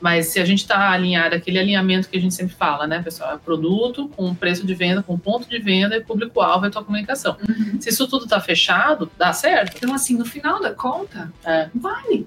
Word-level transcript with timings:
Mas 0.00 0.26
se 0.26 0.38
a 0.38 0.44
gente 0.44 0.60
está 0.60 0.92
alinhado, 0.92 1.34
aquele 1.34 1.58
alinhamento 1.58 2.08
que 2.08 2.16
a 2.16 2.20
gente 2.20 2.32
sempre 2.32 2.54
fala, 2.54 2.86
né, 2.86 3.02
pessoal? 3.02 3.34
É 3.34 3.36
produto 3.36 4.08
com 4.14 4.32
preço 4.32 4.64
de 4.64 4.72
venda, 4.72 5.02
com 5.02 5.18
ponto 5.18 5.48
de 5.48 5.58
venda 5.58 5.96
e 5.96 6.00
público-alvo 6.00 6.66
é 6.66 6.70
tua 6.70 6.84
comunicação. 6.84 7.36
Uhum. 7.40 7.80
Se 7.80 7.88
isso 7.88 8.06
tudo 8.06 8.22
está 8.22 8.40
fechado, 8.40 9.10
dá 9.18 9.32
certo. 9.32 9.76
Então, 9.76 9.92
assim, 9.92 10.16
no 10.16 10.24
final 10.24 10.62
da 10.62 10.72
conta, 10.72 11.32
é. 11.44 11.68
vale. 11.74 12.26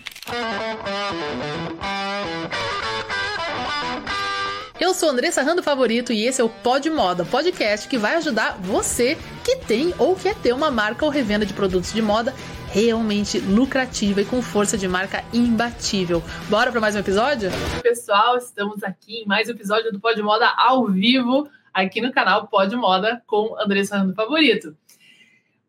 Eu 4.77 4.93
sou 4.93 5.09
Andressa 5.09 5.41
Rando 5.41 5.63
Favorito 5.63 6.11
e 6.11 6.25
esse 6.25 6.41
é 6.41 6.43
o 6.43 6.49
Pod 6.49 6.89
Moda, 6.89 7.23
podcast 7.23 7.87
que 7.87 7.97
vai 7.97 8.15
ajudar 8.15 8.57
você 8.59 9.17
que 9.45 9.55
tem 9.57 9.93
ou 9.97 10.15
quer 10.15 10.35
ter 10.35 10.53
uma 10.53 10.69
marca 10.69 11.05
ou 11.05 11.11
revenda 11.11 11.45
de 11.45 11.53
produtos 11.53 11.93
de 11.93 12.01
moda 12.01 12.33
realmente 12.71 13.37
lucrativa 13.39 14.21
e 14.21 14.25
com 14.25 14.41
força 14.41 14.77
de 14.77 14.87
marca 14.87 15.23
imbatível. 15.33 16.23
Bora 16.49 16.71
para 16.71 16.79
mais 16.79 16.95
um 16.95 16.99
episódio? 16.99 17.49
Pessoal, 17.83 18.37
estamos 18.37 18.81
aqui 18.81 19.17
em 19.17 19.25
mais 19.25 19.49
um 19.49 19.51
episódio 19.51 19.91
do 19.91 19.99
Pod 19.99 20.21
Moda 20.21 20.47
ao 20.55 20.87
vivo, 20.87 21.49
aqui 21.73 21.99
no 21.99 22.13
canal 22.13 22.47
Pod 22.47 22.73
Moda 22.77 23.21
com 23.27 23.59
Andressa 23.59 23.97
Rando 23.97 24.15
Favorito. 24.15 24.75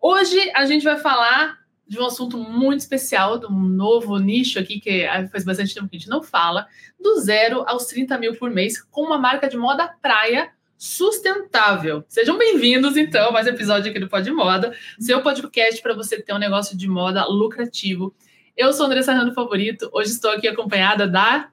Hoje 0.01 0.39
a 0.55 0.65
gente 0.65 0.85
vai 0.85 0.97
falar 0.97 1.59
de 1.89 1.99
um 1.99 2.07
assunto 2.07 2.39
muito 2.39 2.81
especial, 2.81 3.37
de 3.37 3.47
um 3.47 3.59
novo 3.59 4.17
nicho 4.19 4.61
aqui, 4.61 4.79
que 4.79 5.05
faz 5.31 5.45
bastante 5.45 5.75
tempo 5.75 5.89
que 5.89 5.97
a 5.97 5.99
gente 5.99 6.09
não 6.09 6.23
fala, 6.23 6.69
do 7.01 7.21
zero 7.21 7.65
aos 7.67 7.87
30 7.87 8.17
mil 8.17 8.37
por 8.37 8.49
mês, 8.49 8.81
com 8.81 9.03
uma 9.03 9.19
marca 9.19 9.49
de 9.49 9.57
moda 9.57 9.93
praia 10.01 10.53
sustentável. 10.83 12.05
Sejam 12.09 12.37
bem-vindos, 12.37 12.97
então, 12.97 13.29
a 13.29 13.31
mais 13.31 13.47
um 13.47 13.51
episódio 13.51 13.89
aqui 13.89 14.01
do 14.01 14.09
Pod 14.09 14.29
Moda, 14.33 14.77
seu 14.99 15.23
podcast 15.23 15.81
para 15.81 15.95
você 15.95 16.21
ter 16.21 16.33
um 16.33 16.39
negócio 16.39 16.77
de 16.77 16.89
moda 16.89 17.25
lucrativo. 17.25 18.13
Eu 18.57 18.73
sou 18.73 18.87
Andressa 18.87 19.13
Rando 19.13 19.33
Favorito, 19.33 19.89
hoje 19.93 20.11
estou 20.11 20.33
aqui 20.33 20.49
acompanhada 20.49 21.07
da... 21.07 21.51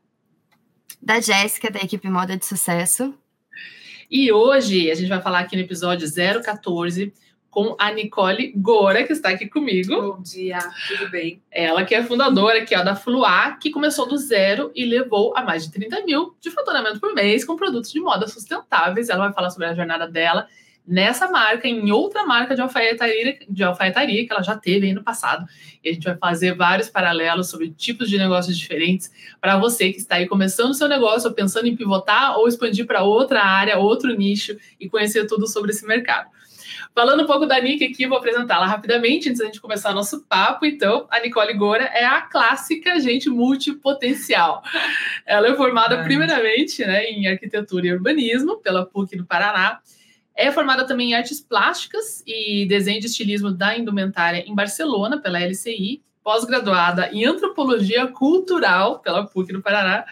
Da 0.99 1.21
Jéssica, 1.21 1.69
da 1.69 1.77
equipe 1.77 2.09
Moda 2.09 2.35
de 2.35 2.43
Sucesso. 2.43 3.13
E 4.09 4.31
hoje 4.31 4.89
a 4.89 4.95
gente 4.95 5.09
vai 5.09 5.21
falar 5.21 5.41
aqui 5.41 5.55
no 5.55 5.61
episódio 5.61 6.09
014 6.11 7.13
com 7.49 7.75
a 7.79 7.91
Nicole 7.91 8.53
Gora, 8.55 9.03
que 9.03 9.13
está 9.13 9.29
aqui 9.29 9.47
comigo. 9.47 10.15
Bom 10.15 10.21
dia, 10.21 10.59
tudo 10.87 11.09
bem? 11.09 11.41
Ela 11.51 11.83
que 11.83 11.95
é 11.95 12.03
fundadora 12.03 12.59
aqui, 12.59 12.75
ó, 12.75 12.83
da 12.83 12.95
Fluar, 12.95 13.59
que 13.59 13.71
começou 13.71 14.07
do 14.07 14.17
zero 14.17 14.71
e 14.75 14.85
levou 14.85 15.35
a 15.35 15.43
mais 15.43 15.65
de 15.65 15.71
30 15.71 16.05
mil 16.05 16.35
de 16.39 16.51
faturamento 16.51 16.99
por 16.99 17.13
mês 17.13 17.43
com 17.43 17.55
produtos 17.55 17.91
de 17.91 17.99
moda 17.99 18.27
sustentáveis. 18.27 19.09
Ela 19.09 19.25
vai 19.25 19.33
falar 19.33 19.49
sobre 19.49 19.67
a 19.67 19.73
jornada 19.73 20.07
dela 20.07 20.47
nessa 20.89 21.29
marca, 21.29 21.67
em 21.67 21.91
outra 21.91 22.25
marca 22.25 22.55
de 22.55 22.61
alfaiataria, 22.61 23.37
de 23.47 23.63
alfaiataria 23.63 24.25
que 24.25 24.33
ela 24.33 24.41
já 24.41 24.57
teve 24.57 24.87
aí 24.87 24.93
no 24.93 25.03
passado. 25.03 25.45
E 25.83 25.89
a 25.89 25.93
gente 25.93 26.03
vai 26.03 26.17
fazer 26.17 26.55
vários 26.55 26.89
paralelos 26.89 27.47
sobre 27.47 27.69
tipos 27.69 28.09
de 28.09 28.17
negócios 28.17 28.57
diferentes 28.57 29.11
para 29.39 29.55
você 29.59 29.91
que 29.91 29.99
está 29.99 30.15
aí 30.15 30.27
começando 30.27 30.71
o 30.71 30.73
seu 30.73 30.87
negócio, 30.87 31.29
ou 31.29 31.35
pensando 31.35 31.67
em 31.67 31.75
pivotar 31.75 32.37
ou 32.37 32.47
expandir 32.47 32.87
para 32.87 33.03
outra 33.03 33.43
área, 33.43 33.77
outro 33.77 34.15
nicho 34.15 34.57
e 34.79 34.89
conhecer 34.89 35.27
tudo 35.27 35.45
sobre 35.45 35.69
esse 35.71 35.85
mercado. 35.85 36.27
Falando 36.93 37.23
um 37.23 37.25
pouco 37.25 37.45
da 37.45 37.59
Nick 37.59 37.83
aqui, 37.83 38.07
vou 38.07 38.17
apresentá-la 38.17 38.65
rapidamente 38.65 39.29
antes 39.29 39.39
da 39.39 39.45
gente 39.45 39.61
começar 39.61 39.93
nosso 39.93 40.25
papo. 40.25 40.65
Então, 40.65 41.07
a 41.09 41.19
Nicole 41.19 41.53
Gora 41.53 41.83
é 41.83 42.05
a 42.05 42.21
clássica 42.21 42.99
gente 42.99 43.29
multipotencial. 43.29 44.61
Ela 45.25 45.49
é 45.49 45.55
formada 45.55 46.03
primeiramente 46.03 46.85
né, 46.85 47.05
em 47.05 47.27
arquitetura 47.27 47.87
e 47.87 47.93
urbanismo 47.93 48.57
pela 48.57 48.85
PUC 48.85 49.17
do 49.17 49.25
Paraná. 49.25 49.79
É 50.35 50.51
formada 50.51 50.85
também 50.85 51.11
em 51.11 51.13
artes 51.15 51.41
plásticas 51.41 52.23
e 52.25 52.65
desenho 52.65 53.01
de 53.01 53.07
estilismo 53.07 53.51
da 53.51 53.77
indumentária 53.77 54.43
em 54.47 54.55
Barcelona 54.55 55.19
pela 55.19 55.39
LCI, 55.39 56.01
pós-graduada 56.23 57.09
em 57.11 57.25
antropologia 57.25 58.07
cultural 58.07 58.99
pela 58.99 59.25
PUC 59.25 59.53
do 59.53 59.61
Paraná 59.61 60.05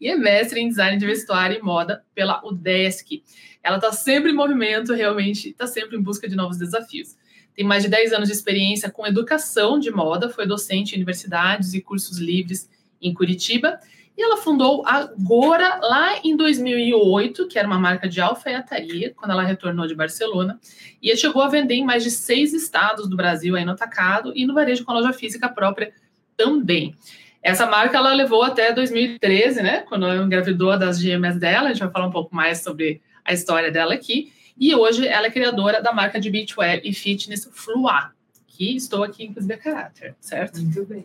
e 0.00 0.08
é 0.08 0.16
mestre 0.16 0.60
em 0.60 0.68
design 0.68 0.98
de 0.98 1.06
vestuário 1.06 1.58
e 1.58 1.62
moda 1.62 2.04
pela 2.14 2.44
UDESC. 2.46 3.22
Ela 3.62 3.76
está 3.76 3.92
sempre 3.92 4.30
em 4.30 4.34
movimento, 4.34 4.92
realmente, 4.92 5.50
está 5.50 5.66
sempre 5.66 5.96
em 5.96 6.02
busca 6.02 6.28
de 6.28 6.36
novos 6.36 6.58
desafios. 6.58 7.16
Tem 7.54 7.64
mais 7.64 7.84
de 7.84 7.88
10 7.88 8.12
anos 8.12 8.28
de 8.28 8.34
experiência 8.34 8.90
com 8.90 9.06
educação 9.06 9.78
de 9.78 9.90
moda, 9.90 10.28
foi 10.28 10.46
docente 10.46 10.92
em 10.92 10.96
universidades 10.96 11.72
e 11.72 11.80
cursos 11.80 12.18
livres 12.18 12.68
em 13.00 13.14
Curitiba. 13.14 13.78
E 14.16 14.22
ela 14.22 14.36
fundou 14.36 14.86
a 14.86 15.08
Gora 15.18 15.80
lá 15.82 16.20
em 16.22 16.36
2008, 16.36 17.48
que 17.48 17.58
era 17.58 17.66
uma 17.66 17.78
marca 17.78 18.08
de 18.08 18.20
alfaiataria, 18.20 19.12
quando 19.14 19.32
ela 19.32 19.42
retornou 19.42 19.86
de 19.86 19.94
Barcelona. 19.94 20.58
E 21.02 21.14
chegou 21.16 21.42
a 21.42 21.48
vender 21.48 21.74
em 21.74 21.84
mais 21.84 22.04
de 22.04 22.10
seis 22.10 22.52
estados 22.52 23.08
do 23.08 23.16
Brasil, 23.16 23.56
aí 23.56 23.64
no 23.64 23.72
atacado, 23.72 24.32
e 24.36 24.46
no 24.46 24.54
varejo 24.54 24.84
com 24.84 24.92
loja 24.92 25.12
física 25.12 25.48
própria 25.48 25.92
também. 26.36 26.94
Essa 27.42 27.66
marca 27.66 27.98
ela 27.98 28.14
levou 28.14 28.42
até 28.42 28.72
2013, 28.72 29.62
né? 29.62 29.80
Quando 29.80 30.06
ela 30.06 30.24
engravidou 30.24 30.78
das 30.78 30.98
gêmeas 30.98 31.38
dela. 31.38 31.68
A 31.68 31.72
gente 31.72 31.82
vai 31.82 31.90
falar 31.90 32.06
um 32.06 32.12
pouco 32.12 32.34
mais 32.34 32.62
sobre 32.62 33.02
a 33.24 33.32
história 33.32 33.70
dela 33.70 33.94
aqui. 33.94 34.32
E 34.56 34.74
hoje 34.74 35.06
ela 35.06 35.26
é 35.26 35.30
criadora 35.30 35.82
da 35.82 35.92
marca 35.92 36.20
de 36.20 36.30
beachwear 36.30 36.80
e 36.84 36.94
fitness 36.94 37.50
Fluá, 37.52 38.12
que 38.46 38.76
estou 38.76 39.02
aqui, 39.02 39.24
inclusive, 39.24 39.52
a 39.52 39.58
caráter, 39.58 40.14
certo? 40.20 40.60
Muito 40.60 40.86
bem. 40.86 41.04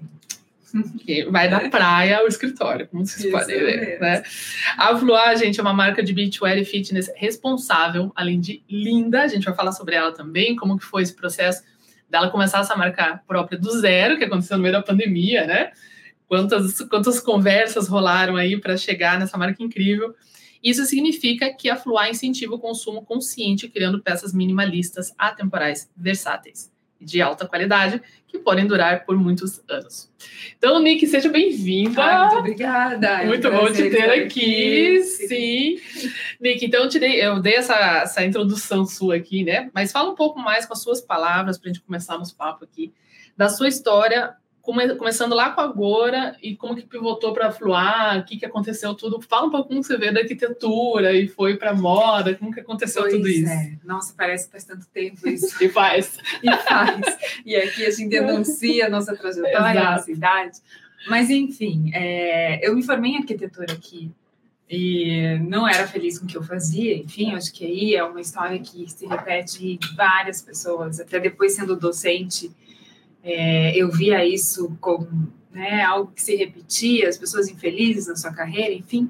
Que 1.06 1.26
vai 1.26 1.50
da 1.50 1.70
praia 1.70 2.20
ao 2.20 2.28
escritório, 2.28 2.88
como 2.88 3.06
vocês 3.06 3.26
Isso 3.26 3.32
podem 3.32 3.60
ver. 3.60 4.00
Né? 4.00 4.24
A 4.78 4.96
Fluá, 4.98 5.36
gente, 5.36 5.60
é 5.60 5.64
uma 5.64 5.74
marca 5.74 6.04
de 6.04 6.14
beachwear 6.14 6.58
e 6.58 6.66
fitness 6.66 7.12
responsável, 7.16 8.12
além 8.16 8.40
de 8.40 8.64
linda. 8.70 9.24
A 9.24 9.28
gente 9.28 9.46
vai 9.46 9.56
falar 9.56 9.72
sobre 9.72 9.96
ela 9.96 10.12
também, 10.12 10.56
como 10.56 10.78
que 10.78 10.86
foi 10.86 11.04
esse 11.04 11.16
processo 11.16 11.64
dela 12.10 12.30
começar 12.30 12.60
essa 12.60 12.76
marca 12.76 13.22
própria 13.28 13.58
do 13.58 13.72
zero, 13.80 14.18
que 14.18 14.24
aconteceu 14.24 14.58
no 14.58 14.64
meio 14.64 14.74
da 14.74 14.82
pandemia, 14.82 15.46
né? 15.46 15.72
Quantas, 16.28 16.82
quantas 16.82 17.20
conversas 17.20 17.88
rolaram 17.88 18.36
aí 18.36 18.60
para 18.60 18.78
chegar 18.78 19.20
nessa 19.20 19.38
marca 19.38 19.64
incrível. 19.64 20.14
Isso 20.62 20.86
significa 20.86 21.54
que 21.54 21.70
a 21.70 21.76
Fluar 21.76 22.10
incentiva 22.10 22.56
o 22.56 22.60
consumo 22.60 23.04
consciente, 23.04 23.68
criando 23.70 24.02
peças 24.02 24.34
minimalistas, 24.34 25.14
atemporais, 25.18 25.90
versáteis 25.96 26.72
de 27.00 27.22
alta 27.22 27.48
qualidade, 27.48 28.02
que 28.28 28.38
podem 28.38 28.68
durar 28.68 29.06
por 29.06 29.18
muitos 29.18 29.62
anos. 29.68 30.12
Então, 30.58 30.80
Nick, 30.80 31.06
seja 31.08 31.30
bem-vinda. 31.30 32.04
Ah, 32.04 32.26
muito 32.26 32.40
obrigada. 32.40 33.26
Muito 33.26 33.48
é 33.48 33.50
um 33.50 33.58
bom 33.58 33.72
te 33.72 33.90
ter 33.90 34.10
aqui. 34.10 35.02
Sim. 35.04 35.80
Nick, 36.40 36.66
então 36.66 36.84
eu, 36.84 36.90
te 36.90 37.00
dei, 37.00 37.24
eu 37.24 37.40
dei 37.40 37.56
essa, 37.56 37.76
essa 38.04 38.24
introdução 38.24 38.86
sua 38.86 39.16
aqui, 39.16 39.44
né? 39.44 39.70
Mas 39.74 39.92
fala 39.92 40.12
um 40.12 40.16
pouco 40.16 40.40
mais 40.40 40.66
com 40.66 40.74
as 40.74 40.82
suas 40.82 41.02
palavras 41.02 41.58
para 41.58 41.70
a 41.70 41.74
gente 41.74 41.84
começar 41.84 42.18
nosso 42.18 42.36
papo 42.36 42.64
aqui, 42.64 42.94
da 43.36 43.50
sua 43.50 43.68
história 43.68 44.36
come, 44.70 44.96
começando 44.96 45.34
lá 45.34 45.50
com 45.50 45.62
a 45.62 45.68
Gora 45.68 46.38
e 46.44 46.56
como 46.56 46.76
que 46.76 46.86
pivotou 46.86 47.34
para 47.34 47.52
Fluar, 47.52 48.20
o 48.20 48.24
que, 48.24 48.38
que 48.38 48.46
aconteceu 48.46 48.94
tudo. 48.94 49.20
Fala 49.22 49.48
um 49.48 49.50
pouco 49.50 49.70
como 49.70 49.84
você 49.84 49.98
vê 49.98 50.12
da 50.12 50.20
arquitetura 50.20 51.12
e 51.14 51.28
foi 51.28 51.58
para 51.58 51.74
moda, 51.74 52.36
como 52.36 52.54
que 52.54 52.60
aconteceu 52.60 53.02
pois 53.02 53.14
tudo 53.14 53.28
isso. 53.28 53.52
É. 53.52 53.78
Nossa, 53.84 54.14
parece 54.16 54.46
que 54.46 54.52
faz 54.52 54.64
tanto 54.64 54.86
tempo 54.88 55.28
isso. 55.28 55.56
e 55.64 55.70
faz. 55.70 56.18
e 56.44 56.56
faz. 56.58 57.18
E 57.46 57.56
aqui 57.56 57.86
a 57.86 57.90
gente 57.90 58.10
denuncia 58.10 58.86
a 58.86 58.90
nossa 58.90 59.16
trajetória 59.16 59.84
na 59.84 59.98
cidade. 59.98 60.60
Mas, 61.08 61.30
enfim, 61.30 61.90
é, 61.94 62.66
eu 62.68 62.76
me 62.76 62.84
formei 62.84 63.12
em 63.12 63.18
arquitetura 63.18 63.74
aqui 63.74 64.12
e 64.70 65.40
não 65.48 65.68
era 65.68 65.88
feliz 65.88 66.20
com 66.20 66.26
o 66.26 66.28
que 66.28 66.38
eu 66.38 66.44
fazia. 66.44 66.96
Enfim, 66.96 67.34
acho 67.34 67.52
que 67.52 67.66
aí 67.66 67.96
é 67.96 68.04
uma 68.04 68.22
história 68.22 68.60
que 68.60 68.88
se 68.88 69.08
repete 69.08 69.78
de 69.78 69.96
várias 69.96 70.44
pessoas, 70.44 71.00
até 71.00 71.20
depois 71.20 71.56
sendo 71.56 71.76
docente 71.76 72.52
é, 73.24 73.78
eu 73.78 73.92
via 73.92 74.26
isso 74.26 74.76
como 74.80 75.08
né, 75.52 75.84
algo 75.84 76.12
que 76.16 76.22
se 76.22 76.36
repetia, 76.36 77.10
as 77.10 77.18
pessoas 77.18 77.50
infelizes 77.50 78.08
na 78.08 78.16
sua 78.16 78.32
carreira, 78.32 78.74
enfim. 78.74 79.10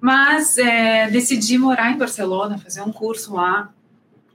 Mas 0.00 0.58
é, 0.58 1.10
decidi 1.10 1.56
morar 1.58 1.92
em 1.92 1.98
Barcelona, 1.98 2.58
fazer 2.58 2.82
um 2.82 2.92
curso 2.92 3.34
lá. 3.34 3.72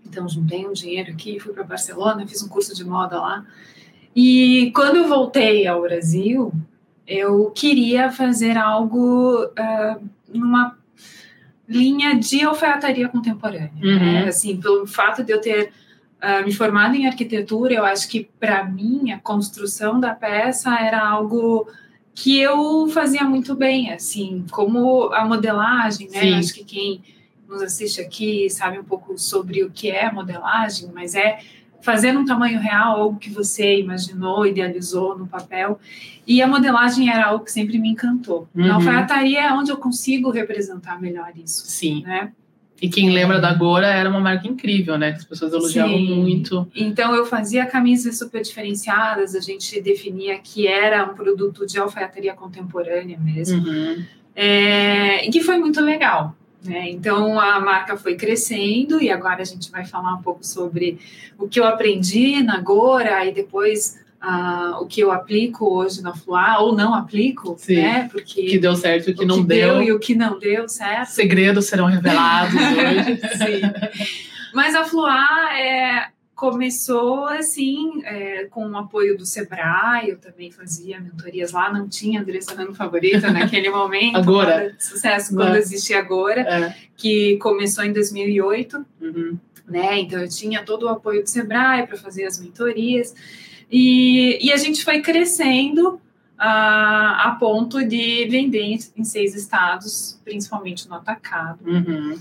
Então, 0.05 0.27
juntei 0.27 0.65
um 0.65 0.73
dinheiro 0.73 1.11
aqui, 1.11 1.39
fui 1.39 1.53
para 1.53 1.63
Barcelona, 1.63 2.27
fiz 2.27 2.41
um 2.41 2.47
curso 2.47 2.75
de 2.75 2.83
moda 2.83 3.19
lá. 3.19 3.45
E 4.15 4.71
quando 4.73 4.97
eu 4.97 5.07
voltei 5.07 5.67
ao 5.67 5.81
Brasil, 5.81 6.51
eu 7.05 7.51
queria 7.51 8.11
fazer 8.11 8.57
algo 8.57 9.45
uh, 9.45 10.09
numa 10.27 10.75
linha 11.67 12.15
de 12.15 12.43
alfaiataria 12.43 13.07
contemporânea. 13.07 13.71
Né? 13.75 13.93
Uhum. 13.93 13.99
Né? 13.99 14.27
Assim, 14.27 14.57
pelo 14.57 14.87
fato 14.87 15.23
de 15.23 15.31
eu 15.31 15.39
ter 15.39 15.71
uh, 16.21 16.45
me 16.45 16.53
formada 16.53 16.95
em 16.95 17.07
arquitetura, 17.07 17.73
eu 17.73 17.85
acho 17.85 18.07
que 18.07 18.29
para 18.39 18.63
mim 18.63 19.11
a 19.11 19.19
construção 19.19 19.99
da 19.99 20.13
peça 20.13 20.73
era 20.75 21.07
algo 21.07 21.67
que 22.13 22.39
eu 22.39 22.87
fazia 22.89 23.23
muito 23.23 23.55
bem, 23.55 23.93
assim, 23.93 24.45
como 24.51 25.11
a 25.13 25.25
modelagem, 25.25 26.09
né? 26.09 26.33
Acho 26.33 26.53
que 26.53 26.65
quem 26.65 27.01
nos 27.47 27.61
assiste 27.61 28.01
aqui 28.01 28.49
sabe 28.49 28.77
um 28.77 28.83
pouco 28.83 29.17
sobre 29.17 29.63
o 29.63 29.71
que 29.71 29.89
é 29.89 30.11
modelagem, 30.11 30.91
mas 30.93 31.15
é 31.15 31.39
fazer 31.81 32.17
um 32.17 32.25
tamanho 32.25 32.59
real 32.59 32.99
algo 33.01 33.19
que 33.19 33.29
você 33.29 33.79
imaginou, 33.79 34.45
idealizou 34.45 35.17
no 35.17 35.27
papel. 35.27 35.79
E 36.27 36.41
a 36.41 36.47
modelagem 36.47 37.09
era 37.09 37.27
algo 37.27 37.45
que 37.45 37.51
sempre 37.51 37.79
me 37.79 37.89
encantou. 37.89 38.47
Uhum. 38.53 38.67
Na 38.67 38.75
alfaiataria 38.75 39.41
é 39.41 39.53
onde 39.53 39.71
eu 39.71 39.77
consigo 39.77 40.29
representar 40.29 41.01
melhor 41.01 41.31
isso. 41.35 41.65
Sim. 41.65 42.03
Né? 42.03 42.31
E 42.81 42.89
quem 42.89 43.11
lembra 43.11 43.39
da 43.39 43.53
Gora 43.53 43.87
era 43.87 44.09
uma 44.09 44.19
marca 44.19 44.47
incrível, 44.47 44.97
né? 44.97 45.11
Que 45.11 45.17
as 45.17 45.25
pessoas 45.25 45.53
elogiavam 45.53 45.97
Sim. 45.97 46.15
muito. 46.15 46.67
Então 46.75 47.13
eu 47.13 47.25
fazia 47.25 47.65
camisas 47.65 48.17
super 48.17 48.41
diferenciadas, 48.41 49.35
a 49.35 49.39
gente 49.39 49.81
definia 49.81 50.39
que 50.39 50.67
era 50.67 51.03
um 51.03 51.13
produto 51.13 51.65
de 51.65 51.77
alfaiataria 51.77 52.33
contemporânea 52.33 53.17
mesmo. 53.19 53.67
Uhum. 53.67 54.03
é, 54.35 55.27
e 55.27 55.29
que 55.29 55.41
foi 55.41 55.57
muito 55.57 55.81
legal. 55.81 56.35
Né? 56.63 56.89
Então 56.89 57.39
a 57.39 57.59
marca 57.59 57.95
foi 57.95 58.15
crescendo 58.15 59.01
e 59.01 59.09
agora 59.09 59.41
a 59.41 59.45
gente 59.45 59.71
vai 59.71 59.85
falar 59.85 60.15
um 60.15 60.21
pouco 60.21 60.45
sobre 60.45 60.99
o 61.37 61.47
que 61.47 61.59
eu 61.59 61.65
aprendi 61.65 62.43
na 62.43 62.59
Gora 62.59 63.25
e 63.25 63.33
depois 63.33 63.97
o 64.81 64.85
que 64.85 64.99
eu 65.01 65.11
aplico 65.11 65.65
hoje 65.73 66.01
na 66.01 66.13
Fluá 66.13 66.59
ou 66.59 66.75
não 66.75 66.93
aplico, 66.93 67.55
Sim. 67.57 67.77
né? 67.81 68.09
Porque 68.11 68.41
O 68.41 68.45
que 68.45 68.59
deu 68.59 68.75
certo 68.75 69.09
e 69.09 69.13
o 69.13 69.15
que 69.15 69.23
o 69.23 69.27
não 69.27 69.37
que 69.41 69.43
deu. 69.47 69.73
deu 69.75 69.83
e 69.83 69.91
o 69.93 69.99
que 69.99 70.15
não 70.15 70.37
deu 70.37 70.67
certo. 70.67 71.09
Segredos 71.09 71.65
serão 71.67 71.85
revelados 71.85 72.53
hoje. 72.59 73.17
Sim. 73.37 74.11
Mas 74.53 74.75
a 74.75 74.83
Fluá 74.83 75.57
é, 75.57 76.07
começou 76.35 77.27
assim, 77.27 78.01
é, 78.03 78.45
com 78.45 78.67
o 78.69 78.77
apoio 78.77 79.17
do 79.17 79.25
Sebrae, 79.25 80.09
eu 80.09 80.17
também 80.17 80.51
fazia 80.51 80.99
mentorias 80.99 81.51
lá, 81.51 81.71
não 81.71 81.87
tinha 81.87 82.21
Andressa 82.21 82.55
Rano 82.55 82.73
favorita 82.73 83.29
naquele 83.31 83.69
momento. 83.69 84.17
Agora. 84.17 84.75
Sucesso, 84.79 85.29
quando 85.33 85.41
Agora. 85.43 85.59
existia 85.59 85.99
agora, 85.99 86.41
É. 86.41 86.75
que 86.97 87.37
começou 87.37 87.83
em 87.83 87.93
2008 87.93 88.85
Uhum. 89.01 89.37
né? 89.67 89.99
Então 89.99 90.19
eu 90.19 90.27
tinha 90.29 90.63
todo 90.63 90.83
o 90.83 90.89
apoio 90.89 91.21
do 91.23 91.29
Sebrae 91.29 91.85
para 91.87 91.95
fazer 91.97 92.25
as 92.25 92.39
mentorias 92.39 93.13
e, 93.71 94.39
e 94.45 94.51
a 94.51 94.57
gente 94.57 94.83
foi 94.83 95.01
crescendo 95.01 96.01
ah, 96.37 97.29
a 97.29 97.31
ponto 97.31 97.83
de 97.85 98.27
vender 98.29 98.63
em, 98.63 98.79
em 98.97 99.03
seis 99.03 99.35
estados, 99.35 100.19
principalmente 100.23 100.87
no 100.87 100.95
atacado. 100.95 101.59
Uhum. 101.65 102.17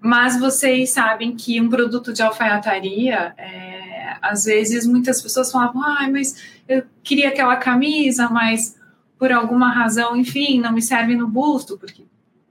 Mas 0.00 0.38
vocês 0.40 0.90
sabem 0.90 1.36
que 1.36 1.60
um 1.60 1.68
produto 1.68 2.12
de 2.12 2.22
alfaiataria, 2.22 3.34
é, 3.36 4.16
às 4.22 4.44
vezes 4.44 4.86
muitas 4.86 5.20
pessoas 5.20 5.52
falavam, 5.52 5.82
ai, 5.84 6.10
mas 6.10 6.42
eu 6.66 6.82
queria 7.02 7.28
aquela 7.28 7.56
camisa, 7.56 8.28
mas 8.30 8.76
por 9.18 9.30
alguma 9.30 9.70
razão, 9.70 10.16
enfim, 10.16 10.58
não 10.58 10.72
me 10.72 10.80
serve 10.80 11.14
no 11.14 11.28
busto, 11.28 11.76
porque 11.76 12.02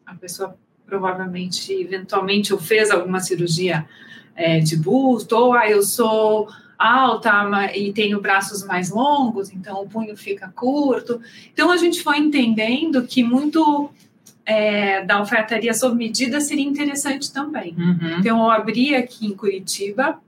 a 0.06 0.14
pessoa 0.14 0.56
provavelmente, 0.86 1.74
eventualmente, 1.74 2.54
ou 2.54 2.60
fez 2.60 2.90
alguma 2.90 3.20
cirurgia 3.20 3.88
é, 4.36 4.60
de 4.60 4.76
busto, 4.76 5.36
ou 5.36 5.54
ah, 5.54 5.70
eu 5.70 5.84
sou 5.84 6.48
alta 6.80 7.32
e 7.76 7.92
tenho 7.92 8.22
braços 8.22 8.64
mais 8.66 8.90
longos, 8.90 9.52
então 9.52 9.84
o 9.84 9.90
punho 9.90 10.16
fica 10.16 10.48
curto. 10.56 11.22
Então 11.54 11.70
a 11.70 11.76
gente 11.78 12.02
foi 12.02 12.18
entendendo 12.18 13.06
que 13.06 13.22
muito 13.22 13.92
é, 14.50 15.04
da 15.04 15.18
alfaiataria 15.18 15.74
sob 15.74 15.96
medida 15.96 16.42
seria 16.42 16.66
interessante 16.66 17.32
também. 17.32 17.76
Uhum. 17.78 18.20
Então, 18.20 18.40
eu 18.40 18.50
abri 18.50 18.96
aqui 18.96 19.28
em 19.28 19.36
Curitiba 19.36 20.20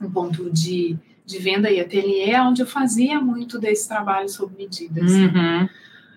um 0.00 0.10
ponto 0.10 0.48
de, 0.50 0.96
de 1.26 1.38
venda 1.38 1.70
e 1.70 1.78
ateliê, 1.78 2.40
onde 2.40 2.62
eu 2.62 2.66
fazia 2.66 3.20
muito 3.20 3.58
desse 3.58 3.86
trabalho 3.86 4.30
sob 4.30 4.56
medidas. 4.56 5.12
Uhum. 5.12 5.68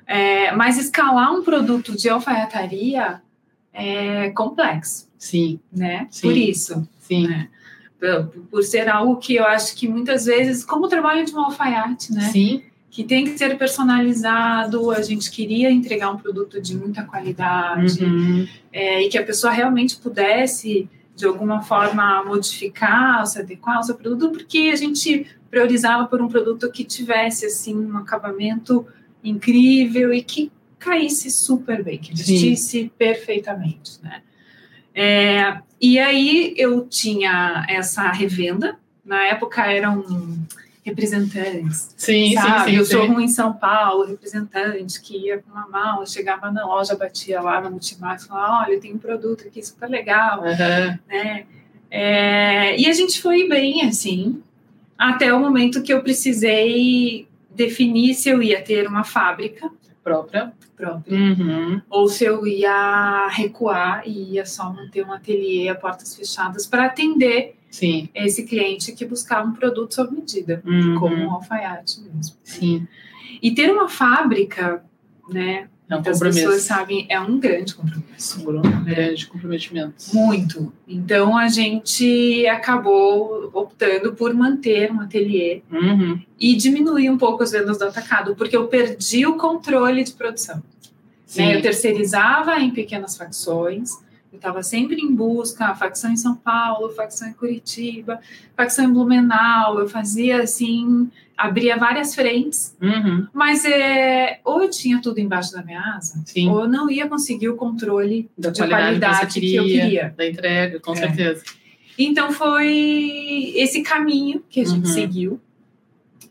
É, 0.07 0.53
mas 0.53 0.77
escalar 0.77 1.33
um 1.33 1.43
produto 1.43 1.97
de 1.97 2.07
alfaiataria 2.07 3.21
é 3.73 4.29
complexo, 4.29 5.09
Sim, 5.17 5.59
né? 5.71 6.07
Sim. 6.11 6.27
Por 6.27 6.37
isso, 6.37 6.87
sim. 6.99 7.29
É. 7.29 7.47
por, 8.49 8.63
ser 8.63 8.89
algo 8.89 9.17
que 9.17 9.35
eu 9.35 9.45
acho 9.45 9.75
que 9.75 9.87
muitas 9.87 10.25
vezes, 10.25 10.63
como 10.63 10.85
o 10.85 10.89
trabalho 10.89 11.25
de 11.25 11.33
um 11.33 11.39
alfaiate, 11.39 12.11
né? 12.13 12.29
Sim, 12.31 12.63
Que 12.89 13.03
tem 13.03 13.25
que 13.25 13.37
ser 13.37 13.57
personalizado, 13.57 14.91
a 14.91 15.01
gente 15.01 15.31
queria 15.31 15.71
entregar 15.71 16.11
um 16.11 16.17
produto 16.17 16.61
de 16.61 16.75
muita 16.75 17.03
qualidade, 17.03 18.03
Uhum. 18.03 18.47
é, 18.71 19.03
e 19.03 19.09
que 19.09 19.17
a 19.17 19.23
pessoa 19.23 19.51
realmente 19.51 19.97
pudesse, 19.97 20.87
de 21.15 21.25
alguma 21.25 21.61
forma, 21.61 22.23
modificar, 22.23 23.25
se 23.25 23.39
adequar 23.39 23.77
ao 23.77 23.83
seu 23.83 23.95
produto, 23.95 24.29
porque 24.31 24.69
a 24.71 24.75
gente 24.75 25.25
priorizava 25.49 26.05
por 26.05 26.21
um 26.21 26.27
produto 26.27 26.71
que 26.71 26.83
tivesse 26.83 27.45
assim 27.45 27.75
um 27.75 27.97
acabamento 27.97 28.85
incrível 29.23 30.13
e 30.13 30.21
que 30.21 30.51
caísse 30.77 31.31
super 31.31 31.83
bem, 31.83 31.97
que 31.97 32.15
Sim. 32.17 32.33
vestisse 32.33 32.91
perfeitamente, 32.97 33.99
né? 34.03 34.21
É, 34.93 35.57
e 35.85 35.99
aí 35.99 36.53
eu 36.55 36.87
tinha 36.87 37.65
essa 37.67 38.09
revenda, 38.09 38.79
na 39.03 39.21
época 39.25 39.69
eram 39.69 40.01
representantes 40.81 41.93
sim, 41.97 42.33
sabe? 42.35 42.71
sim, 42.71 42.77
eu 42.77 42.85
sim, 42.85 42.91
sou 42.93 43.05
sim. 43.05 43.11
um 43.11 43.19
em 43.19 43.27
São 43.27 43.51
Paulo, 43.51 44.05
representante, 44.05 45.01
que 45.01 45.17
ia 45.17 45.39
com 45.39 45.51
uma 45.51 45.67
mala, 45.67 46.05
chegava 46.05 46.49
na 46.49 46.65
loja, 46.65 46.95
batia 46.95 47.41
lá 47.41 47.59
no 47.59 47.71
Multimax, 47.71 48.25
falava, 48.25 48.65
olha, 48.65 48.79
tem 48.79 48.93
um 48.93 48.97
produto 48.97 49.45
aqui 49.45 49.61
super 49.61 49.89
legal, 49.89 50.39
Uhum. 50.39 50.97
né? 51.09 51.45
É, 51.91 52.79
e 52.79 52.87
a 52.87 52.93
gente 52.93 53.21
foi 53.21 53.47
bem, 53.49 53.85
assim, 53.85 54.41
até 54.97 55.33
o 55.33 55.39
momento 55.41 55.83
que 55.83 55.93
eu 55.93 56.01
precisei 56.01 57.27
definir 57.53 58.13
se 58.15 58.29
eu 58.29 58.41
ia 58.41 58.61
ter 58.61 58.87
uma 58.87 59.03
fábrica 59.03 59.69
Própria. 60.03 60.51
própria, 60.75 61.17
Uhum. 61.17 61.81
ou 61.89 62.09
se 62.09 62.25
eu 62.25 62.45
ia 62.45 63.27
recuar 63.29 64.03
e 64.05 64.33
ia 64.33 64.45
só 64.45 64.71
manter 64.73 65.05
um 65.05 65.13
ateliê 65.13 65.69
a 65.69 65.75
portas 65.75 66.13
fechadas 66.15 66.67
para 66.67 66.85
atender 66.87 67.55
Sim. 67.71 68.09
esse 68.13 68.43
cliente 68.45 68.91
que 68.91 69.05
buscava 69.05 69.47
um 69.47 69.53
produto 69.53 69.93
sob 69.93 70.13
medida, 70.13 70.61
Uhum. 70.65 70.95
como 70.99 71.15
um 71.15 71.31
alfaiate 71.31 72.01
mesmo. 72.01 72.35
Sim. 72.43 72.85
E 73.41 73.51
ter 73.51 73.71
uma 73.71 73.87
fábrica, 73.87 74.83
né? 75.29 75.69
É 75.93 75.97
um 75.97 75.99
muitas 75.99 76.13
compromisso. 76.17 76.39
pessoas 76.47 76.61
sabem, 76.63 77.05
é 77.09 77.19
um 77.19 77.39
grande 77.39 77.75
compromisso. 77.75 78.49
Um 78.49 78.83
grande 78.83 79.27
comprometimento. 79.27 79.93
Muito. 80.13 80.73
Então 80.87 81.37
a 81.37 81.47
gente 81.47 82.45
acabou 82.47 83.49
optando 83.53 84.13
por 84.13 84.33
manter 84.33 84.91
um 84.91 84.99
ateliê 85.01 85.61
Uhum. 85.71 86.19
e 86.39 86.55
diminuir 86.55 87.09
um 87.09 87.17
pouco 87.17 87.43
as 87.43 87.51
vendas 87.51 87.77
do 87.77 87.85
atacado, 87.85 88.35
porque 88.35 88.55
eu 88.55 88.67
perdi 88.67 89.25
o 89.25 89.35
controle 89.37 90.03
de 90.03 90.11
produção. 90.13 90.61
Sim. 91.25 91.41
né? 91.47 91.57
Eu 91.57 91.61
terceirizava 91.61 92.59
em 92.59 92.71
pequenas 92.71 93.17
facções, 93.17 93.91
eu 94.33 94.37
estava 94.37 94.63
sempre 94.63 94.99
em 94.99 95.13
busca, 95.13 95.75
facção 95.75 96.11
em 96.11 96.17
São 96.17 96.35
Paulo, 96.35 96.89
facção 96.89 97.27
em 97.29 97.33
Curitiba, 97.33 98.19
facção 98.57 98.83
em 98.85 98.91
Blumenau, 98.91 99.79
eu 99.79 99.87
fazia 99.87 100.41
assim, 100.41 101.07
abria 101.37 101.77
várias 101.77 102.15
frentes, 102.15 102.75
Uhum. 102.81 103.27
mas 103.31 103.63
é, 103.63 104.39
ou 104.43 104.63
eu 104.63 104.69
tinha 104.71 104.99
tudo 104.99 105.19
embaixo 105.19 105.51
da 105.53 105.61
minha 105.63 105.79
asa, 105.95 106.19
Sim. 106.25 106.49
ou 106.49 106.61
eu 106.61 106.67
não 106.67 106.89
ia 106.89 107.07
conseguir 107.07 107.47
o 107.49 107.55
controle 107.55 108.27
Da 108.35 108.49
de 108.49 108.57
qualidade, 108.59 108.99
qualidade 108.99 109.33
que, 109.35 109.39
que 109.39 109.49
você 109.51 109.59
eu 109.59 109.63
queria, 109.65 109.81
queria. 109.83 110.13
Da 110.17 110.27
entrega, 110.27 110.79
com 110.79 110.93
É. 110.93 110.95
certeza. 110.95 111.43
Então 111.95 112.31
foi 112.31 113.53
esse 113.55 113.83
caminho 113.83 114.43
que 114.49 114.61
a 114.61 114.65
gente 114.65 114.87
Uhum. 114.87 114.93
seguiu, 114.93 115.39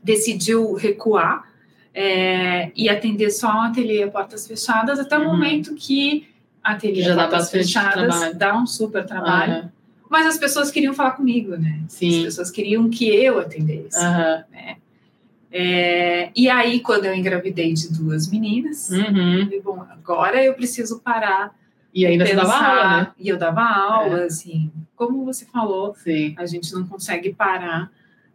decidiu 0.02 0.75
recuar 0.75 1.44
é, 1.94 2.72
e 2.75 2.88
atender 2.88 3.31
só 3.31 3.48
um 3.55 3.60
ateliê 3.60 4.02
a 4.02 4.08
portas 4.10 4.46
fechadas 4.46 4.98
até 4.98 5.16
o 5.16 5.20
Uhum. 5.22 5.26
momento 5.28 5.75
que 5.76 6.26
ateliê 6.62 7.02
Já 7.02 7.14
dá 7.14 7.22
portas 7.22 7.40
bastante 7.40 7.64
fechadas 7.64 7.94
trabalho. 8.18 8.34
dá 8.38 8.56
um 8.56 8.66
super 8.66 9.04
trabalho, 9.04 9.52
Aham. 9.52 9.72
mas 10.10 10.26
as 10.26 10.38
pessoas 10.38 10.70
queriam 10.70 10.94
falar 10.94 11.12
comigo, 11.12 11.56
né? 11.56 11.81
As 11.86 11.92
Sim. 11.94 12.22
pessoas 12.24 12.50
queriam 12.50 12.88
que 12.90 13.06
eu 13.08 13.38
atendesse. 13.40 13.98
Aham. 13.98 14.44
É, 15.54 16.31
e 16.34 16.48
aí, 16.48 16.81
quando 16.81 17.04
eu 17.04 17.14
engravidei 17.14 17.74
de 17.74 17.92
duas 17.92 18.31
meninas, 18.31 18.90
eu 18.90 19.00
Uhum. 19.04 19.44
falei, 19.44 19.60
bom, 19.60 19.86
agora 19.90 20.42
eu 20.42 20.54
preciso 20.54 21.00
parar. 21.00 21.54
E 21.92 22.06
ainda 22.06 22.24
você 22.24 22.34
dava 22.34 22.48
pensar. 22.52 22.70
aula, 22.70 22.96
né? 23.02 23.12
E 23.19 23.28
eu 23.28 23.36
dava 23.36 23.60
aula, 23.62 24.24
assim, 24.24 24.72
como 24.96 25.26
você 25.26 25.44
falou, 25.44 25.94
Sim. 25.94 26.34
a 26.38 26.46
gente 26.46 26.72
não 26.72 26.86
consegue 26.86 27.34
parar. 27.34 27.90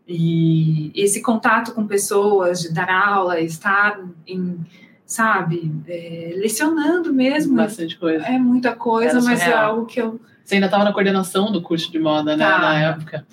E 0.07 0.91
esse 0.95 1.21
contato 1.23 1.73
com 1.73 1.87
pessoas, 1.87 2.61
de 2.61 2.71
dar 2.71 2.87
aula, 2.89 3.39
estar 3.41 3.99
em, 4.27 4.59
sabe, 5.07 5.73
é, 5.87 6.33
lecionando 6.35 7.11
mesmo, 7.13 7.55
Bastante 7.55 7.97
coisa. 7.97 8.23
é 8.25 8.37
muita 8.37 8.75
coisa, 8.75 9.19
mas 9.21 9.41
é 9.41 9.53
algo 9.53 9.85
que 9.87 9.99
eu. 9.99 10.19
Você 10.43 10.55
ainda 10.55 10.67
estava 10.67 10.83
na 10.83 10.93
coordenação 10.93 11.51
do 11.51 11.61
curso 11.61 11.91
de 11.91 11.97
moda, 11.97 12.35
né? 12.37 12.45
Tá. 12.45 12.59
Na 12.59 12.79
época. 12.79 13.25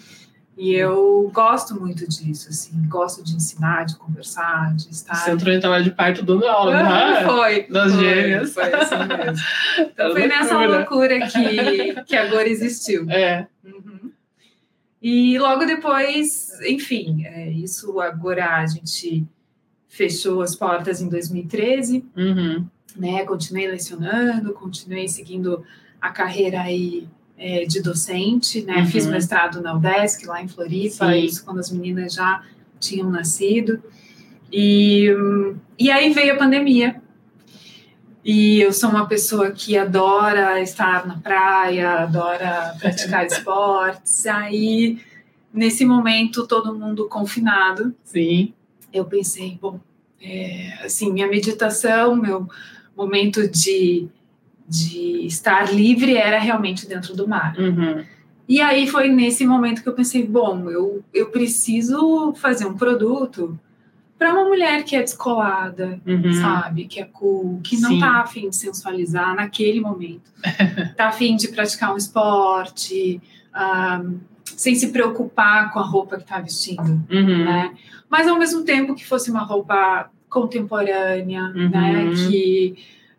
E 0.57 0.73
eu 0.73 1.29
gosto 1.35 1.75
muito 1.81 2.09
disso, 2.09 2.49
assim, 2.49 2.71
gosto 2.89 3.25
de 3.25 3.35
ensinar, 3.35 3.87
de 3.87 3.97
conversar, 3.97 4.73
de 4.77 4.89
estar. 4.89 5.17
Você 5.17 5.33
entrou 5.33 5.53
em 5.53 5.59
trabalho 5.59 5.83
de 5.83 5.91
parto 5.91 6.25
dando 6.25 6.47
aula, 6.47 6.77
Ah, 6.79 6.83
né? 7.23 7.25
foi, 7.27 7.67
Das 7.69 7.93
foi, 7.93 8.05
gêmeas. 8.05 8.55
Foi 8.55 8.73
assim 8.73 8.95
mesmo. 8.97 9.45
Então, 9.81 10.11
foi 10.15 10.27
nessa 10.29 10.55
loucura. 10.57 10.79
loucura 10.79 11.27
que, 11.27 12.03
que 12.05 12.17
agora 12.17 12.49
existiu. 12.49 13.11
É. 13.11 13.49
Uhum. 13.65 14.13
E 15.03 15.37
logo 15.41 15.65
depois, 15.67 16.51
enfim, 16.63 17.25
é, 17.27 17.51
isso 17.51 18.01
agora 18.01 18.59
a 18.59 18.67
gente 18.67 19.27
fechou 19.95 20.43
as 20.43 20.57
portas 20.57 21.01
em 21.01 21.09
2013, 21.09 22.05
Uhum. 22.17 22.67
né? 22.97 23.25
Continuei 23.25 23.69
lecionando, 23.69 24.53
continuei 24.53 25.07
seguindo 25.07 25.63
a 26.01 26.11
carreira 26.11 26.63
aí 26.63 27.07
é, 27.39 27.65
de 27.65 27.81
docente, 27.81 28.63
né? 28.63 28.79
Uhum. 28.79 28.87
Fiz 28.87 29.07
mestrado 29.07 29.61
na 29.61 29.73
UDESC, 29.75 30.27
lá 30.27 30.43
em 30.43 30.49
Floripa, 30.49 31.13
Sim. 31.13 31.21
isso 31.21 31.45
quando 31.45 31.61
as 31.61 31.71
meninas 31.71 32.13
já 32.15 32.43
tinham 32.81 33.09
nascido. 33.09 33.81
E, 34.53 35.09
e 35.79 35.91
aí 35.93 36.13
veio 36.13 36.35
a 36.35 36.39
pandemia. 36.39 37.01
E 38.25 38.61
eu 38.61 38.73
sou 38.73 38.91
uma 38.91 39.07
pessoa 39.07 39.53
que 39.53 39.77
adora 39.79 40.61
estar 40.61 41.07
na 41.07 41.19
praia, 41.19 42.01
adora 42.01 42.75
praticar 42.81 43.27
esportes. 43.27 44.27
Aí, 44.27 44.99
nesse 45.53 45.85
momento, 45.85 46.47
todo 46.49 46.75
mundo 46.75 47.09
confinado, 47.09 47.95
Sim. 48.03 48.53
Eu 48.95 49.05
pensei, 49.05 49.59
bom, 49.61 49.81
é, 50.23 50.79
assim, 50.85 51.13
minha 51.13 51.27
meditação, 51.27 52.15
meu 52.17 52.49
momento 52.97 53.47
de, 53.49 54.07
de 54.69 55.27
estar 55.27 55.75
livre 55.75 56.17
era 56.17 56.39
realmente 56.39 56.87
dentro 56.87 57.15
do 57.15 57.27
mar. 57.29 57.55
Uhum. 57.59 58.05
E 58.49 58.61
aí 58.61 58.87
foi 58.87 59.09
nesse 59.09 59.45
momento 59.47 59.83
que 59.83 59.89
eu 59.89 59.95
pensei, 59.95 60.27
bom, 60.27 60.71
eu, 60.71 61.03
eu 61.13 61.31
preciso 61.31 62.33
fazer 62.35 62.67
um 62.67 62.75
produto 62.77 63.59
para 64.19 64.33
uma 64.33 64.45
mulher 64.45 64.85
que 64.85 64.95
é 64.95 65.03
descolada, 65.03 66.01
Uhum. 66.07 66.33
sabe? 66.35 66.87
Que 66.87 67.01
é 67.01 67.05
cool, 67.05 67.61
que 67.63 67.79
não 67.81 67.91
Sim. 67.91 68.01
tá 68.01 68.21
afim 68.21 68.49
de 68.49 68.57
sensualizar 68.57 69.35
naquele 69.35 69.81
momento. 69.81 70.31
tá 70.97 71.09
afim 71.09 71.37
de 71.37 71.49
praticar 71.49 71.93
um 71.93 71.97
esporte, 71.97 73.21
ah, 73.53 74.03
sem 74.57 74.75
se 74.75 74.89
preocupar 74.91 75.73
com 75.73 75.79
a 75.79 75.83
roupa 75.83 76.17
que 76.19 76.25
tá 76.25 76.41
vestindo, 76.41 77.03
Uhum. 77.11 77.45
né? 77.45 77.75
Mas 78.09 78.29
ao 78.29 78.39
mesmo 78.39 78.63
tempo 78.65 78.95
que 78.95 79.05
fosse 79.07 79.31
uma 79.31 79.43
roupa 79.43 80.11
contemporânea, 80.29 81.43
Uhum. 81.55 81.69
né? 81.71 82.11
Que 82.29 82.77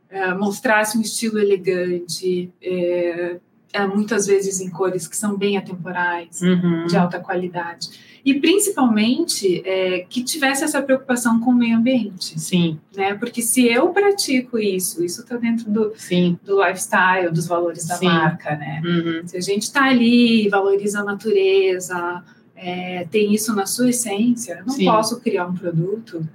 eh, 0.09 0.33
mostrasse 0.33 0.97
um 0.97 1.01
estilo 1.01 1.37
elegante, 1.39 2.49
eh, 2.61 3.37
eh, 3.73 3.87
muitas 3.87 4.27
vezes 4.27 4.61
em 4.61 4.69
cores 4.69 5.07
que 5.07 5.17
são 5.17 5.35
bem 5.37 5.57
atemporais 5.57 6.39
Uhum. 6.41 6.85
de 6.87 6.95
alta 6.95 7.19
qualidade. 7.19 7.89
E 8.25 8.33
principalmente 8.39 9.61
é, 9.63 9.99
que 10.09 10.23
tivesse 10.23 10.63
essa 10.63 10.81
preocupação 10.81 11.39
com 11.39 11.51
o 11.51 11.55
meio 11.55 11.77
ambiente, 11.77 12.39
Sim, 12.39 12.79
né? 12.97 13.13
Porque 13.13 13.39
se 13.39 13.67
eu 13.67 13.89
pratico 13.89 14.57
isso, 14.57 15.05
isso 15.05 15.21
está 15.21 15.37
dentro 15.37 15.69
do, 15.69 15.93
sim. 15.95 16.35
do 16.43 16.59
lifestyle, 16.59 17.31
dos 17.31 17.45
valores 17.45 17.85
da 17.85 17.97
Sim. 17.97 18.07
marca, 18.07 18.55
né? 18.55 18.81
Uhum. 18.83 19.27
Se 19.27 19.37
a 19.37 19.41
gente 19.41 19.61
está 19.61 19.83
ali, 19.85 20.49
valoriza 20.49 21.01
a 21.01 21.03
natureza, 21.03 22.23
é, 22.55 23.05
tem 23.11 23.31
isso 23.31 23.55
na 23.55 23.67
sua 23.67 23.89
essência, 23.89 24.57
eu 24.59 24.65
não 24.65 24.73
Sim. 24.73 24.85
posso 24.85 25.21
criar 25.21 25.45
um 25.45 25.53
produto 25.53 26.27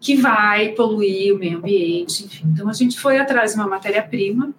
que 0.00 0.16
vai 0.16 0.70
poluir 0.70 1.32
o 1.32 1.38
meio 1.38 1.58
ambiente, 1.58 2.24
enfim. 2.24 2.48
Então 2.52 2.68
a 2.68 2.72
gente 2.72 2.98
foi 2.98 3.18
atrás 3.18 3.52
de 3.52 3.60
uma 3.60 3.68
matéria-prima 3.68 4.52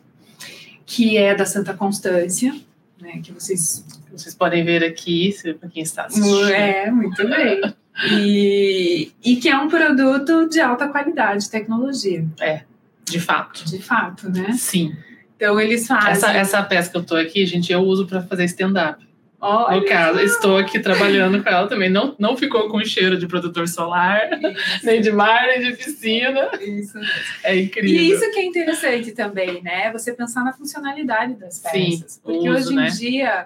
que 0.85 1.17
é 1.17 1.35
da 1.35 1.45
Santa 1.45 1.73
Constância, 1.73 2.55
né? 3.01 3.19
Que 3.21 3.33
vocês 3.33 3.85
Vocês 4.17 4.35
podem 4.35 4.63
ver 4.63 4.83
aqui, 4.83 5.33
para 5.59 5.69
quem 5.69 5.83
está 5.83 6.05
assistindo. 6.05 6.49
É, 6.49 6.89
muito 6.91 7.27
bem. 7.27 7.61
E, 8.11 9.11
e 9.23 9.35
que 9.37 9.49
é 9.49 9.57
um 9.57 9.67
produto 9.67 10.47
de 10.49 10.59
alta 10.59 10.87
qualidade, 10.87 11.45
de 11.45 11.49
tecnologia, 11.49 12.25
De 13.05 13.19
fato. 13.19 13.65
de 13.65 13.81
fato, 13.81 14.29
né? 14.29 14.51
Sim. 14.53 14.95
Então 15.35 15.59
eles 15.59 15.87
fazem. 15.87 16.11
Essa, 16.11 16.31
essa 16.33 16.63
peça 16.63 16.91
que 16.91 16.97
eu 16.97 17.03
tô 17.03 17.15
aqui, 17.15 17.45
gente, 17.45 17.71
eu 17.71 17.79
uso 17.81 18.05
para 18.07 18.21
fazer 18.23 18.45
stand-up. 18.45 19.05
Olha, 19.39 19.79
No 19.79 19.85
caso, 19.85 20.19
estou 20.19 20.57
aqui 20.57 20.79
trabalhando 20.79 21.43
com 21.43 21.47
ela 21.49 21.67
também. 21.67 21.91
Não, 21.91 22.15
não 22.17 22.35
ficou 22.35 22.67
com 22.69 22.83
cheiro 22.83 23.19
de 23.19 23.27
protetor 23.27 23.67
solar, 23.67 24.21
nem 24.83 24.99
de 24.99 25.11
mar, 25.11 25.45
nem 25.45 25.61
de 25.61 25.77
piscina. 25.77 26.49
isso. 26.59 26.97
É 27.43 27.55
incrível. 27.55 27.91
E 27.91 28.11
isso 28.11 28.31
que 28.31 28.39
é 28.39 28.45
interessante 28.45 29.11
também, 29.11 29.61
né? 29.61 29.91
Você 29.91 30.11
pensar 30.11 30.43
na 30.43 30.53
funcionalidade 30.53 31.35
das 31.35 31.55
Sim, 31.55 31.99
peças. 31.99 32.19
Porque 32.23 32.49
o 32.49 32.51
uso, 32.51 32.69
hoje 32.69 32.73
em 32.73 32.75
né? 32.77 32.87
dia, 32.89 33.45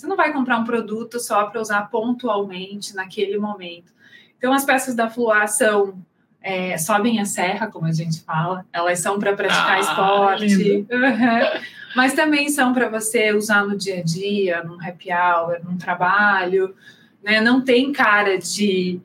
você 0.00 0.06
não 0.06 0.16
vai 0.16 0.32
comprar 0.32 0.58
um 0.58 0.64
produto 0.64 1.20
só 1.20 1.44
para 1.46 1.60
usar 1.60 1.82
pontualmente 1.90 2.94
naquele 2.94 3.38
momento. 3.38 3.92
Então, 4.38 4.52
as 4.52 4.64
peças 4.64 4.94
da 4.94 5.08
Fluar 5.10 5.46
são. 5.48 5.98
é, 6.42 6.78
sobem 6.78 7.20
a 7.20 7.26
serra, 7.26 7.66
como 7.66 7.84
a 7.86 7.92
gente 7.92 8.22
fala, 8.22 8.64
elas 8.72 8.98
são 9.00 9.18
para 9.18 9.34
praticar 9.36 9.76
Ah, 9.76 9.80
esporte. 9.80 10.86
Uhum. 10.90 11.60
mas 11.94 12.14
também 12.14 12.48
são 12.48 12.72
para 12.72 12.88
você 12.88 13.34
usar 13.34 13.66
no 13.66 13.76
dia 13.76 13.98
a 13.98 14.02
dia, 14.02 14.64
num 14.64 14.80
happy 14.80 15.12
hour, 15.12 15.58
num 15.62 15.76
trabalho, 15.76 16.74
né? 17.22 17.42
Não 17.42 17.60
tem 17.60 17.92
cara 17.92 18.38
de, 18.38 18.98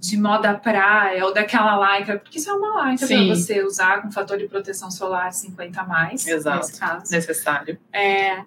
de 0.00 0.16
moda 0.16 0.54
praia 0.54 1.24
ou 1.24 1.32
daquela 1.32 1.98
lycra, 1.98 2.18
porque 2.18 2.38
isso 2.38 2.50
é 2.50 2.54
uma 2.54 2.90
lycra 2.90 3.06
para 3.06 3.24
você 3.26 3.62
usar 3.62 4.02
com 4.02 4.10
fator 4.10 4.36
de 4.36 4.48
proteção 4.48 4.90
solar 4.90 5.32
50 5.32 5.80
a 5.80 5.84
mais, 5.86 6.26
Exato. 6.26 6.56
nesse 6.66 6.80
caso. 6.80 7.12
necessário. 7.12 7.78
É, 7.92 8.42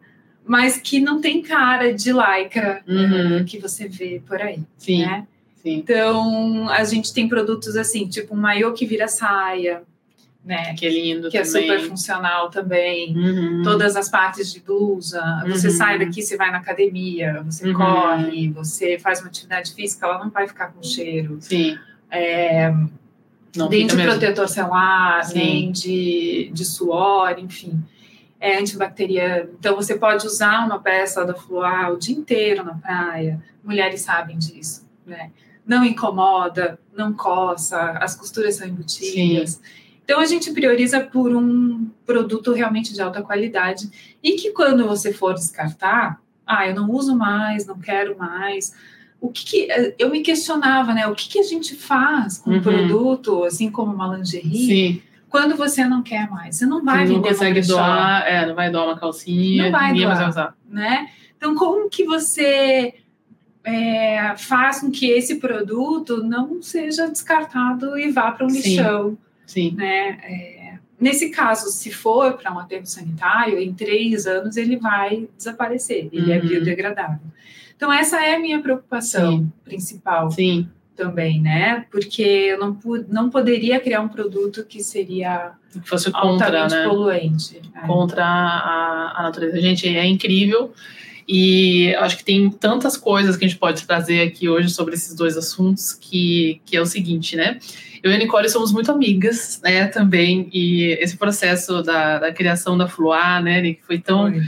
mas 0.50 0.78
que 0.78 1.00
não 1.00 1.22
tem 1.22 1.44
cara 1.44 1.94
de 1.94 2.12
lycra 2.12 2.82
Uhum. 2.88 3.38
eh, 3.38 3.44
que 3.44 3.60
você 3.60 3.88
vê 3.88 4.20
por 4.28 4.42
aí, 4.42 4.60
Sim, 4.78 5.02
né? 5.06 5.28
sim. 5.62 5.76
Então, 5.76 6.68
a 6.70 6.84
gente 6.84 7.14
tem 7.14 7.30
produtos 7.30 7.76
assim, 7.76 8.08
tipo 8.08 8.34
um 8.34 8.38
maiô 8.40 8.74
que 8.74 8.84
vira 8.84 9.08
saia, 9.08 9.84
né? 10.44 10.74
Que 10.74 10.90
lindo 10.90 11.30
Que 11.30 11.38
é 11.38 11.44
também. 11.44 11.62
super 11.68 11.80
funcional 11.88 12.50
também. 12.50 13.16
Uhum. 13.16 13.62
Todas 13.64 13.96
as 13.96 14.10
partes 14.10 14.52
de 14.52 14.60
blusa. 14.62 15.22
Você 15.48 15.68
Uhum. 15.68 15.74
sai 15.74 16.00
daqui, 16.00 16.24
você 16.24 16.36
vai 16.36 16.50
na 16.52 16.58
academia, 16.58 17.44
você 17.46 17.68
Uhum. 17.68 17.74
corre, 17.76 18.50
você 18.50 18.98
faz 18.98 19.20
uma 19.20 19.28
atividade 19.28 19.72
física, 19.76 20.08
ela 20.08 20.18
não 20.18 20.32
vai 20.32 20.48
ficar 20.48 20.72
com 20.74 20.82
cheiro. 20.82 21.38
Sim. 21.42 21.78
É, 22.10 22.74
Não 23.56 23.70
nem 23.70 23.86
de 23.86 23.96
mesmo. 23.96 24.12
protetor 24.12 24.48
Sim. 24.48 25.36
nem 25.36 25.72
de, 25.72 26.50
de 26.52 26.66
suor, 26.66 27.36
enfim. 27.38 27.80
É 28.40 28.58
antibacteriano. 28.58 29.50
Então, 29.60 29.76
você 29.76 29.98
pode 29.98 30.26
usar 30.26 30.66
uma 30.66 30.80
peça 30.80 31.26
da 31.26 31.34
Fluar 31.34 31.92
o 31.92 31.98
dia 31.98 32.16
inteiro 32.16 32.64
na 32.64 32.74
praia. 32.76 33.42
Mulheres 33.64 34.02
sabem 34.02 34.38
disso, 34.38 34.88
né? 35.06 35.32
Não 35.66 35.84
incomoda, 35.84 36.80
não 36.96 37.14
coça, 37.14 37.92
as 38.00 38.16
costuras 38.16 38.56
são 38.56 38.68
embutidas. 38.68 39.62
Então, 40.04 40.20
a 40.20 40.26
gente 40.26 40.52
prioriza 40.52 41.02
por 41.02 41.36
um 41.36 41.88
produto 42.06 42.52
realmente 42.54 42.94
de 42.94 43.02
alta 43.02 43.22
qualidade 43.22 44.18
e 44.24 44.32
que 44.32 44.52
quando 44.52 44.88
você 44.88 45.14
for 45.14 45.34
descartar, 45.36 46.20
ah, 46.48 46.68
eu 46.68 46.74
não 46.74 46.90
uso 46.90 47.16
mais, 47.16 47.66
não 47.68 47.78
quero 47.78 48.18
mais. 48.18 48.74
O 49.22 49.30
que, 49.30 49.46
que- 49.46 49.96
eu 50.00 50.10
me 50.10 50.22
questionava, 50.22 50.94
né? 50.94 51.06
O 51.08 51.14
que, 51.14 51.28
que 51.30 51.40
a 51.40 51.44
gente 51.44 51.76
faz 51.76 52.38
com 52.40 52.50
Uhum. 52.52 52.58
um 52.58 52.62
produto, 52.62 53.44
assim 53.44 53.70
como 53.70 53.94
uma 53.94 54.16
lingerie, 54.18 54.66
Sim. 54.66 55.02
Quando 55.30 55.56
você 55.56 55.86
não 55.86 56.02
quer 56.02 56.30
mais? 56.30 56.56
Você 56.58 56.66
não 56.66 56.84
vai 56.84 57.06
Você 57.08 57.14
não 57.14 57.22
consegue 57.22 57.62
doar, 57.62 58.24
é, 58.28 58.46
não 58.46 58.56
vai 58.56 58.70
doar 58.72 58.86
uma 58.86 59.00
calcinha, 59.00 59.64
Não 59.66 59.72
vai 59.72 59.92
ninguém 59.94 60.08
vai 60.08 60.28
usar. 60.30 60.56
né? 60.68 61.10
Então, 61.38 61.56
como 61.56 61.90
que 61.90 62.04
você 62.04 62.96
é, 63.64 64.36
faz 64.38 64.82
com 64.82 64.90
que 64.92 65.06
esse 65.10 65.36
produto 65.36 66.24
não 66.24 66.62
seja 66.62 67.08
descartado 67.08 67.98
e 67.98 68.12
vá 68.12 68.32
para 68.32 68.46
um 68.46 68.50
Sim. 68.50 68.58
lixão? 68.62 69.18
Sim. 69.46 69.74
né? 69.76 70.18
É, 70.24 70.74
nesse 71.00 71.30
caso, 71.30 71.70
se 71.70 71.92
for 71.92 72.34
para 72.34 72.54
um 72.54 72.60
aterro 72.60 72.86
sanitário, 72.86 73.58
em 73.60 73.74
três 73.74 74.26
anos 74.28 74.58
ele 74.58 74.78
vai 74.78 75.28
desaparecer, 75.38 76.10
ele 76.12 76.32
é 76.32 76.40
Uhum. 76.40 76.48
biodegradável. 76.48 77.20
Então, 77.76 77.92
essa 77.94 78.22
é 78.24 78.36
a 78.36 78.40
minha 78.40 78.60
preocupação 78.62 79.38
Sim. 79.38 79.52
principal 79.64 80.30
Sim. 80.32 80.68
Também, 81.00 81.40
né? 81.40 81.86
Porque 81.90 82.22
eu 82.22 82.60
não, 82.60 82.78
não 83.08 83.30
poderia 83.30 83.80
criar 83.80 84.02
um 84.02 84.10
produto 84.10 84.66
que 84.66 84.84
seria 84.84 85.52
Que 85.72 85.88
fosse 85.88 86.12
contra, 86.12 86.68
né? 86.68 86.84
poluente. 86.84 87.62
né? 87.74 87.84
contra 87.88 88.26
a, 88.26 89.14
a 89.16 89.24
natureza. 89.24 89.62
Gente, 89.62 89.88
é 89.88 90.06
incrível. 90.06 90.74
E 91.26 91.96
acho 91.96 92.18
que 92.18 92.24
tem 92.24 92.50
tantas 92.50 92.98
coisas 92.98 93.38
que 93.38 93.46
a 93.46 93.48
gente 93.48 93.60
pode 93.60 93.86
trazer 93.86 94.22
aqui 94.22 94.50
hoje 94.50 94.70
sobre 94.70 94.96
esses 94.96 95.16
dois 95.16 95.38
assuntos, 95.38 95.94
que, 95.94 96.60
que 96.66 96.76
é 96.76 96.82
o 96.82 96.86
seguinte, 96.86 97.36
né? 97.36 97.60
Eu 98.02 98.12
e 98.12 98.16
a 98.16 98.18
Nicole 98.18 98.50
somos 98.50 98.72
muito 98.72 98.92
amigas, 98.92 99.62
né, 99.64 99.86
também, 99.86 100.50
e 100.54 100.98
esse 101.02 101.18
processo 101.18 101.84
da, 101.84 102.18
da 102.18 102.32
criação 102.32 102.78
da 102.78 102.88
Fluar, 102.88 103.44
né, 103.44 103.62
Nick, 103.62 103.82
foi 103.86 104.00
tão, 104.00 104.32
Foi. 104.32 104.42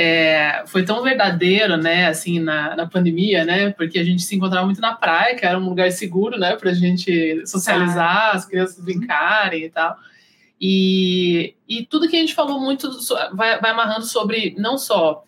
É, 0.00 0.62
foi 0.66 0.84
tão 0.84 1.02
verdadeiro, 1.02 1.76
né, 1.76 2.06
assim, 2.06 2.38
na, 2.38 2.76
na 2.76 2.86
pandemia, 2.86 3.44
né, 3.44 3.70
porque 3.70 3.98
a 3.98 4.04
gente 4.04 4.22
se 4.22 4.36
encontrava 4.36 4.64
muito 4.64 4.80
na 4.80 4.94
praia, 4.94 5.34
que 5.34 5.44
era 5.44 5.58
um 5.58 5.68
lugar 5.68 5.90
seguro, 5.90 6.38
né, 6.38 6.54
pra 6.54 6.72
gente 6.72 7.44
socializar, 7.44 8.30
as 8.32 8.46
crianças 8.46 8.78
brincarem 8.78 9.64
e 9.64 9.68
tal. 9.68 9.96
E, 10.60 11.52
e 11.68 11.84
tudo 11.84 12.08
que 12.08 12.14
a 12.14 12.20
gente 12.20 12.32
falou 12.32 12.60
muito 12.60 12.88
vai, 13.34 13.60
vai 13.60 13.72
amarrando 13.72 14.04
sobre 14.04 14.54
não 14.56 14.78
só 14.78 15.24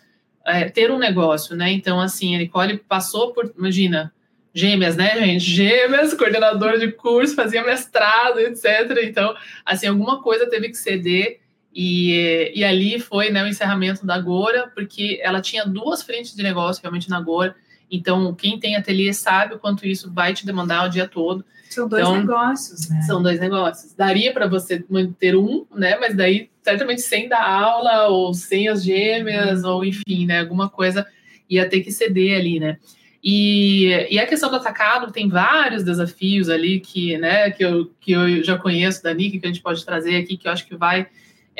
é, 0.46 0.68
ter 0.68 0.88
um 0.92 0.98
negócio, 0.98 1.56
né? 1.56 1.72
Então, 1.72 2.00
assim, 2.00 2.36
a 2.36 2.38
Nicole 2.38 2.78
passou 2.78 3.32
por, 3.32 3.52
imagina, 3.58 4.12
gêmeas, 4.54 4.96
né, 4.96 5.18
gente? 5.18 5.44
Gêmeas, 5.44 6.14
coordenadora 6.14 6.78
de 6.78 6.92
curso, 6.92 7.34
fazia 7.34 7.64
mestrado, 7.64 8.38
etc. 8.38 8.98
Então, 9.02 9.34
assim, 9.64 9.88
alguma 9.88 10.22
coisa 10.22 10.48
teve 10.48 10.68
que 10.68 10.76
ceder. 10.76 11.39
E, 11.74 12.52
e 12.54 12.64
ali 12.64 12.98
foi 12.98 13.30
né, 13.30 13.42
o 13.44 13.46
encerramento 13.46 14.04
da 14.04 14.18
Gora, 14.18 14.70
porque 14.74 15.20
ela 15.22 15.40
tinha 15.40 15.64
duas 15.64 16.02
frentes 16.02 16.34
de 16.34 16.42
negócio 16.42 16.82
realmente 16.82 17.08
na 17.08 17.20
Gora. 17.20 17.54
Então, 17.90 18.34
quem 18.34 18.58
tem 18.58 18.76
ateliê 18.76 19.12
sabe 19.12 19.54
o 19.54 19.58
quanto 19.58 19.86
isso 19.86 20.12
vai 20.12 20.32
te 20.32 20.46
demandar 20.46 20.86
o 20.86 20.90
dia 20.90 21.08
todo. 21.08 21.44
São 21.68 21.88
dois 21.88 22.02
Então, 22.02 22.18
negócios, 22.18 22.88
né? 22.88 23.02
São 23.02 23.22
dois 23.22 23.40
negócios. 23.40 23.94
Daria 23.94 24.32
para 24.32 24.46
você 24.46 24.84
manter 24.88 25.36
um, 25.36 25.64
né? 25.74 25.96
Mas 25.98 26.16
daí, 26.16 26.50
certamente, 26.62 27.00
sem 27.00 27.28
dar 27.28 27.48
aula, 27.48 28.08
ou 28.08 28.34
sem 28.34 28.68
as 28.68 28.82
gêmeas, 28.82 29.64
ou 29.64 29.84
enfim, 29.84 30.26
né? 30.26 30.40
Alguma 30.40 30.68
coisa 30.68 31.06
ia 31.48 31.68
ter 31.68 31.80
que 31.80 31.92
ceder 31.92 32.38
ali, 32.38 32.60
né? 32.60 32.78
E, 33.22 34.06
e 34.10 34.18
a 34.18 34.26
questão 34.26 34.50
do 34.50 34.56
atacado 34.56 35.12
tem 35.12 35.28
vários 35.28 35.84
desafios 35.84 36.48
ali 36.48 36.80
que, 36.80 37.18
né, 37.18 37.50
que, 37.50 37.62
eu, 37.62 37.90
que 38.00 38.12
eu 38.12 38.42
já 38.42 38.56
conheço 38.56 39.02
da 39.02 39.12
Nick, 39.12 39.38
que 39.38 39.46
a 39.46 39.50
gente 39.50 39.60
pode 39.60 39.84
trazer 39.84 40.16
aqui, 40.16 40.38
que 40.38 40.48
eu 40.48 40.52
acho 40.52 40.66
que 40.66 40.74
vai 40.74 41.06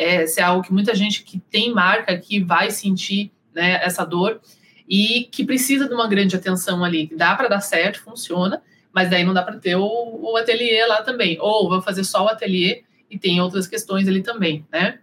é, 0.00 0.26
ser 0.26 0.42
algo 0.42 0.62
que 0.62 0.72
muita 0.72 0.94
gente 0.94 1.22
que 1.22 1.38
tem 1.38 1.72
marca 1.72 2.12
aqui 2.12 2.40
vai 2.42 2.70
sentir 2.70 3.30
né, 3.54 3.78
essa 3.84 4.04
dor 4.04 4.40
e 4.88 5.28
que 5.30 5.44
precisa 5.44 5.86
de 5.88 5.94
uma 5.94 6.08
grande 6.08 6.34
atenção 6.34 6.82
ali. 6.84 7.10
Dá 7.16 7.34
para 7.34 7.48
dar 7.48 7.60
certo, 7.60 8.00
funciona, 8.02 8.62
mas 8.92 9.10
daí 9.10 9.22
não 9.24 9.34
dá 9.34 9.42
para 9.42 9.56
ter 9.58 9.76
o, 9.76 9.84
o 9.86 10.36
ateliê 10.36 10.84
lá 10.86 11.02
também. 11.02 11.36
Ou 11.40 11.68
vou 11.68 11.82
fazer 11.82 12.02
só 12.04 12.24
o 12.24 12.28
ateliê 12.28 12.82
e 13.10 13.18
tem 13.18 13.40
outras 13.40 13.66
questões 13.66 14.08
ali 14.08 14.22
também, 14.22 14.64
né? 14.72 14.98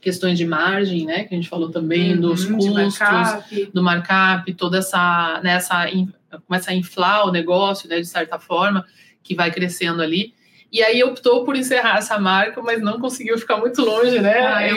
Questões 0.00 0.36
de 0.38 0.44
margem, 0.44 1.06
né? 1.06 1.24
Que 1.24 1.34
a 1.34 1.36
gente 1.36 1.48
falou 1.48 1.70
também, 1.70 2.14
Uhum, 2.14 2.20
dos 2.20 2.44
custos, 2.44 2.98
markup. 2.98 3.70
do 3.72 3.82
markup, 3.82 4.54
toda 4.54 4.78
essa, 4.78 5.40
né, 5.42 5.52
essa 5.54 5.88
in- 5.90 6.12
começa 6.46 6.70
a 6.70 6.74
inflar 6.74 7.26
o 7.26 7.32
negócio, 7.32 7.88
né, 7.88 7.98
de 8.00 8.06
certa 8.06 8.38
forma, 8.38 8.84
que 9.22 9.34
vai 9.34 9.50
crescendo 9.50 10.02
ali. 10.02 10.34
E 10.76 10.82
aí 10.82 11.02
optou 11.02 11.42
por 11.42 11.56
encerrar 11.56 11.96
essa 11.96 12.18
marca, 12.18 12.60
mas 12.60 12.82
não 12.82 13.00
conseguiu 13.00 13.38
ficar 13.38 13.56
muito 13.56 13.80
longe, 13.82 14.18
né? 14.20 14.46
Ah, 14.46 14.68
eu 14.68 14.76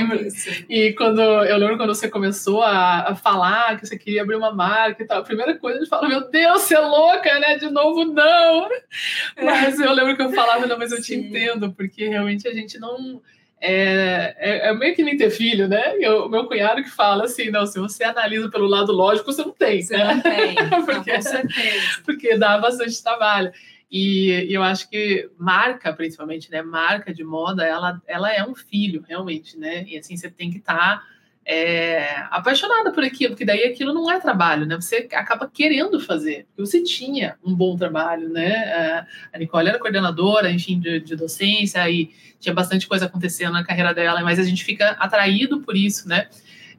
E- 0.70 0.94
quando 0.94 1.20
eu 1.22 1.58
lembro 1.58 1.76
quando 1.78 1.94
você 1.94 2.08
começou 2.08 2.64
a, 2.64 3.10
a 3.10 3.16
falar 3.16 3.78
que 3.78 3.86
você 3.86 3.98
queria 3.98 4.22
abrir 4.22 4.36
uma 4.36 4.54
marca 4.54 5.04
e 5.04 5.06
tal, 5.06 5.20
a 5.20 5.24
primeira 5.24 5.56
coisa 5.56 5.78
a 5.78 5.82
gente 5.82 5.90
fala, 5.90 6.08
meu 6.08 6.30
Deus, 6.30 6.62
você 6.62 6.76
é 6.76 6.80
louca, 6.80 7.38
né? 7.40 7.58
De 7.58 7.70
novo, 7.70 8.06
não! 8.06 8.70
Mas 9.44 9.78
eu 9.78 9.92
lembro 9.92 10.16
que 10.16 10.22
eu 10.22 10.32
falava, 10.32 10.66
não, 10.66 10.78
mas 10.78 10.92
eu 10.94 11.00
te 11.02 11.08
Sim. 11.08 11.16
entendo, 11.16 11.72
porque 11.74 12.08
realmente 12.08 12.48
a 12.48 12.54
gente 12.54 12.80
não. 12.80 13.22
É, 13.62 14.36
é, 14.40 14.70
é 14.70 14.74
meio 14.74 14.96
que 14.96 15.04
nem 15.04 15.18
ter 15.18 15.30
filho, 15.32 15.68
né? 15.68 15.98
E 16.00 16.08
o 16.08 16.30
meu 16.30 16.46
cunhado 16.46 16.82
que 16.82 16.90
fala 16.90 17.26
assim: 17.26 17.50
não, 17.52 17.66
se 17.66 17.78
você 17.78 18.06
analisa 18.06 18.48
pelo 18.50 18.68
lado 18.68 18.94
lógico, 18.94 19.34
você 19.34 19.42
não 19.42 19.52
tem, 19.52 19.82
Você 19.82 19.98
né? 19.98 20.14
não 20.14 20.22
tem. 20.22 20.56
Não, 20.72 20.86
Porque- 20.86 21.12
com 21.14 21.22
certeza. 21.22 22.02
porque 22.06 22.38
dá 22.38 22.58
bastante 22.58 23.04
trabalho. 23.04 23.52
E, 23.92 24.46
eu 24.50 24.62
acho 24.62 24.90
que 24.90 25.30
marca, 25.38 25.92
principalmente, 25.94 26.52
né? 26.52 26.62
Marca 26.62 27.14
de 27.14 27.24
moda, 27.24 27.66
ela, 27.66 28.02
ela 28.06 28.32
é 28.32 28.44
um 28.46 28.54
filho, 28.54 29.04
realmente, 29.08 29.58
né? 29.58 29.84
E 29.88 29.98
assim, 29.98 30.16
você 30.16 30.30
tem 30.30 30.52
que 30.52 30.58
estar 30.58 31.04
apaixonada 32.30 32.92
por 32.92 33.04
aquilo, 33.04 33.32
porque 33.32 33.46
daí 33.46 33.64
aquilo 33.64 33.92
não 33.92 34.12
é 34.12 34.20
trabalho, 34.20 34.68
né? 34.68 34.76
Você 34.76 35.08
acaba 35.12 35.50
querendo 35.52 36.00
fazer, 36.00 36.46
porque 36.46 36.62
você 36.70 36.84
tinha 36.84 37.38
um 37.44 37.56
bom 37.56 37.76
trabalho, 37.76 38.30
né? 38.30 39.06
A 39.34 39.40
Nicole 39.40 39.70
era 39.70 39.80
coordenadora, 39.80 40.52
enfim, 40.52 40.80
de, 40.80 41.00
de 41.00 41.16
docência, 41.16 41.90
e 41.90 42.12
tinha 42.40 42.54
bastante 42.54 42.88
coisa 42.88 43.06
acontecendo 43.06 43.54
na 43.54 43.64
carreira 43.64 43.94
dela, 43.94 44.22
mas 44.22 44.38
a 44.38 44.44
gente 44.44 44.64
fica 44.64 44.92
atraído 44.92 45.62
por 45.62 45.76
isso, 45.76 46.08
né? 46.08 46.28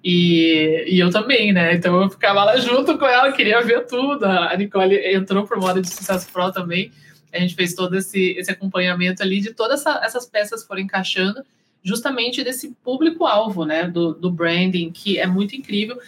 E, 0.03 0.85
e 0.89 0.99
eu 0.99 1.11
também, 1.11 1.53
né? 1.53 1.75
Então 1.75 2.03
eu 2.03 2.09
ficava 2.09 2.43
lá 2.45 2.57
junto 2.59 2.97
com 2.99 3.07
ela, 3.07 3.33
queria 3.33 3.61
ver 3.61 3.87
tudo. 3.87 4.25
A 4.25 4.57
Nicole 4.57 4.97
entrou 5.15 5.47
por 5.47 5.59
moda 5.59 5.81
de 5.81 5.91
sucesso 5.91 6.27
pro 6.33 6.51
também. 6.51 6.91
A 7.33 7.39
gente 7.39 7.55
fez 7.55 7.75
todo 7.75 7.97
esse, 7.97 8.33
esse 8.33 8.51
acompanhamento 8.51 9.23
ali 9.23 9.41
de 9.41 9.53
todas 9.55 9.81
essa, 9.81 10.01
essas 10.05 10.27
peças 10.27 10.65
foram 10.65 10.81
encaixando 10.81 11.45
justamente 11.83 12.45
desse 12.45 12.75
público-alvo, 12.83 13.65
né? 13.65 13.87
Do, 13.89 14.13
do 14.15 14.31
branding, 14.31 14.91
que 14.91 15.19
é 15.19 15.27
muito 15.27 15.57
incrível. 15.57 15.99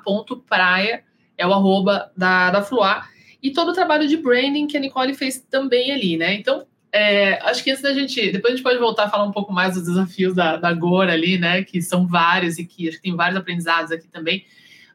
FLUA.praia 0.00 1.02
é 1.36 1.46
o 1.46 1.52
arroba 1.52 2.10
da, 2.16 2.50
da 2.50 2.62
Fluar. 2.62 3.10
E 3.42 3.52
todo 3.52 3.70
o 3.70 3.74
trabalho 3.74 4.08
de 4.08 4.16
branding 4.16 4.66
que 4.66 4.76
a 4.76 4.80
Nicole 4.80 5.14
fez 5.14 5.38
também 5.50 5.92
ali, 5.92 6.16
né? 6.16 6.34
Então, 6.34 6.66
é, 6.92 7.38
acho 7.42 7.62
que 7.62 7.70
antes 7.70 7.82
da 7.82 7.92
gente. 7.92 8.32
Depois 8.32 8.52
a 8.52 8.56
gente 8.56 8.64
pode 8.64 8.78
voltar 8.78 9.04
a 9.04 9.10
falar 9.10 9.24
um 9.24 9.32
pouco 9.32 9.52
mais 9.52 9.74
dos 9.74 9.84
desafios 9.84 10.34
da, 10.34 10.56
da 10.56 10.72
Gora 10.72 11.12
ali, 11.12 11.38
né? 11.38 11.62
Que 11.62 11.82
são 11.82 12.06
vários 12.06 12.58
e 12.58 12.64
que 12.64 12.88
acho 12.88 12.96
que 12.96 13.02
tem 13.02 13.16
vários 13.16 13.38
aprendizados 13.38 13.92
aqui 13.92 14.08
também. 14.08 14.44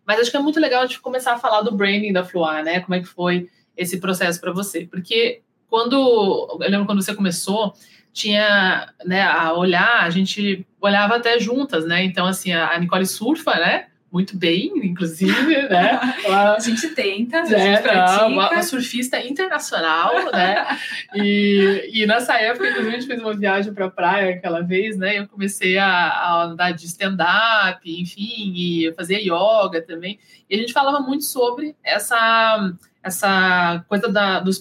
Mas 0.06 0.20
acho 0.20 0.32
que 0.32 0.38
é 0.38 0.40
muito 0.40 0.60
legal 0.60 0.82
a 0.82 0.86
gente 0.86 1.00
começar 1.00 1.34
a 1.34 1.40
falar 1.40 1.62
do 1.62 1.72
branding 1.72 2.12
da 2.12 2.24
Fluar, 2.24 2.64
né? 2.64 2.80
Como 2.80 2.96
é 2.96 3.00
que 3.00 3.08
foi 3.08 3.50
esse 3.78 4.00
processo 4.00 4.42
para 4.42 4.52
você? 4.52 4.88
Porque 4.90 5.42
quando. 5.70 6.58
Eu 6.62 6.70
lembro 6.70 6.86
quando 6.86 7.02
você 7.02 7.16
começou, 7.16 7.74
tinha 8.12 8.92
né, 9.06 9.22
a 9.22 9.54
olhar, 9.54 10.02
a 10.02 10.10
gente 10.10 10.66
olhava 10.82 11.16
até 11.16 11.40
juntas, 11.40 11.86
né? 11.86 12.04
Então, 12.04 12.26
assim, 12.26 12.52
a 12.52 12.78
Nicole 12.80 13.06
surfa, 13.06 13.56
né? 13.56 13.88
Muito 14.14 14.38
bem, 14.38 14.72
inclusive, 14.84 15.68
né? 15.70 16.00
Ela- 16.24 16.56
A 16.56 16.60
gente 16.60 16.88
tenta, 16.90 17.38
a 17.38 17.42
é, 17.42 17.46
gente 17.46 17.76
não, 17.78 17.82
pratica. 17.82 18.26
uma, 18.28 18.52
uma 18.52 18.62
surfista 18.62 19.20
internacional, 19.20 20.14
né? 20.32 20.68
E, 21.16 21.90
e 21.92 22.06
nessa 22.06 22.40
época, 22.40 22.70
inclusive, 22.70 22.96
a 22.96 23.00
gente 23.00 23.08
fez 23.08 23.20
uma 23.22 23.34
viagem 23.36 23.74
para 23.74 23.86
a 23.86 23.90
praia 23.90 24.36
aquela 24.36 24.62
vez, 24.62 24.96
né? 24.98 25.18
Eu 25.18 25.28
comecei 25.28 25.78
a, 25.80 25.88
a 25.88 26.44
andar 26.44 26.72
de 26.72 26.86
stand-up, 26.86 27.82
enfim, 27.86 28.54
e 28.56 28.94
fazia 28.96 29.20
yoga 29.20 29.82
também. 29.82 30.20
E 30.48 30.56
a 30.56 30.58
gente 30.60 30.74
falava 30.74 31.00
muito 31.00 31.24
sobre 31.24 31.76
essa, 31.84 32.72
essa 33.02 33.84
coisa 33.88 34.10
da, 34.10 34.40
do 34.40 34.52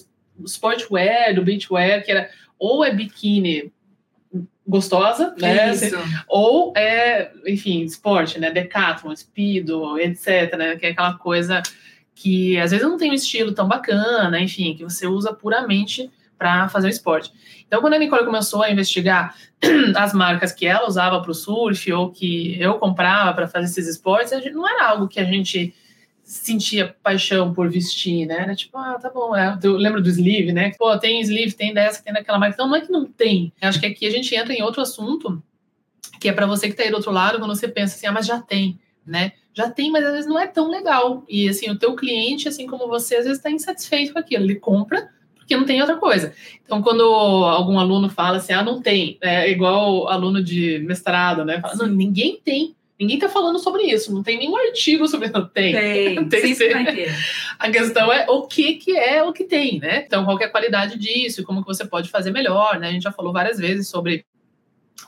sportwear, 0.45 1.35
do 1.35 1.43
beachwear, 1.43 2.03
que 2.03 2.11
era 2.11 2.27
ou 2.57 2.83
é 2.83 2.91
biquíni 2.91 3.71
gostosa, 4.65 5.35
né? 5.37 5.65
assim, 5.65 5.87
Isso. 5.87 5.97
ou 6.27 6.73
é, 6.75 7.31
enfim, 7.45 7.81
esporte, 7.83 8.39
né? 8.39 8.49
Decathlon, 8.49 9.15
Speedo, 9.15 9.97
etc, 9.99 10.55
né? 10.57 10.75
Que 10.75 10.87
é 10.87 10.89
aquela 10.91 11.15
coisa 11.15 11.61
que 12.15 12.57
às 12.59 12.71
vezes 12.71 12.85
não 12.85 12.97
tem 12.97 13.11
um 13.11 13.15
estilo 13.15 13.53
tão 13.53 13.67
bacana, 13.67 14.39
enfim, 14.39 14.75
que 14.75 14.83
você 14.83 15.07
usa 15.07 15.33
puramente 15.33 16.09
para 16.37 16.67
fazer 16.69 16.87
o 16.87 16.89
esporte. 16.89 17.31
Então, 17.65 17.81
quando 17.81 17.93
a 17.93 17.99
Nicole 17.99 18.25
começou 18.25 18.61
a 18.61 18.71
investigar 18.71 19.35
as 19.95 20.13
marcas 20.13 20.51
que 20.51 20.65
ela 20.65 20.87
usava 20.87 21.21
para 21.21 21.31
o 21.31 21.33
surf 21.33 21.91
ou 21.91 22.11
que 22.11 22.55
eu 22.59 22.75
comprava 22.75 23.33
para 23.33 23.47
fazer 23.47 23.65
esses 23.65 23.87
esportes, 23.87 24.31
não 24.53 24.67
era 24.67 24.89
algo 24.89 25.07
que 25.07 25.19
a 25.19 25.23
gente 25.23 25.73
sentia 26.23 26.95
paixão 27.03 27.53
por 27.53 27.69
vestir, 27.69 28.25
né? 28.25 28.39
Era 28.41 28.55
tipo, 28.55 28.77
ah, 28.77 28.97
tá 28.99 29.09
bom, 29.09 29.35
é. 29.35 29.59
eu 29.61 29.73
lembro 29.73 30.01
do 30.01 30.09
sleeve, 30.09 30.51
né? 30.51 30.71
Pô, 30.77 30.97
tem 30.97 31.21
sleeve, 31.21 31.53
tem 31.53 31.73
dessa, 31.73 32.01
tem 32.01 32.13
daquela 32.13 32.39
marca. 32.39 32.55
Então, 32.55 32.67
não 32.67 32.75
é 32.75 32.81
que 32.81 32.91
não 32.91 33.05
tem. 33.05 33.53
Acho 33.61 33.79
que 33.79 33.85
aqui 33.85 34.05
a 34.05 34.09
gente 34.09 34.33
entra 34.33 34.53
em 34.53 34.63
outro 34.63 34.81
assunto, 34.81 35.41
que 36.19 36.29
é 36.29 36.33
para 36.33 36.45
você 36.45 36.69
que 36.69 36.75
tá 36.75 36.83
aí 36.83 36.89
do 36.89 36.95
outro 36.95 37.11
lado, 37.11 37.39
quando 37.39 37.55
você 37.55 37.67
pensa 37.67 37.95
assim, 37.95 38.07
ah, 38.07 38.11
mas 38.11 38.25
já 38.25 38.41
tem, 38.41 38.79
né? 39.05 39.33
Já 39.53 39.69
tem, 39.69 39.91
mas 39.91 40.05
às 40.05 40.13
vezes 40.13 40.27
não 40.27 40.39
é 40.39 40.47
tão 40.47 40.69
legal. 40.69 41.23
E 41.29 41.47
assim, 41.47 41.69
o 41.69 41.77
teu 41.77 41.95
cliente, 41.95 42.47
assim 42.47 42.65
como 42.65 42.87
você, 42.87 43.17
às 43.17 43.25
vezes 43.25 43.37
está 43.37 43.51
insatisfeito 43.51 44.13
com 44.13 44.19
aquilo. 44.19 44.45
Ele 44.45 44.55
compra 44.55 45.09
porque 45.43 45.57
não 45.57 45.65
tem 45.65 45.81
outra 45.81 45.97
coisa. 45.97 46.33
Então, 46.63 46.81
quando 46.81 47.03
algum 47.03 47.77
aluno 47.77 48.09
fala 48.09 48.37
assim, 48.37 48.53
ah, 48.53 48.63
não 48.63 48.81
tem, 48.81 49.17
é 49.21 49.49
igual 49.51 50.07
aluno 50.07 50.41
de 50.41 50.79
mestrado, 50.79 51.43
né? 51.43 51.59
Fala, 51.59 51.75
não, 51.75 51.87
ninguém 51.87 52.39
tem. 52.43 52.75
Ninguém 53.03 53.19
tá 53.19 53.29
falando 53.29 53.59
sobre 53.59 53.83
isso, 53.83 54.13
não 54.13 54.23
tem 54.23 54.37
nenhum 54.37 54.55
artigo 54.55 55.07
sobre 55.07 55.29
não 55.29 55.47
tem. 55.47 55.73
Tem, 55.73 56.25
Tem 56.29 56.55
sim. 56.55 56.69
vai 56.69 56.85
ter. 56.85 57.13
A 57.59 57.69
questão 57.69 58.11
é 58.11 58.25
o 58.29 58.47
que, 58.47 58.75
que 58.75 58.97
é 58.97 59.21
o 59.21 59.33
que 59.33 59.43
tem, 59.43 59.79
né? 59.79 60.03
Então, 60.05 60.23
qual 60.25 60.39
é 60.39 60.45
a 60.45 60.49
qualidade 60.49 60.97
disso 60.97 61.41
e 61.41 61.43
como 61.43 61.61
que 61.61 61.67
você 61.67 61.85
pode 61.85 62.09
fazer 62.09 62.31
melhor, 62.31 62.79
né? 62.79 62.89
A 62.89 62.91
gente 62.91 63.03
já 63.03 63.11
falou 63.11 63.33
várias 63.33 63.57
vezes 63.59 63.87
sobre 63.87 64.25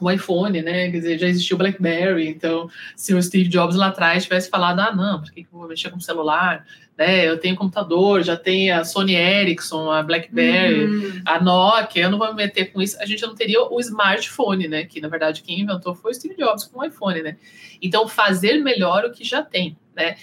o 0.01 0.11
iPhone, 0.11 0.61
né? 0.61 0.91
Quer 0.91 0.97
dizer, 0.97 1.19
já 1.19 1.27
existiu 1.27 1.55
o 1.55 1.57
BlackBerry, 1.57 2.27
então 2.27 2.69
se 2.95 3.13
o 3.13 3.21
Steve 3.21 3.47
Jobs 3.47 3.75
lá 3.75 3.87
atrás 3.87 4.23
tivesse 4.23 4.49
falado, 4.49 4.79
ah, 4.79 4.93
não, 4.93 5.21
por 5.21 5.31
que 5.31 5.43
que 5.43 5.49
eu 5.53 5.59
vou 5.59 5.67
mexer 5.67 5.89
com 5.89 5.97
o 5.97 6.01
celular? 6.01 6.65
Né? 6.97 7.27
Eu 7.27 7.37
tenho 7.37 7.55
computador, 7.55 8.23
já 8.23 8.37
tem 8.37 8.71
a 8.71 8.83
Sony 8.85 9.15
Ericsson, 9.15 9.91
a 9.91 10.01
BlackBerry, 10.01 10.85
Uhum. 10.85 11.21
a 11.25 11.41
Nokia, 11.41 12.03
eu 12.03 12.09
não 12.09 12.17
vou 12.17 12.27
me 12.29 12.35
meter 12.35 12.71
com 12.71 12.81
isso, 12.81 12.97
a 13.01 13.05
gente 13.05 13.21
não 13.21 13.35
teria 13.35 13.61
o 13.63 13.79
smartphone, 13.79 14.67
né? 14.67 14.85
Que 14.85 15.01
na 15.01 15.07
verdade 15.07 15.41
quem 15.41 15.59
inventou 15.61 15.93
foi 15.93 16.11
o 16.11 16.13
Steve 16.13 16.35
Jobs 16.35 16.65
com 16.65 16.79
o 16.79 16.85
iPhone, 16.85 17.21
né? 17.21 17.37
Então, 17.81 18.07
fazer 18.07 18.57
melhor 18.63 19.05
o 19.05 19.11
que 19.11 19.23
já 19.23 19.41
tem, 19.43 19.77
né? 19.95 20.15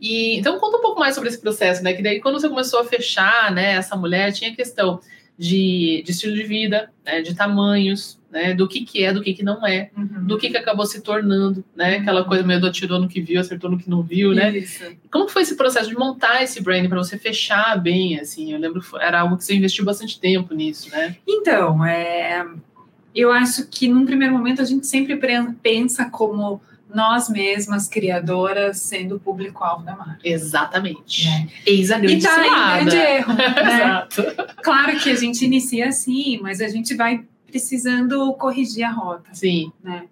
E 0.00 0.36
então 0.36 0.58
conta 0.58 0.76
um 0.76 0.82
pouco 0.82 1.00
mais 1.00 1.14
sobre 1.14 1.30
esse 1.30 1.40
processo, 1.40 1.82
né? 1.82 1.92
Que 1.94 2.02
daí 2.02 2.20
quando 2.20 2.38
você 2.40 2.48
começou 2.48 2.80
a 2.80 2.84
fechar, 2.84 3.50
né, 3.52 3.72
essa 3.74 3.96
mulher 3.96 4.32
tinha 4.32 4.54
questão 4.54 5.00
de, 5.38 6.02
de 6.04 6.10
estilo 6.10 6.34
de 6.34 6.42
vida, 6.42 6.90
né, 7.04 7.22
de 7.22 7.34
tamanhos, 7.34 8.15
né, 8.30 8.52
do 8.54 8.66
que 8.68 8.84
que 8.84 9.02
é, 9.04 9.12
do 9.12 9.22
que 9.22 9.32
que 9.34 9.42
não 9.42 9.66
é, 9.66 9.90
Uhum. 9.96 10.26
do 10.26 10.36
que 10.36 10.50
que 10.50 10.56
acabou 10.56 10.84
se 10.84 11.00
tornando, 11.00 11.64
né? 11.76 11.96
Aquela 11.98 12.24
coisa 12.24 12.42
meio 12.42 12.60
do 12.60 12.66
atirou 12.66 12.98
no 13.00 13.08
que 13.08 13.20
viu, 13.20 13.40
acertou 13.40 13.70
no 13.70 13.78
que 13.78 13.88
não 13.88 14.02
viu, 14.02 14.32
né? 14.34 14.56
Isso. 14.58 14.84
Como 15.10 15.28
foi 15.28 15.42
esse 15.42 15.56
processo 15.56 15.88
de 15.88 15.94
montar 15.96 16.42
esse 16.42 16.60
brand 16.62 16.88
para 16.88 16.98
você 16.98 17.16
fechar 17.16 17.80
bem, 17.80 18.18
assim? 18.18 18.52
Eu 18.52 18.58
lembro 18.58 18.80
que 18.80 18.88
era 18.98 19.20
algo 19.20 19.36
que 19.36 19.44
você 19.44 19.54
investiu 19.54 19.84
bastante 19.84 20.18
tempo 20.20 20.54
nisso, 20.54 20.90
né? 20.90 21.16
Então, 21.26 21.84
é, 21.84 22.44
eu 23.14 23.30
acho 23.32 23.66
que 23.68 23.86
num 23.88 24.04
primeiro 24.04 24.34
momento 24.34 24.60
a 24.60 24.64
gente 24.64 24.86
sempre 24.86 25.16
pre- 25.16 25.52
pensa 25.62 26.10
como 26.10 26.60
nós 26.94 27.28
mesmas, 27.28 27.88
criadoras, 27.88 28.78
sendo 28.78 29.16
o 29.16 29.20
público-alvo 29.20 29.84
da 29.84 29.94
marca. 29.96 30.18
Exatamente. 30.24 31.26
né? 31.26 31.48
Eis 31.66 31.90
a 31.90 31.98
grande 31.98 32.16
E 32.18 32.22
tá 32.22 32.36
aí 32.36 32.48
um 32.48 32.84
grande 32.84 32.96
erro, 32.96 33.32
né? 33.34 33.44
Exato. 33.74 34.24
Claro 34.62 34.98
que 34.98 35.10
a 35.10 35.14
gente 35.16 35.44
inicia 35.44 35.88
assim, 35.88 36.38
mas 36.40 36.60
a 36.60 36.68
gente 36.68 36.94
vai 36.94 37.24
precisando 37.56 38.32
corrigir 38.34 38.84
a 38.84 38.90
rota. 38.90 39.30
Sim. 39.32 39.72
né? 39.82 40.04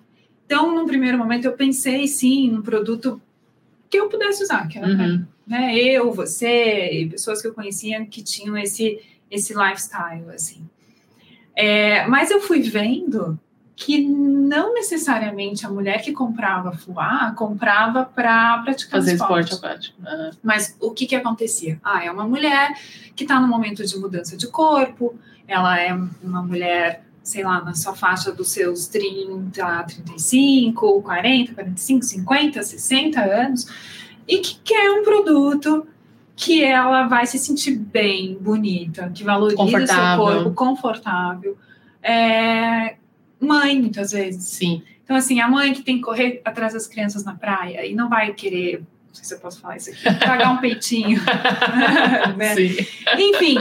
Então, 0.47 0.75
num 0.75 0.87
primeiro 0.87 1.19
momento, 1.19 1.45
eu 1.45 1.53
pensei 1.53 2.07
sim 2.09 2.51
num 2.51 2.63
produto 2.63 3.21
que 3.91 3.99
eu 3.99 4.09
pudesse 4.09 4.43
usar, 4.43 4.67
que 4.69 4.79
era 4.79 4.87
Uhum. 4.89 5.25
né, 5.47 5.77
eu, 5.77 6.13
você 6.13 6.91
e 6.93 7.09
pessoas 7.09 7.41
que 7.43 7.49
eu 7.49 7.55
conhecia 7.55 8.05
que 8.07 8.23
tinham 8.23 8.57
esse 8.57 8.99
esse 9.31 9.53
lifestyle 9.55 10.31
assim. 10.35 10.63
É, 11.57 12.07
mas 12.07 12.31
eu 12.31 12.41
fui 12.41 12.61
vendo 12.63 13.39
que 13.77 14.01
não 14.01 14.73
necessariamente 14.75 15.67
a 15.67 15.71
mulher 15.71 16.03
que 16.03 16.13
comprava 16.13 16.73
fuá 16.73 17.33
comprava 17.37 18.05
para 18.05 18.59
praticar 18.59 19.01
Fazer 19.01 19.15
esporte. 19.15 19.53
esporte. 19.55 19.95
Aham. 20.07 20.31
Mas 20.43 20.77
o 20.81 20.91
que 20.93 21.07
que 21.07 21.17
acontecia? 21.17 21.81
Ah, 21.83 22.05
é 22.05 22.11
uma 22.11 22.27
mulher 22.29 22.73
que 23.17 23.25
está 23.25 23.41
no 23.41 23.49
momento 23.49 23.85
de 23.85 23.97
mudança 23.99 24.37
de 24.37 24.47
corpo, 24.47 25.15
ela 25.49 25.81
é 25.81 25.93
uma 26.23 26.43
mulher, 26.43 27.05
sei 27.25 27.43
lá, 27.43 27.65
na 27.65 27.75
sua 27.75 27.97
faixa 27.97 28.31
dos 28.31 28.51
seus 28.51 28.87
30, 28.87 29.85
35, 29.85 31.03
40, 31.03 31.55
45, 31.55 32.05
50, 32.05 32.63
60 32.63 33.21
anos, 33.21 33.67
e 34.29 34.39
que 34.39 34.61
quer 34.63 34.91
um 34.91 35.03
produto 35.03 35.87
que 36.37 36.63
ela 36.63 37.07
vai 37.07 37.27
se 37.27 37.39
sentir 37.39 37.77
bem, 37.77 38.37
bonita, 38.41 39.11
que 39.15 39.25
valoriza 39.25 39.63
o 39.63 39.87
seu 39.87 40.17
corpo, 40.17 40.51
confortável. 40.53 41.57
é, 42.03 42.97
mãe, 43.41 43.81
muitas 43.81 44.13
vezes. 44.13 44.45
Sim. 44.45 44.83
Então, 45.03 45.17
assim, 45.17 45.41
a 45.41 45.49
mãe 45.49 45.73
que 45.73 45.83
tem 45.83 45.97
que 45.97 46.03
correr 46.03 46.41
atrás 46.45 46.73
das 46.73 46.87
crianças 46.87 47.25
na 47.25 47.35
praia 47.35 47.87
e 47.87 47.95
não 47.95 48.09
vai 48.09 48.33
querer, 48.35 48.83
não 49.15 49.19
sei 49.19 49.25
se 49.25 49.35
eu 49.35 49.39
posso 49.39 49.61
falar 49.61 49.77
isso 49.77 49.91
aqui, 49.91 50.03
pagar 50.27 50.51
um 50.51 50.57
peitinho. 50.57 51.21
né? 52.37 52.55
Sim. 52.57 52.77
Enfim, 53.17 53.57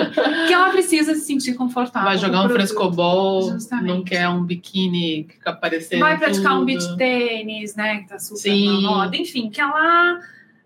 que 0.48 0.52
ela 0.54 0.72
precisa 0.72 1.14
se 1.14 1.22
sentir 1.22 1.54
confortável. 1.54 2.10
Vai 2.10 2.18
jogar 2.18 2.44
um 2.46 2.50
frescobol, 2.50 3.52
Justamente. 3.52 3.88
não 3.88 4.04
quer 4.04 4.28
um 4.30 4.44
biquíni 4.44 5.26
que 5.26 5.34
fica 5.36 5.52
aparecendo. 5.52 6.00
Vai 6.00 6.18
praticar 6.18 6.54
um 6.56 6.66
tudo. 6.66 6.66
beach 6.66 6.98
tênis, 6.98 7.76
né? 7.76 8.00
Que 8.00 8.08
tá 8.10 8.18
super 8.18 8.40
Sim. 8.42 8.82
na 8.82 8.90
moda. 8.90 9.16
Enfim, 9.16 9.50
que 9.52 9.62
ela 9.62 10.20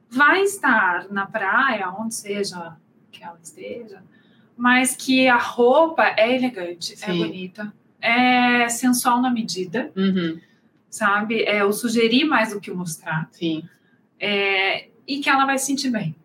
vai 0.09 0.41
estar 0.43 1.07
na 1.11 1.25
praia, 1.25 1.89
onde 1.99 2.15
seja 2.15 2.77
que 3.11 3.21
ela 3.21 3.37
esteja, 3.43 4.01
mas 4.55 4.95
que 4.95 5.27
a 5.27 5.37
roupa 5.37 6.13
é 6.15 6.33
elegante, 6.33 6.93
é 6.93 6.95
Sim. 7.11 7.17
bonita, 7.17 7.73
é 8.01 8.69
sensual 8.69 9.21
na 9.21 9.29
medida, 9.29 9.91
Uhum, 9.97 10.39
sabe? 10.89 11.43
É 11.43 11.65
o 11.65 11.73
sugerir 11.73 12.23
mais 12.23 12.53
do 12.53 12.61
que 12.61 12.71
o 12.71 12.75
mostrar. 12.77 13.27
sim. 13.31 13.63
É, 14.19 14.87
e 15.07 15.19
que 15.19 15.29
ela 15.29 15.45
vai 15.45 15.57
se 15.57 15.65
sentir 15.67 15.89
bem. 15.89 16.15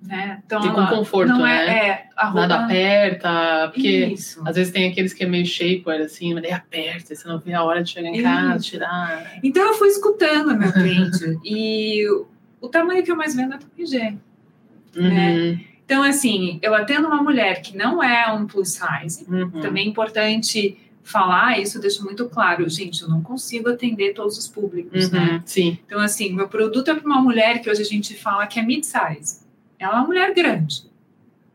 Né? 0.00 0.40
Então, 0.46 0.64
E 0.64 0.70
com 0.70 0.86
conforto, 0.86 1.28
não 1.28 1.44
é, 1.44 1.66
né? 1.66 1.78
é, 1.88 2.24
roupa... 2.24 2.46
Nada 2.46 2.64
aperta, 2.64 3.68
porque 3.74 3.88
Isso. 4.06 4.40
às 4.46 4.54
vezes 4.54 4.72
tem 4.72 4.88
aqueles 4.88 5.12
que 5.12 5.24
é 5.24 5.26
meio 5.26 5.44
shapewear, 5.44 6.00
assim, 6.02 6.34
mas 6.34 6.42
daí 6.44 6.52
aperta, 6.52 7.14
você 7.16 7.26
não 7.26 7.38
vê 7.40 7.52
a 7.52 7.64
hora 7.64 7.82
de 7.82 7.90
chegar 7.90 8.08
em 8.08 8.14
Isso. 8.14 8.22
casa, 8.22 8.58
tirar. 8.64 9.38
Então 9.42 9.66
eu 9.66 9.74
fui 9.74 9.88
escutando 9.88 10.56
meu 10.56 10.72
cliente 10.72 11.38
e 11.44 12.06
o- 12.60 12.68
tamanho 12.68 13.02
que 13.02 13.10
eu 13.10 13.16
mais 13.16 13.34
vendo 13.34 13.54
é 13.54 13.58
tamanho 13.58 13.86
G. 13.86 14.14
Uhum, 14.96 15.60
Então, 15.84 16.02
assim, 16.02 16.58
eu 16.62 16.74
atendo 16.74 17.08
uma 17.08 17.22
mulher 17.22 17.60
que 17.60 17.76
não 17.76 18.00
é 18.02 18.30
um 18.32 18.46
plus 18.46 18.78
size. 18.78 19.24
uhum. 19.28 19.50
Também 19.60 19.86
é 19.86 19.88
importante 19.88 20.76
falar, 21.08 21.58
isso 21.58 21.78
eu 21.78 21.82
deixo 21.82 22.04
muito 22.04 22.28
claro. 22.28 22.68
Gente, 22.68 23.02
eu 23.02 23.08
não 23.08 23.22
consigo 23.22 23.68
atender 23.68 24.12
todos 24.12 24.36
os 24.36 24.46
públicos, 24.46 25.10
né? 25.10 25.32
Uhum, 25.32 25.42
Sim, 25.44 25.78
Então, 25.86 26.00
assim, 26.00 26.32
meu 26.32 26.48
produto 26.48 26.90
é 26.90 26.94
para 26.94 27.06
uma 27.06 27.20
mulher 27.20 27.60
que 27.60 27.70
hoje 27.70 27.82
a 27.82 27.84
gente 27.84 28.14
fala 28.14 28.46
que 28.46 28.60
é 28.60 28.62
mid-size. 28.62 29.40
Ela 29.78 29.94
é 29.94 29.96
uma 29.96 30.06
mulher 30.06 30.34
grande, 30.34 30.84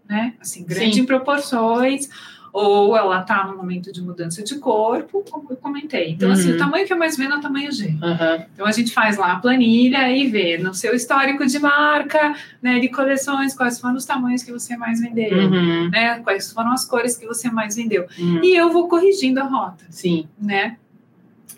né? 0.09 0.33
Assim, 0.39 0.63
grande 0.63 0.95
Sim. 0.95 1.01
em 1.01 1.05
proporções, 1.05 2.09
ou 2.53 2.95
ela 2.95 3.19
está 3.21 3.47
no 3.47 3.57
momento 3.57 3.91
de 3.91 3.99
mudança 3.99 4.43
de 4.43 4.59
corpo, 4.59 5.25
como 5.31 5.47
eu 5.49 5.57
comentei. 5.57 6.11
Então, 6.11 6.31
assim, 6.31 6.49
Uhum. 6.51 6.55
o 6.55 6.59
tamanho 6.59 6.85
que 6.85 6.93
eu 6.93 6.97
mais 6.99 7.17
vendo 7.17 7.33
é 7.33 7.37
o 7.37 7.41
tamanho 7.41 7.71
G. 7.71 7.97
aham, 8.01 8.45
Então 8.53 8.67
a 8.67 8.71
gente 8.71 8.93
faz 8.93 9.17
lá 9.17 9.31
a 9.33 9.39
planilha 9.39 10.15
e 10.15 10.27
vê 10.27 10.59
no 10.59 10.71
seu 10.71 10.93
histórico 10.93 11.43
de 11.47 11.57
marca, 11.57 12.35
né, 12.61 12.77
de 12.77 12.89
coleções, 12.89 13.55
quais 13.55 13.79
foram 13.81 13.95
os 13.95 14.05
tamanhos 14.05 14.43
que 14.43 14.51
você 14.51 14.77
mais 14.77 15.01
vendeu, 15.01 15.35
uhum, 15.35 15.89
né, 15.89 16.19
quais 16.19 16.53
foram 16.53 16.71
as 16.71 16.85
cores 16.85 17.17
que 17.17 17.25
você 17.25 17.49
mais 17.49 17.75
vendeu. 17.75 18.05
uhum. 18.19 18.43
E 18.43 18.55
eu 18.55 18.71
vou 18.71 18.87
corrigindo 18.87 19.39
a 19.39 19.43
rota, 19.45 19.83
Sim, 19.89 20.27
né? 20.39 20.77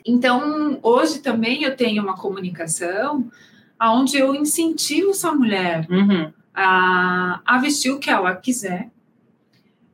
Então, 0.06 0.80
hoje 0.84 1.20
também 1.20 1.64
eu 1.64 1.76
tenho 1.76 2.02
uma 2.04 2.16
comunicação 2.16 3.28
onde 3.82 4.18
eu 4.18 4.34
incentivo 4.36 5.10
essa 5.12 5.32
mulher 5.34 5.86
uhum, 5.90 6.32
a, 6.54 7.42
a 7.46 7.58
vestir 7.58 7.92
o 7.92 8.00
que 8.00 8.10
ela 8.10 8.34
quiser, 8.36 8.90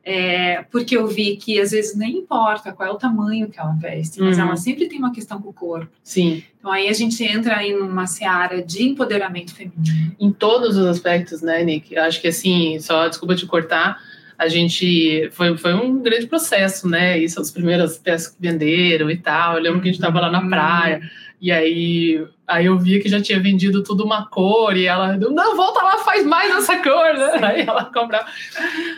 é, 0.04 0.64
porque 0.70 0.96
eu 0.96 1.06
vi 1.06 1.36
que 1.36 1.60
às 1.60 1.70
vezes 1.70 1.96
nem 1.96 2.18
importa 2.18 2.72
qual 2.72 2.88
é 2.88 2.92
o 2.92 2.96
tamanho 2.96 3.48
que 3.48 3.58
ela 3.60 3.72
veste, 3.72 4.20
mas 4.20 4.36
Uhum. 4.36 4.44
ela 4.46 4.56
sempre 4.56 4.88
tem 4.88 4.98
uma 4.98 5.12
questão 5.12 5.40
com 5.40 5.50
o 5.50 5.52
corpo. 5.52 5.88
sim. 6.02 6.42
Então 6.58 6.70
aí 6.70 6.88
a 6.88 6.92
gente 6.92 7.24
entra 7.24 7.56
aí 7.56 7.72
numa 7.74 8.06
seara 8.06 8.62
de 8.62 8.84
empoderamento 8.84 9.52
feminino. 9.52 10.14
Em 10.20 10.30
todos 10.30 10.76
os 10.76 10.86
aspectos, 10.86 11.42
né, 11.42 11.64
Nick? 11.64 11.92
Eu 11.92 12.02
acho 12.04 12.20
que 12.20 12.28
assim, 12.28 12.78
só 12.78 13.08
desculpa 13.08 13.34
te 13.34 13.46
cortar, 13.46 13.98
a 14.38 14.46
gente 14.48 15.28
foi, 15.32 15.56
foi 15.56 15.74
um 15.74 16.00
grande 16.00 16.26
processo, 16.28 16.88
né? 16.88 17.18
Isso, 17.18 17.40
as 17.40 17.50
primeiras 17.50 17.98
peças 17.98 18.28
que 18.28 18.36
venderam 18.40 19.10
e 19.10 19.16
tal. 19.16 19.56
Eu 19.56 19.62
lembro 19.62 19.80
que 19.80 19.88
a 19.88 19.92
gente 19.92 20.00
tava 20.00 20.20
lá 20.20 20.30
na 20.30 20.48
praia, 20.48 21.00
e 21.42 21.50
aí, 21.50 22.24
aí 22.46 22.66
eu 22.66 22.78
via 22.78 23.02
que 23.02 23.08
já 23.08 23.20
tinha 23.20 23.40
vendido 23.40 23.82
tudo 23.82 24.04
uma 24.04 24.26
cor, 24.26 24.76
e 24.76 24.86
ela, 24.86 25.16
não, 25.16 25.56
volta 25.56 25.82
lá, 25.82 25.98
faz 25.98 26.24
mais 26.24 26.54
essa 26.54 26.76
cor, 26.80 27.14
né? 27.14 27.32
Sim. 27.32 27.44
Aí 27.44 27.60
ela 27.62 27.86
comprava. 27.86 28.26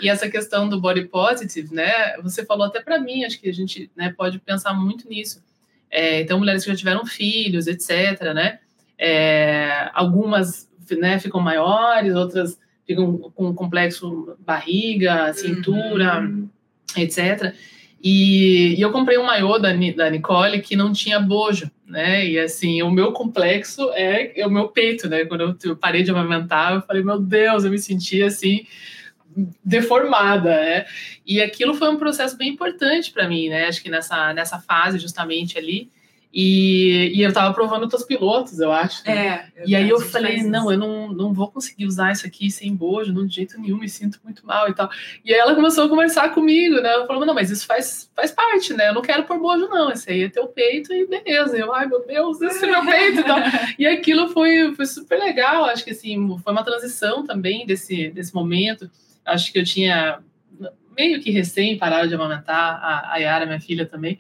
E 0.02 0.11
essa 0.11 0.28
questão 0.28 0.68
do 0.68 0.78
body 0.78 1.07
positive, 1.07 1.74
né? 1.74 2.14
Você 2.22 2.44
falou 2.44 2.66
até 2.66 2.83
para 2.83 2.98
mim, 3.00 3.24
acho 3.24 3.40
que 3.40 3.48
a 3.48 3.52
gente 3.54 3.90
né, 3.96 4.12
pode 4.14 4.38
pensar 4.40 4.74
muito 4.74 5.09
nisso. 5.09 5.42
É, 5.90 6.20
então, 6.20 6.38
mulheres 6.38 6.62
que 6.62 6.70
já 6.70 6.76
tiveram 6.76 7.07
filhos, 7.07 7.66
etc., 7.66 8.35
né? 8.35 8.59
É, 8.98 9.90
algumas 9.94 10.68
né, 10.90 11.18
ficam 11.18 11.40
maiores, 11.40 12.14
outras 12.14 12.59
ficam 12.87 13.33
com 13.35 13.54
complexo 13.54 14.37
barriga, 14.40 15.33
cintura, 15.33 16.20
Uhum. 16.20 16.46
etc. 16.94 17.54
E, 18.07 18.75
e 18.79 18.83
eu 18.83 18.93
comprei 18.93 19.17
um 19.17 19.25
maiô 19.25 19.59
da, 19.59 19.71
da 19.97 20.11
Nicole 20.11 20.61
que 20.61 20.77
não 20.77 20.93
tinha 20.93 21.19
bojo, 21.19 21.71
né? 21.87 22.27
E 22.27 22.38
assim, 22.38 22.83
o 22.83 22.90
meu 22.90 23.12
complexo 23.12 23.90
é, 23.95 24.38
é 24.38 24.47
o 24.47 24.51
meu 24.51 24.69
peito, 24.69 25.09
né? 25.09 25.25
Quando 25.25 25.40
eu, 25.40 25.57
eu 25.64 25.75
parei 25.75 26.03
de 26.03 26.11
amamentar, 26.11 26.75
eu 26.75 26.83
falei, 26.83 27.03
meu 27.03 27.19
Deus, 27.19 27.64
eu 27.64 27.71
me 27.71 27.79
senti 27.79 28.23
assim 28.23 28.67
deformada, 29.64 30.51
né? 30.51 30.85
E 31.27 31.40
aquilo 31.40 31.73
foi 31.73 31.88
um 31.88 31.97
processo 31.97 32.37
bem 32.37 32.51
importante 32.51 33.11
para 33.11 33.27
mim, 33.27 33.49
né? 33.49 33.69
Acho 33.69 33.83
que 33.83 33.88
nessa, 33.88 34.35
nessa 34.35 34.59
fase 34.61 34.99
justamente 34.99 35.57
ali. 35.57 35.90
E, 36.37 37.12
e 37.14 37.23
eu 37.23 37.33
tava 37.33 37.55
provando 37.55 37.85
os 37.87 38.03
pilotos, 38.03 38.59
eu 38.59 38.73
acho. 38.73 39.07
né? 39.07 39.51
É. 39.55 39.62
E 39.64 39.77
aí 39.77 39.88
eu 39.88 40.01
falei, 40.01 40.42
não, 40.42 40.73
eu 40.73 40.77
não, 40.77 41.12
não 41.12 41.33
vou 41.33 41.49
conseguir 41.49 41.87
usar 41.87 42.11
isso 42.11 42.27
aqui 42.27 42.51
sem 42.51 42.75
bojo, 42.75 43.12
não, 43.12 43.25
de 43.25 43.37
jeito 43.37 43.57
nenhum, 43.61 43.79
me 43.79 43.88
sinto 43.88 44.18
muito 44.25 44.44
mal 44.44 44.68
e 44.68 44.75
tal. 44.75 44.90
E 45.25 45.33
aí 45.33 45.38
ela 45.38 45.55
começou 45.55 45.85
a 45.85 45.88
conversar 45.88 46.35
comigo, 46.35 46.81
né? 46.81 46.88
Ela 46.88 47.07
falou, 47.07 47.25
não, 47.25 47.35
mas 47.35 47.53
isso 47.53 47.64
faz, 47.64 48.11
faz 48.16 48.33
parte, 48.33 48.73
né? 48.75 48.88
Eu 48.88 48.94
não 48.94 49.03
quero 49.03 49.23
pôr 49.23 49.38
bojo, 49.38 49.68
não. 49.68 49.92
Esse 49.92 50.11
aí 50.11 50.25
é 50.25 50.29
teu 50.29 50.49
peito 50.49 50.92
e 50.92 51.07
beleza. 51.07 51.57
Eu, 51.57 51.73
ai, 51.73 51.87
meu 51.87 52.05
Deus, 52.05 52.42
esse 52.42 52.64
é 52.64 52.68
meu 52.68 52.85
peito 52.85 53.20
e 53.20 53.25
tal. 53.25 53.38
E 53.79 53.87
aquilo 53.87 54.29
foi, 54.29 54.75
foi 54.75 54.87
super 54.87 55.18
legal. 55.18 55.66
Acho 55.66 55.85
que 55.85 55.92
assim, 55.92 56.37
foi 56.42 56.53
uma 56.53 56.64
transição 56.64 57.25
também 57.25 57.64
desse, 57.64 58.11
desse 58.11 58.35
momento. 58.35 58.90
Acho 59.25 59.53
que 59.53 59.59
eu 59.61 59.64
tinha 59.64 60.18
meio 60.97 61.20
que 61.20 61.31
recém 61.31 61.79
parado 61.79 62.09
de 62.09 62.14
amamentar 62.14 62.81
a, 62.83 63.12
a 63.12 63.16
Yara, 63.18 63.47
minha 63.47 63.61
filha 63.61 63.87
também. 63.87 64.18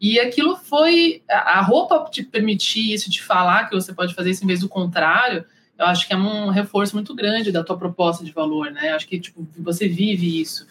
E 0.00 0.18
aquilo 0.20 0.56
foi. 0.56 1.22
A 1.28 1.60
roupa 1.60 2.08
te 2.10 2.22
permitir 2.22 2.92
isso, 2.92 3.10
te 3.10 3.22
falar 3.22 3.68
que 3.68 3.74
você 3.74 3.92
pode 3.92 4.14
fazer 4.14 4.30
isso 4.30 4.44
em 4.44 4.46
vez 4.46 4.60
do 4.60 4.68
contrário, 4.68 5.44
eu 5.78 5.86
acho 5.86 6.06
que 6.06 6.12
é 6.12 6.16
um 6.16 6.50
reforço 6.50 6.94
muito 6.94 7.14
grande 7.14 7.50
da 7.50 7.64
tua 7.64 7.76
proposta 7.76 8.24
de 8.24 8.32
valor, 8.32 8.70
né? 8.70 8.90
Acho 8.90 9.08
que 9.08 9.18
tipo, 9.18 9.46
você 9.58 9.88
vive 9.88 10.40
isso. 10.40 10.66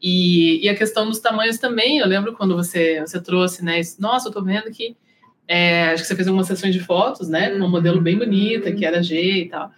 E, 0.00 0.64
e 0.64 0.68
a 0.68 0.76
questão 0.76 1.06
dos 1.06 1.18
tamanhos 1.18 1.58
também, 1.58 1.98
eu 1.98 2.06
lembro 2.06 2.32
quando 2.32 2.56
você, 2.56 3.00
você 3.00 3.20
trouxe, 3.20 3.64
né? 3.64 3.80
isso, 3.80 4.00
Nossa, 4.00 4.28
eu 4.28 4.32
tô 4.32 4.42
vendo 4.42 4.70
que. 4.70 4.96
é, 5.46 5.90
acho 5.90 6.02
que 6.02 6.08
você 6.08 6.14
fez 6.14 6.28
algumas 6.28 6.46
sessões 6.46 6.72
de 6.72 6.80
fotos, 6.80 7.28
né? 7.28 7.50
Com 7.50 7.56
uma 7.56 7.68
modelo 7.68 8.00
bem 8.00 8.16
bonita, 8.16 8.72
que 8.72 8.84
era 8.84 9.02
G 9.02 9.42
e 9.42 9.48
tal. 9.48 9.72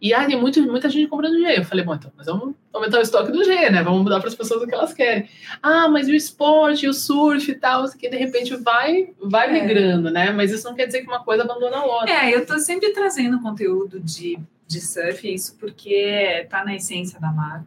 E 0.00 0.14
aí, 0.14 0.34
muito, 0.34 0.62
muita 0.62 0.88
gente 0.88 1.08
comprando 1.08 1.38
G. 1.38 1.58
Eu 1.58 1.64
falei, 1.64 1.84
bom, 1.84 1.94
então, 1.94 2.10
mas 2.16 2.26
vamos 2.26 2.54
aumentar 2.72 2.98
o 2.98 3.02
estoque 3.02 3.30
do 3.30 3.44
G, 3.44 3.68
né? 3.68 3.82
Vamos 3.82 4.02
mudar 4.02 4.18
para 4.18 4.28
as 4.28 4.34
pessoas 4.34 4.62
o 4.62 4.66
que 4.66 4.74
elas 4.74 4.94
querem. 4.94 5.28
Ah, 5.62 5.88
mas 5.88 6.08
e 6.08 6.12
o 6.12 6.14
esporte, 6.14 6.86
e 6.86 6.88
o 6.88 6.94
surf 6.94 7.50
e 7.50 7.54
tal, 7.54 7.86
que 7.90 8.08
de 8.08 8.16
repente 8.16 8.56
vai, 8.56 9.10
vai 9.22 9.48
É. 9.50 9.52
migrando, 9.60 10.10
né? 10.10 10.30
Mas 10.30 10.50
isso 10.50 10.66
não 10.66 10.74
quer 10.74 10.86
dizer 10.86 11.02
que 11.02 11.06
uma 11.06 11.22
coisa 11.22 11.42
abandona 11.42 11.76
a 11.76 11.84
outra. 11.84 12.10
É, 12.10 12.34
eu 12.34 12.46
tô 12.46 12.58
sempre 12.58 12.90
trazendo 12.94 13.40
conteúdo 13.40 14.00
de, 14.00 14.38
de 14.66 14.80
surf, 14.80 15.34
isso 15.34 15.56
porque 15.60 16.46
tá 16.48 16.64
na 16.64 16.74
essência 16.74 17.20
da 17.20 17.30
marca. 17.30 17.66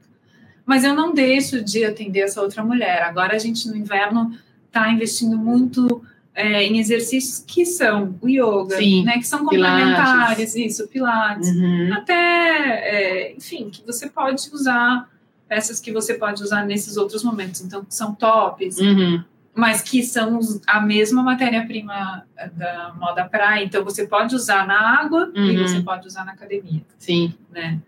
Mas 0.65 0.83
eu 0.83 0.95
não 0.95 1.13
deixo 1.13 1.61
de 1.63 1.85
atender 1.85 2.21
essa 2.21 2.41
outra 2.41 2.63
mulher. 2.63 3.03
Agora 3.03 3.35
a 3.35 3.39
gente 3.39 3.67
no 3.67 3.75
inverno 3.75 4.35
tá 4.71 4.89
investindo 4.89 5.37
muito 5.37 6.03
é, 6.35 6.63
em 6.63 6.79
exercícios 6.79 7.43
que 7.45 7.65
são 7.65 8.15
o 8.21 8.27
yoga, 8.27 8.77
Sim, 8.77 9.03
né? 9.03 9.17
Que 9.19 9.27
são 9.27 9.47
pilates. 9.47 9.77
complementares, 9.85 10.55
isso, 10.55 10.87
pilates. 10.87 11.49
Uhum. 11.49 11.93
Até, 11.93 12.13
é, 12.15 13.33
enfim, 13.35 13.69
que 13.69 13.85
você 13.85 14.09
pode 14.09 14.49
usar 14.51 15.09
peças 15.47 15.79
que 15.79 15.91
você 15.91 16.15
pode 16.15 16.41
usar 16.41 16.65
nesses 16.65 16.97
outros 16.97 17.23
momentos. 17.23 17.61
Então, 17.61 17.85
que 17.85 17.93
são 17.93 18.15
tops, 18.15 18.77
Uhum. 18.79 19.23
mas 19.53 19.81
que 19.83 20.01
são 20.01 20.39
a 20.65 20.81
mesma 20.81 21.21
matéria-prima 21.21 22.25
da 22.55 22.93
moda 22.99 23.25
praia. 23.25 23.63
Então, 23.63 23.83
você 23.83 24.07
pode 24.07 24.33
usar 24.33 24.65
na 24.65 24.79
água 24.99 25.31
e 25.35 25.39
Uhum. 25.55 25.67
você 25.67 25.81
pode 25.81 26.07
usar 26.07 26.25
na 26.25 26.31
academia, 26.31 26.81
Sim. 26.97 27.35
né? 27.51 27.79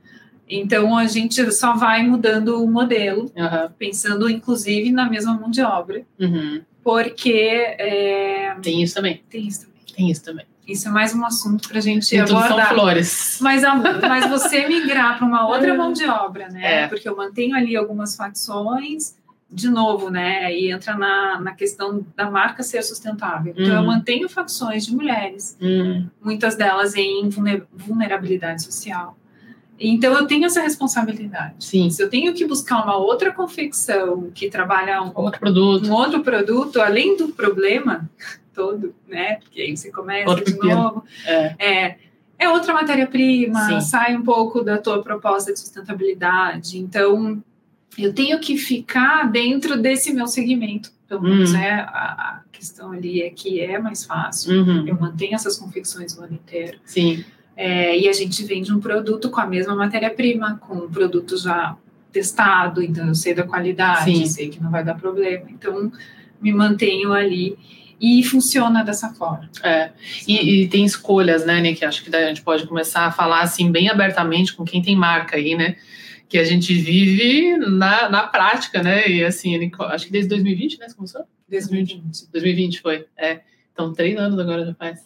Então, 0.47 0.95
a 0.95 1.07
gente 1.07 1.51
só 1.51 1.73
vai 1.75 2.03
mudando 2.03 2.63
o 2.63 2.69
modelo, 2.69 3.31
pensando, 3.79 4.29
inclusive, 4.29 4.91
na 4.91 5.09
mesma 5.09 5.33
mão 5.33 5.49
de 5.49 5.63
obra, 5.63 6.03
Uhum. 6.19 6.61
Porque 6.85 7.31
é, 7.79 8.55
Tem 8.61 8.83
isso 8.83 8.93
também. 8.93 9.23
tem 9.27 9.47
isso 9.47 9.61
também. 9.61 9.75
Tem 9.95 10.11
isso 10.11 10.23
também. 10.23 10.45
Isso 10.67 10.87
é 10.87 10.91
mais 10.91 11.15
um 11.15 11.25
assunto 11.25 11.67
para 11.67 11.79
a 11.79 11.81
gente 11.81 12.15
E 12.15 12.19
tudo 12.19 12.29
são 12.29 12.37
abordar. 12.43 12.69
flores. 12.73 13.39
Mas, 13.41 13.63
a- 13.63 13.75
mas 13.75 14.29
você 14.29 14.67
migrar 14.67 15.17
para 15.17 15.25
uma 15.25 15.47
outra 15.47 15.69
É. 15.73 15.73
mão 15.77 15.91
de 15.91 16.05
obra, 16.05 16.47
né? 16.49 16.83
É. 16.83 16.87
Porque 16.87 17.09
eu 17.09 17.15
mantenho 17.15 17.55
ali 17.55 17.75
algumas 17.75 18.15
facções, 18.15 19.15
de 19.51 19.67
novo, 19.69 20.09
né? 20.11 20.53
E 20.55 20.71
entra 20.71 20.95
na, 20.95 21.39
na 21.41 21.53
questão 21.53 22.05
da 22.15 22.29
marca 22.29 22.61
ser 22.61 22.83
sustentável. 22.83 23.53
Então, 23.57 23.73
eu 23.73 23.79
Uhum. 23.81 23.85
mantenho 23.87 24.29
facções 24.29 24.85
de 24.85 24.95
mulheres, 24.95 25.57
Uhum. 25.61 26.07
muitas 26.23 26.55
delas 26.55 26.95
em 26.95 27.29
vulne- 27.29 27.63
vulnerabilidade 27.73 28.63
social. 28.63 29.17
Então 29.79 30.13
eu 30.13 30.25
tenho 30.25 30.45
essa 30.45 30.61
responsabilidade. 30.61 31.55
Sim. 31.59 31.89
Se 31.89 32.01
eu 32.01 32.09
tenho 32.09 32.33
que 32.33 32.45
buscar 32.45 32.83
uma 32.83 32.95
outra 32.95 33.31
confecção 33.31 34.31
que 34.33 34.49
trabalha 34.49 35.01
um 35.01 35.11
Outro 35.13 35.39
produto. 35.39 35.87
um 35.89 35.93
outro 35.93 36.21
produto, 36.23 36.81
além 36.81 37.17
do 37.17 37.29
problema 37.29 38.09
todo, 38.53 38.95
né? 39.07 39.35
Porque 39.35 39.61
aí 39.61 39.75
você 39.75 39.91
começa 39.91 40.29
Outro 40.29 40.45
de 40.45 40.57
novo. 40.57 41.03
É. 41.25 41.55
É, 41.59 41.95
é 42.39 42.49
outra 42.49 42.73
matéria-prima, 42.73 43.81
sai 43.81 44.15
um 44.15 44.23
pouco 44.23 44.61
da 44.63 44.77
tua 44.77 45.01
proposta 45.03 45.51
de 45.53 45.59
sustentabilidade. 45.59 46.77
Então, 46.77 47.41
eu 47.97 48.13
tenho 48.13 48.39
que 48.39 48.57
ficar 48.57 49.29
dentro 49.31 49.77
desse 49.77 50.13
meu 50.13 50.27
segmento. 50.27 50.91
Pelo 51.07 51.21
menos 51.21 51.53
Hum. 51.53 51.57
é 51.57 51.71
a, 51.73 51.85
a 51.87 52.41
questão 52.51 52.91
ali 52.91 53.21
é 53.21 53.29
que 53.29 53.59
é 53.59 53.77
mais 53.77 54.03
fácil. 54.05 54.63
Uhum. 54.63 54.87
Eu 54.87 54.99
mantenho 54.99 55.35
essas 55.35 55.57
confecções 55.57 56.17
o 56.17 56.23
ano 56.23 56.33
inteiro. 56.33 56.79
Sim. 56.83 57.23
É, 57.55 57.97
e 57.97 58.09
a 58.09 58.13
gente 58.13 58.43
vende 58.43 58.73
um 58.73 58.79
produto 58.79 59.29
com 59.29 59.39
a 59.39 59.45
mesma 59.45 59.75
matéria-prima, 59.75 60.59
com 60.61 60.75
um 60.75 60.89
produto 60.89 61.37
já 61.37 61.77
testado, 62.11 62.81
então 62.81 63.07
eu 63.07 63.15
sei 63.15 63.33
da 63.33 63.43
qualidade, 63.43 64.15
Sim. 64.15 64.25
sei 64.25 64.49
que 64.49 64.61
não 64.61 64.71
vai 64.71 64.83
dar 64.83 64.95
problema. 64.95 65.45
Então, 65.49 65.91
me 66.41 66.53
mantenho 66.53 67.13
ali 67.13 67.57
e 67.99 68.23
funciona 68.23 68.83
dessa 68.83 69.13
forma. 69.13 69.49
É. 69.63 69.91
E, 70.27 70.63
e 70.63 70.67
tem 70.67 70.85
escolhas, 70.85 71.45
né, 71.45 71.61
Nick? 71.61 71.83
Acho 71.83 72.03
que 72.03 72.09
daí 72.09 72.25
a 72.25 72.27
gente 72.27 72.41
pode 72.41 72.67
começar 72.67 73.05
a 73.05 73.11
falar 73.11 73.41
assim 73.41 73.71
bem 73.71 73.89
abertamente 73.89 74.53
com 74.53 74.63
quem 74.63 74.81
tem 74.81 74.95
marca 74.95 75.37
aí, 75.37 75.55
né? 75.55 75.75
Que 76.27 76.37
a 76.37 76.43
gente 76.43 76.73
vive 76.73 77.57
na, 77.57 78.09
na 78.09 78.23
prática, 78.23 78.81
né? 78.83 79.07
E 79.07 79.23
assim, 79.23 79.71
acho 79.79 80.05
que 80.05 80.11
desde 80.11 80.29
2020, 80.29 80.79
né? 80.79 80.89
Você 80.89 80.95
começou? 80.95 81.21
2020. 81.49 82.31
2020 82.31 82.81
foi. 82.81 83.05
É. 83.17 83.41
Então, 83.71 83.93
três 83.93 84.17
anos 84.17 84.39
agora 84.39 84.65
já 84.65 84.73
faz. 84.73 84.99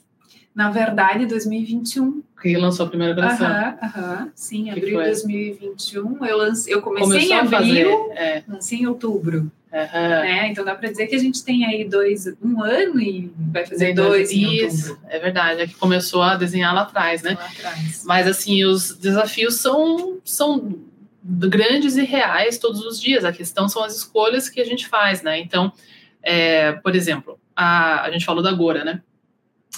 Na 0.54 0.70
verdade, 0.72 1.26
2021. 1.26 2.22
Que 2.42 2.58
lançou 2.58 2.86
a 2.86 2.90
primeira. 2.90 3.14
Aham, 3.22 3.78
aham. 3.82 4.32
Sim, 4.34 4.70
abril 4.70 4.86
de 4.88 4.94
foi? 4.94 5.06
2021. 5.06 6.26
Eu, 6.26 6.38
lance, 6.38 6.70
eu 6.72 6.82
comecei 6.82 7.08
Começou 7.08 7.30
em 7.30 7.40
abril, 7.40 8.12
É. 8.14 8.44
lancei 8.48 8.80
em 8.80 8.88
outubro. 8.88 9.52
Né? 9.72 10.48
Então 10.48 10.66
dá 10.66 10.74
para 10.74 10.90
dizer 10.90 11.06
que 11.08 11.16
a 11.16 11.20
gente 11.20 11.44
tem 11.44 11.64
aí 11.64 11.88
dois, 11.88 12.26
um 12.42 12.64
ano 12.64 13.00
e 13.00 13.32
vai 13.38 13.64
fazer 13.66 13.94
dois 13.94 14.32
em 14.32 14.56
Isso, 14.66 14.92
outubro. 14.92 15.10
é 15.12 15.20
verdade. 15.20 15.62
É 15.62 15.68
que 15.68 15.76
começou 15.76 16.24
a 16.24 16.36
desenhar 16.36 16.74
lá 16.74 16.82
atrás, 16.82 17.22
né? 17.22 17.38
Lá 17.40 17.46
atrás. 17.46 18.04
Mas 18.06 18.28
assim, 18.28 18.66
os 18.66 18.98
desafios 18.98 19.56
são, 19.56 20.18
são 20.26 20.80
grandes 21.24 21.98
e 21.98 22.04
reais 22.04 22.58
todos 22.58 22.84
os 22.84 23.00
dias. 23.00 23.24
A 23.24 23.32
questão 23.32 23.70
são 23.70 23.84
as 23.84 23.96
escolhas 23.96 24.50
que 24.50 24.60
a 24.60 24.66
gente 24.66 24.88
faz, 24.88 25.22
né? 25.22 25.40
Então, 25.40 25.72
é, 26.24 26.72
por 26.72 26.96
exemplo, 26.96 27.40
a, 27.56 28.02
a 28.06 28.12
gente 28.12 28.26
falou 28.26 28.42
da 28.42 28.52
Gora, 28.52 28.84
né? 28.84 29.02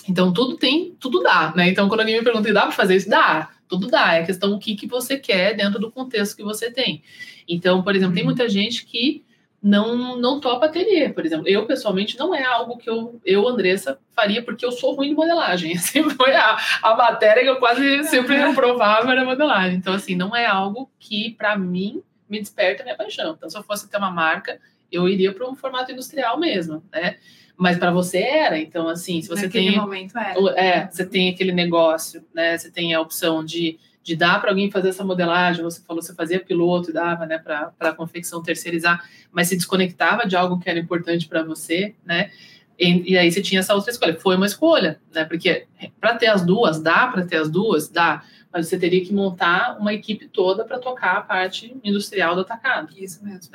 Então 0.07 0.33
tudo 0.33 0.57
tem, 0.57 0.95
tudo 0.99 1.21
dá, 1.21 1.53
né? 1.55 1.69
Então 1.69 1.87
quando 1.87 2.01
alguém 2.01 2.17
me 2.17 2.23
pergunta, 2.23 2.51
dá 2.53 2.63
para 2.63 2.71
fazer 2.71 2.95
isso? 2.95 3.09
Dá, 3.09 3.49
tudo 3.67 3.87
dá. 3.87 4.15
É 4.15 4.23
questão 4.23 4.53
o 4.53 4.59
que, 4.59 4.75
que 4.75 4.87
você 4.87 5.17
quer 5.17 5.55
dentro 5.55 5.79
do 5.79 5.91
contexto 5.91 6.35
que 6.35 6.43
você 6.43 6.71
tem. 6.71 7.03
Então, 7.47 7.83
por 7.83 7.95
exemplo, 7.95 8.15
tem 8.15 8.23
muita 8.23 8.47
gente 8.49 8.85
que 8.85 9.23
não 9.61 10.17
não 10.17 10.39
topa 10.39 10.65
ateliê, 10.65 11.09
por 11.09 11.25
exemplo. 11.25 11.47
Eu, 11.47 11.67
pessoalmente, 11.67 12.17
não 12.17 12.33
é 12.33 12.43
algo 12.43 12.77
que 12.77 12.89
eu, 12.89 13.21
eu 13.23 13.47
Andressa, 13.47 13.99
faria, 14.15 14.41
porque 14.41 14.65
eu 14.65 14.71
sou 14.71 14.95
ruim 14.95 15.09
de 15.09 15.15
modelagem. 15.15 15.75
Sempre 15.77 16.15
foi 16.15 16.33
a, 16.33 16.57
a 16.81 16.95
matéria 16.95 17.43
que 17.43 17.49
eu 17.49 17.57
quase 17.57 18.03
sempre 18.05 18.35
reprovava 18.37 19.11
era 19.11 19.23
modelagem. 19.23 19.77
Então, 19.77 19.93
assim, 19.93 20.15
não 20.15 20.35
é 20.35 20.45
algo 20.47 20.89
que, 20.99 21.35
para 21.37 21.55
mim, 21.57 22.01
me 22.27 22.39
desperta 22.39 22.81
a 22.81 22.85
minha 22.85 22.97
paixão. 22.97 23.35
Então, 23.37 23.49
se 23.49 23.57
eu 23.57 23.63
fosse 23.63 23.89
ter 23.89 23.97
uma 23.97 24.09
marca, 24.09 24.59
eu 24.91 25.07
iria 25.07 25.31
para 25.31 25.47
um 25.47 25.55
formato 25.55 25.91
industrial 25.91 26.39
mesmo, 26.39 26.83
né? 26.91 27.17
Mas 27.57 27.77
para 27.77 27.91
você 27.91 28.19
era, 28.19 28.57
então 28.57 28.87
assim, 28.87 29.21
se 29.21 29.29
você 29.29 29.43
Naquele 29.43 29.69
tem 29.69 29.77
momento 29.77 30.17
era. 30.17 30.59
É, 30.59 30.87
você 30.89 31.05
tem 31.05 31.29
aquele 31.29 31.51
negócio, 31.51 32.23
né? 32.33 32.57
Você 32.57 32.71
tem 32.71 32.93
a 32.93 33.01
opção 33.01 33.43
de, 33.43 33.77
de 34.03 34.15
dar 34.15 34.39
para 34.41 34.49
alguém 34.49 34.71
fazer 34.71 34.89
essa 34.89 35.03
modelagem. 35.03 35.63
Você 35.63 35.81
falou, 35.81 36.01
você 36.01 36.13
fazia 36.15 36.39
piloto 36.39 36.89
e 36.89 36.93
dava, 36.93 37.25
né, 37.25 37.37
para 37.37 37.71
a 37.79 37.93
confecção 37.93 38.41
terceirizar, 38.41 39.03
mas 39.31 39.47
se 39.47 39.55
desconectava 39.55 40.27
de 40.27 40.35
algo 40.35 40.59
que 40.59 40.69
era 40.69 40.79
importante 40.79 41.27
para 41.27 41.43
você, 41.43 41.93
né? 42.05 42.31
E, 42.79 43.11
e 43.11 43.17
aí 43.17 43.31
você 43.31 43.41
tinha 43.41 43.59
essa 43.59 43.75
outra 43.75 43.91
escolha. 43.91 44.17
Foi 44.19 44.35
uma 44.35 44.47
escolha, 44.47 44.99
né? 45.13 45.23
Porque 45.23 45.67
para 45.99 46.15
ter 46.15 46.27
as 46.27 46.43
duas, 46.43 46.81
dá 46.81 47.07
para 47.07 47.25
ter 47.25 47.37
as 47.37 47.49
duas, 47.49 47.87
dá, 47.87 48.23
mas 48.51 48.67
você 48.67 48.77
teria 48.77 49.03
que 49.03 49.13
montar 49.13 49.77
uma 49.79 49.93
equipe 49.93 50.27
toda 50.27 50.65
para 50.65 50.79
tocar 50.79 51.17
a 51.17 51.21
parte 51.21 51.75
industrial 51.83 52.35
do 52.35 52.41
atacado 52.41 52.93
Isso 52.97 53.23
mesmo. 53.23 53.49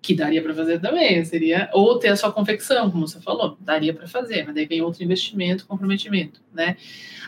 que 0.00 0.14
daria 0.14 0.42
para 0.42 0.54
fazer 0.54 0.80
também, 0.80 1.24
seria 1.24 1.70
ou 1.72 1.98
ter 1.98 2.08
a 2.08 2.16
sua 2.16 2.32
confecção, 2.32 2.90
como 2.90 3.06
você 3.06 3.20
falou, 3.20 3.56
daria 3.60 3.94
para 3.94 4.06
fazer, 4.06 4.44
mas 4.44 4.54
daí 4.54 4.66
vem 4.66 4.82
outro 4.82 5.02
investimento, 5.02 5.66
comprometimento, 5.66 6.40
né? 6.52 6.76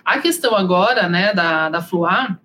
A 0.04 0.18
questão 0.18 0.54
agora, 0.54 1.08
né, 1.08 1.32
da, 1.32 1.70
da 1.70 1.80
Fluar, 1.80 2.38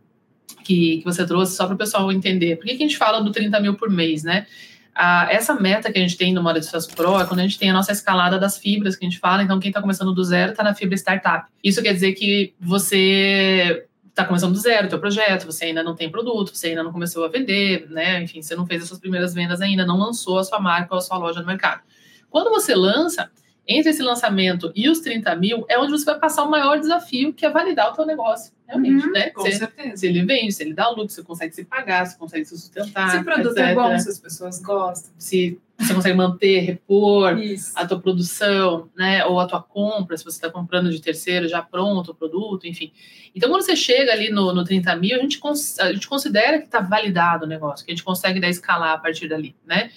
que, 0.64 1.00
que 1.00 1.04
você 1.04 1.26
trouxe, 1.26 1.56
só 1.56 1.66
para 1.66 1.76
o 1.76 1.78
pessoal 1.78 2.12
entender, 2.12 2.58
por 2.58 2.66
que, 2.66 2.76
que 2.76 2.84
a 2.84 2.88
gente 2.88 2.98
fala 2.98 3.22
do 3.22 3.32
30 3.32 3.60
mil 3.60 3.76
por 3.76 3.90
mês, 3.90 4.24
né? 4.24 4.46
Ah, 4.94 5.28
essa 5.32 5.54
meta 5.56 5.92
que 5.92 5.98
a 5.98 6.02
gente 6.02 6.18
tem 6.18 6.34
no 6.34 6.44
Moda 6.44 6.60
de 6.60 6.66
Sucesso 6.66 6.94
Pro 6.94 7.20
é 7.20 7.26
quando 7.26 7.40
a 7.40 7.44
gente 7.44 7.58
tem 7.58 7.70
a 7.70 7.74
nossa 7.74 7.92
escalada 7.92 8.38
das 8.38 8.58
fibras 8.58 8.96
que 8.96 9.06
a 9.06 9.10
gente 9.10 9.20
fala, 9.20 9.42
então 9.42 9.60
quem 9.60 9.70
está 9.70 9.82
começando 9.82 10.14
do 10.14 10.24
zero 10.24 10.52
está 10.52 10.64
na 10.64 10.76
fibra 10.76 10.96
startup. 10.96 11.50
Isso 11.64 11.82
quer 11.82 11.94
dizer 11.94 12.14
que 12.14 12.54
você 12.60 13.86
está 14.20 14.28
começando 14.28 14.54
do 14.54 14.60
zero 14.60 14.88
o 14.88 14.90
teu 14.90 15.00
projeto, 15.00 15.46
você 15.46 15.66
ainda 15.66 15.82
não 15.82 15.96
tem 15.96 16.10
produto, 16.10 16.54
você 16.54 16.68
ainda 16.68 16.84
não 16.84 16.92
começou 16.92 17.24
a 17.24 17.30
vender, 17.30 17.90
né? 17.90 18.22
Enfim, 18.22 18.42
você 18.42 18.56
não 18.56 18.66
fez 18.66 18.82
as 18.82 18.88
suas 18.90 19.00
primeiras 19.00 19.34
vendas 19.34 19.62
ainda, 19.62 19.86
não 19.86 19.98
lançou 19.98 20.38
a 20.38 20.44
sua 20.44 20.60
marca 20.60 20.94
ou 20.94 20.98
a 20.98 21.02
sua 21.02 21.18
loja 21.18 21.40
no 21.40 21.48
mercado. 21.48 21.82
Quando 22.30 22.50
você 22.50 22.76
lança, 22.76 23.32
entre 23.66 23.92
esse 23.92 24.04
lançamento 24.04 24.72
e 24.76 24.90
os 24.90 25.00
30 25.00 25.36
mil, 25.36 25.66
é 25.70 25.80
onde 25.80 25.92
você 25.92 26.06
vai 26.06 26.20
passar 26.20 26.44
o 26.44 26.50
maior 26.50 26.80
desafio, 26.80 27.34
que 27.34 27.46
é 27.46 27.50
validar 27.50 27.92
o 27.92 27.96
teu 27.96 28.06
negócio, 28.06 28.52
realmente, 28.70 29.06
Uhum, 29.06 29.12
né? 29.12 29.30
Com 29.32 29.42
Se, 29.42 29.54
certeza. 29.54 29.98
se 29.98 30.08
ele 30.08 30.24
vende, 30.24 30.52
se 30.54 30.64
ele 30.64 30.74
dá 30.74 30.88
lucro, 30.90 31.10
se 31.10 31.16
você 31.16 31.24
consegue 31.24 31.54
se 31.56 31.66
pagar, 31.66 32.06
se 32.06 32.18
consegue 32.18 32.46
se 32.46 32.58
sustentar, 32.58 33.12
Se 33.12 33.18
o 33.18 33.24
produto 33.24 33.58
é 33.58 33.64
etc. 33.72 33.76
bom, 33.76 34.00
se 34.00 34.10
as 34.10 34.20
pessoas 34.20 34.62
gostam. 34.62 35.12
se 35.18 35.60
você 35.78 35.94
consegue 35.94 36.16
manter, 36.18 36.60
repor, 36.60 37.38
Isso. 37.40 37.72
a 37.76 37.88
tua 37.88 38.00
produção, 38.00 38.90
né, 38.98 39.26
ou 39.26 39.40
a 39.40 39.48
tua 39.48 39.62
compra, 39.62 40.16
se 40.18 40.24
você 40.24 40.38
está 40.38 40.50
comprando 40.50 40.90
de 40.92 41.02
terceiro 41.02 41.48
já 41.48 41.62
pronto 41.62 42.12
o 42.12 42.16
produto, 42.16 42.68
enfim. 42.68 42.92
Então, 43.34 43.50
quando 43.50 43.62
você 43.64 43.76
chega 43.76 44.12
ali 44.12 44.30
no, 44.30 44.54
no 44.54 44.64
30 44.64 44.96
mil, 44.98 45.18
a 45.18 45.22
gente, 45.22 45.40
a 45.80 45.94
gente 45.94 46.08
considera 46.08 46.60
que 46.60 46.66
está 46.66 46.80
validado 46.82 47.46
o 47.46 47.48
negócio, 47.48 47.86
que 47.86 47.92
a 47.92 47.96
gente 47.96 48.04
consegue 48.04 48.40
dar 48.40 48.50
escalar 48.50 48.94
a 48.94 48.98
partir 48.98 49.28
dali, 49.30 49.56
né? 49.66 49.90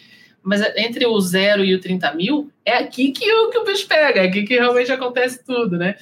Mas 0.45 0.61
entre 0.77 1.07
o 1.07 1.21
zero 1.21 1.65
e 1.65 1.73
o 1.75 1.81
30 1.81 2.15
mil, 2.15 2.51
é 2.65 2.77
aqui 2.79 3.11
que 3.11 3.31
o, 3.31 3.51
que 3.51 3.59
o 3.59 3.65
bicho 3.65 3.87
pega, 3.89 4.21
é 4.21 4.27
aqui 4.27 4.45
que 4.45 4.55
realmente 4.55 4.91
acontece 4.93 5.43
tudo, 5.45 5.77
né? 5.77 5.97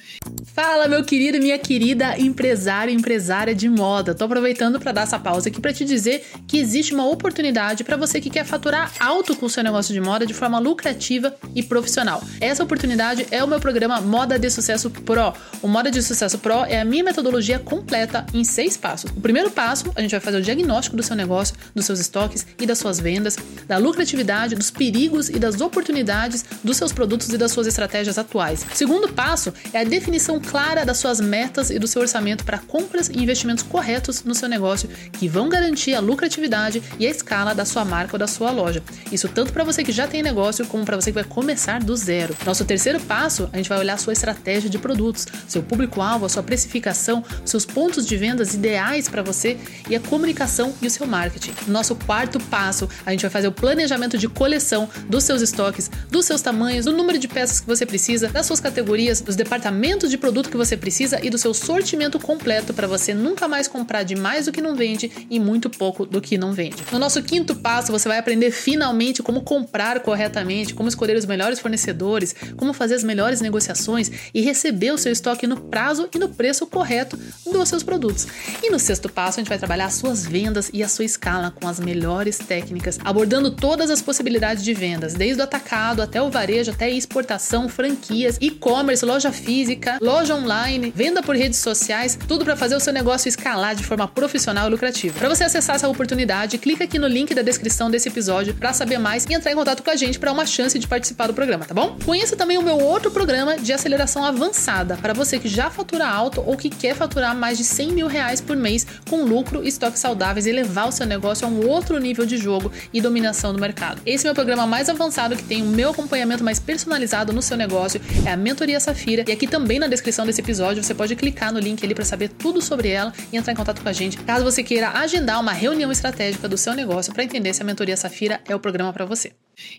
Fala, 0.53 0.87
meu 0.87 1.03
querido 1.03 1.37
e 1.37 1.39
minha 1.39 1.57
querida 1.57 2.19
empresário 2.19 2.91
e 2.91 2.95
empresária 2.95 3.55
de 3.55 3.67
moda. 3.67 4.13
Tô 4.13 4.25
aproveitando 4.25 4.79
para 4.79 4.91
dar 4.91 5.03
essa 5.03 5.17
pausa 5.17 5.49
aqui 5.49 5.59
para 5.59 5.73
te 5.73 5.83
dizer 5.83 6.23
que 6.47 6.59
existe 6.59 6.93
uma 6.93 7.07
oportunidade 7.07 7.83
para 7.83 7.97
você 7.97 8.21
que 8.21 8.29
quer 8.29 8.45
faturar 8.45 8.91
alto 8.99 9.35
com 9.35 9.45
o 9.47 9.49
seu 9.49 9.63
negócio 9.63 9.93
de 9.93 9.99
moda 9.99 10.25
de 10.25 10.33
forma 10.33 10.59
lucrativa 10.59 11.35
e 11.55 11.63
profissional. 11.63 12.21
Essa 12.39 12.63
oportunidade 12.63 13.25
é 13.31 13.43
o 13.43 13.47
meu 13.47 13.59
programa 13.59 13.99
Moda 13.99 14.37
de 14.37 14.49
Sucesso 14.49 14.89
Pro. 14.89 15.33
O 15.61 15.67
Moda 15.67 15.89
de 15.89 16.01
Sucesso 16.03 16.37
Pro 16.37 16.65
é 16.65 16.79
a 16.79 16.85
minha 16.85 17.03
metodologia 17.03 17.57
completa 17.57 18.25
em 18.33 18.43
seis 18.43 18.77
passos. 18.77 19.09
O 19.11 19.21
primeiro 19.21 19.49
passo, 19.49 19.91
a 19.95 20.01
gente 20.01 20.11
vai 20.11 20.19
fazer 20.19 20.37
o 20.37 20.41
diagnóstico 20.41 20.95
do 20.95 21.03
seu 21.03 21.15
negócio, 21.15 21.55
dos 21.73 21.85
seus 21.85 21.99
estoques 21.99 22.45
e 22.59 22.65
das 22.67 22.77
suas 22.77 22.99
vendas, 22.99 23.37
da 23.67 23.77
lucratividade, 23.77 24.53
dos 24.55 24.69
perigos 24.69 25.29
e 25.29 25.39
das 25.39 25.59
oportunidades 25.59 26.45
dos 26.63 26.77
seus 26.77 26.91
produtos 26.91 27.29
e 27.29 27.37
das 27.37 27.51
suas 27.51 27.67
estratégias 27.67 28.17
atuais. 28.17 28.65
O 28.71 28.75
segundo 28.75 29.09
passo 29.09 29.53
é 29.73 29.79
a 29.79 29.83
definição 29.83 30.39
clara 30.39 30.85
das 30.85 30.97
suas 30.97 31.19
metas 31.19 31.69
e 31.69 31.79
do 31.79 31.87
seu 31.87 32.01
orçamento 32.01 32.43
para 32.43 32.57
compras 32.59 33.09
e 33.09 33.17
investimentos 33.21 33.63
corretos 33.63 34.23
no 34.23 34.35
seu 34.35 34.47
negócio 34.47 34.89
que 35.11 35.27
vão 35.27 35.49
garantir 35.49 35.93
a 35.93 35.99
lucratividade 35.99 36.81
e 36.99 37.07
a 37.07 37.09
escala 37.09 37.53
da 37.53 37.65
sua 37.65 37.85
marca 37.85 38.15
ou 38.15 38.19
da 38.19 38.27
sua 38.27 38.51
loja. 38.51 38.83
Isso 39.11 39.27
tanto 39.27 39.53
para 39.53 39.63
você 39.63 39.83
que 39.83 39.91
já 39.91 40.07
tem 40.07 40.21
negócio 40.21 40.65
como 40.67 40.85
para 40.85 40.95
você 40.95 41.11
que 41.11 41.15
vai 41.15 41.23
começar 41.23 41.83
do 41.83 41.95
zero. 41.95 42.35
Nosso 42.45 42.65
terceiro 42.65 42.99
passo, 42.99 43.49
a 43.51 43.57
gente 43.57 43.69
vai 43.69 43.79
olhar 43.79 43.93
a 43.93 43.97
sua 43.97 44.13
estratégia 44.13 44.69
de 44.69 44.77
produtos, 44.77 45.27
seu 45.47 45.63
público-alvo, 45.63 46.25
a 46.25 46.29
sua 46.29 46.43
precificação, 46.43 47.23
seus 47.45 47.65
pontos 47.65 48.05
de 48.05 48.17
vendas 48.17 48.53
ideais 48.53 49.07
para 49.07 49.21
você 49.21 49.57
e 49.89 49.95
a 49.95 49.99
comunicação 49.99 50.73
e 50.81 50.87
o 50.87 50.91
seu 50.91 51.07
marketing. 51.07 51.53
Nosso 51.67 51.95
quarto 51.95 52.39
passo, 52.39 52.87
a 53.05 53.11
gente 53.11 53.21
vai 53.21 53.29
fazer 53.29 53.47
o 53.47 53.51
planejamento 53.51 54.17
de 54.17 54.27
coleção 54.27 54.89
dos 55.07 55.23
seus 55.23 55.41
estoques, 55.41 55.89
dos 56.09 56.25
seus 56.25 56.40
tamanhos, 56.41 56.85
do 56.85 56.91
número 56.91 57.17
de 57.17 57.27
peças 57.27 57.59
que 57.59 57.67
você 57.67 57.85
precisa, 57.85 58.27
das 58.27 58.45
suas 58.45 58.59
categorias, 58.59 59.21
dos 59.21 59.35
departamentos 59.35 60.09
de 60.09 60.17
produto 60.17 60.49
que 60.49 60.57
você 60.57 60.75
precisa 60.75 61.19
e 61.23 61.29
do 61.29 61.37
seu 61.37 61.53
sortimento 61.53 62.19
completo 62.19 62.73
para 62.73 62.87
você 62.87 63.13
nunca 63.13 63.47
mais 63.47 63.67
comprar 63.67 64.03
de 64.03 64.15
mais 64.15 64.45
do 64.45 64.51
que 64.51 64.61
não 64.61 64.75
vende 64.75 65.11
e 65.29 65.39
muito 65.39 65.69
pouco 65.69 66.05
do 66.05 66.21
que 66.21 66.37
não 66.37 66.53
vende. 66.53 66.83
No 66.91 66.99
nosso 66.99 67.21
quinto 67.21 67.55
passo, 67.55 67.91
você 67.91 68.07
vai 68.07 68.17
aprender 68.17 68.51
finalmente 68.51 69.21
como 69.23 69.41
comprar 69.41 69.99
corretamente, 69.99 70.73
como 70.73 70.89
escolher 70.89 71.15
os 71.15 71.25
melhores 71.25 71.59
fornecedores, 71.59 72.35
como 72.57 72.73
fazer 72.73 72.95
as 72.95 73.03
melhores 73.03 73.41
negociações 73.41 74.11
e 74.33 74.41
receber 74.41 74.91
o 74.91 74.97
seu 74.97 75.11
estoque 75.11 75.45
no 75.45 75.59
prazo 75.59 76.09
e 76.13 76.17
no 76.17 76.29
preço 76.29 76.65
correto 76.65 77.17
dos 77.45 77.69
seus 77.69 77.83
produtos. 77.83 78.27
E 78.63 78.69
no 78.69 78.79
sexto 78.79 79.09
passo, 79.09 79.39
a 79.39 79.41
gente 79.41 79.49
vai 79.49 79.57
trabalhar 79.57 79.85
as 79.85 79.95
suas 79.95 80.25
vendas 80.25 80.69
e 80.73 80.83
a 80.83 80.89
sua 80.89 81.05
escala 81.05 81.51
com 81.51 81.67
as 81.67 81.79
melhores 81.79 82.37
técnicas, 82.37 82.97
abordando 83.03 83.51
todas 83.51 83.89
as 83.89 84.01
possibilidades 84.01 84.63
de 84.63 84.73
vendas, 84.73 85.13
desde 85.13 85.41
o 85.41 85.43
atacado 85.43 86.01
até 86.01 86.21
o 86.21 86.29
varejo 86.31 86.71
até 86.71 86.89
exportação, 86.89 87.69
franquias, 87.69 88.37
e-commerce, 88.41 89.05
loja 89.05 89.31
física, 89.31 89.97
loja 90.01 90.33
online, 90.33 90.91
venda 90.95 91.21
por 91.21 91.35
redes 91.35 91.59
sociais, 91.59 92.17
tudo 92.27 92.45
para 92.45 92.55
fazer 92.55 92.75
o 92.75 92.79
seu 92.79 92.93
negócio 92.93 93.27
escalar 93.27 93.75
de 93.75 93.83
forma 93.83 94.07
profissional 94.07 94.67
e 94.67 94.71
lucrativa. 94.71 95.19
Para 95.19 95.29
você 95.29 95.43
acessar 95.43 95.75
essa 95.75 95.87
oportunidade, 95.87 96.57
clica 96.57 96.85
aqui 96.85 96.97
no 96.97 97.07
link 97.07 97.33
da 97.35 97.41
descrição 97.41 97.91
desse 97.91 98.07
episódio 98.07 98.53
para 98.53 98.73
saber 98.73 98.97
mais 98.97 99.25
e 99.25 99.33
entrar 99.33 99.51
em 99.51 99.55
contato 99.55 99.83
com 99.83 99.91
a 99.91 99.95
gente 99.95 100.17
para 100.17 100.31
uma 100.31 100.45
chance 100.45 100.79
de 100.79 100.87
participar 100.87 101.27
do 101.27 101.33
programa, 101.33 101.65
tá 101.65 101.73
bom? 101.73 101.97
Conheça 102.05 102.35
também 102.35 102.57
o 102.57 102.61
meu 102.61 102.79
outro 102.79 103.11
programa 103.11 103.57
de 103.57 103.73
aceleração 103.73 104.23
avançada 104.23 104.97
para 104.97 105.13
você 105.13 105.37
que 105.37 105.47
já 105.47 105.69
fatura 105.69 106.07
alto 106.07 106.41
ou 106.45 106.55
que 106.55 106.69
quer 106.69 106.95
faturar 106.95 107.35
mais 107.35 107.57
de 107.57 107.63
100 107.63 107.91
mil 107.91 108.07
reais 108.07 108.39
por 108.39 108.55
mês 108.55 108.87
com 109.09 109.23
lucro 109.23 109.67
estoques 109.67 109.99
saudáveis 109.99 110.45
e 110.45 110.51
levar 110.51 110.87
o 110.87 110.91
seu 110.91 111.05
negócio 111.05 111.45
a 111.45 111.49
um 111.49 111.67
outro 111.67 111.99
nível 111.99 112.25
de 112.25 112.37
jogo 112.37 112.71
e 112.93 113.01
dominação 113.01 113.53
do 113.53 113.59
mercado. 113.59 114.01
Esse 114.05 114.25
é 114.25 114.29
o 114.29 114.29
meu 114.29 114.35
programa 114.35 114.65
mais 114.65 114.89
avançado 114.89 115.35
que 115.35 115.43
tem 115.43 115.61
o 115.61 115.65
meu 115.65 115.91
acompanhamento 115.91 116.20
mais 116.25 116.59
personalizado 116.59 117.33
no 117.33 117.41
seu 117.41 117.57
negócio, 117.57 118.01
é 118.25 118.31
a 118.31 118.37
Mentoria 118.37 118.79
Safira. 118.79 119.23
E 119.27 119.31
aqui 119.31 119.47
também 119.47 119.79
na 119.79 119.87
descrição 119.87 120.25
desse 120.25 120.41
episódio 120.41 120.83
você 120.83 120.93
pode 120.93 121.15
clicar 121.15 121.53
no 121.53 121.59
link 121.59 121.83
ali 121.83 121.93
para 121.93 122.05
saber 122.05 122.29
tudo 122.29 122.61
sobre 122.61 122.89
ela 122.89 123.13
e 123.31 123.37
entrar 123.37 123.53
em 123.53 123.55
contato 123.55 123.81
com 123.81 123.89
a 123.89 123.93
gente, 123.93 124.17
caso 124.17 124.43
você 124.43 124.63
queira 124.63 124.89
agendar 124.89 125.39
uma 125.39 125.51
reunião 125.51 125.91
estratégica 125.91 126.47
do 126.47 126.57
seu 126.57 126.73
negócio 126.73 127.13
para 127.13 127.23
entender 127.23 127.53
se 127.53 127.61
a 127.61 127.65
Mentoria 127.65 127.97
Safira 127.97 128.41
é 128.47 128.55
o 128.55 128.59
programa 128.59 128.93
para 128.93 129.05
você. 129.05 129.33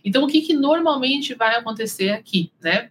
Então, 0.05 0.24
o 0.24 0.26
que, 0.26 0.40
que 0.40 0.55
normalmente 0.55 1.35
vai 1.35 1.57
acontecer 1.57 2.11
aqui, 2.11 2.52
né? 2.62 2.90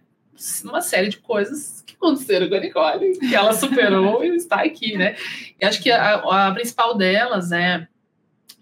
Uma 0.64 0.80
série 0.80 1.08
de 1.08 1.18
coisas 1.18 1.82
que 1.86 1.94
aconteceram 1.94 2.48
com 2.48 2.54
a 2.54 2.60
Nicole, 2.60 3.18
que 3.18 3.34
ela 3.34 3.52
superou 3.52 4.24
e 4.24 4.36
está 4.36 4.62
aqui, 4.62 4.96
né? 4.96 5.16
E 5.60 5.64
acho 5.64 5.80
que 5.80 5.90
a, 5.90 6.14
a 6.14 6.52
principal 6.52 6.96
delas 6.96 7.52
é 7.52 7.86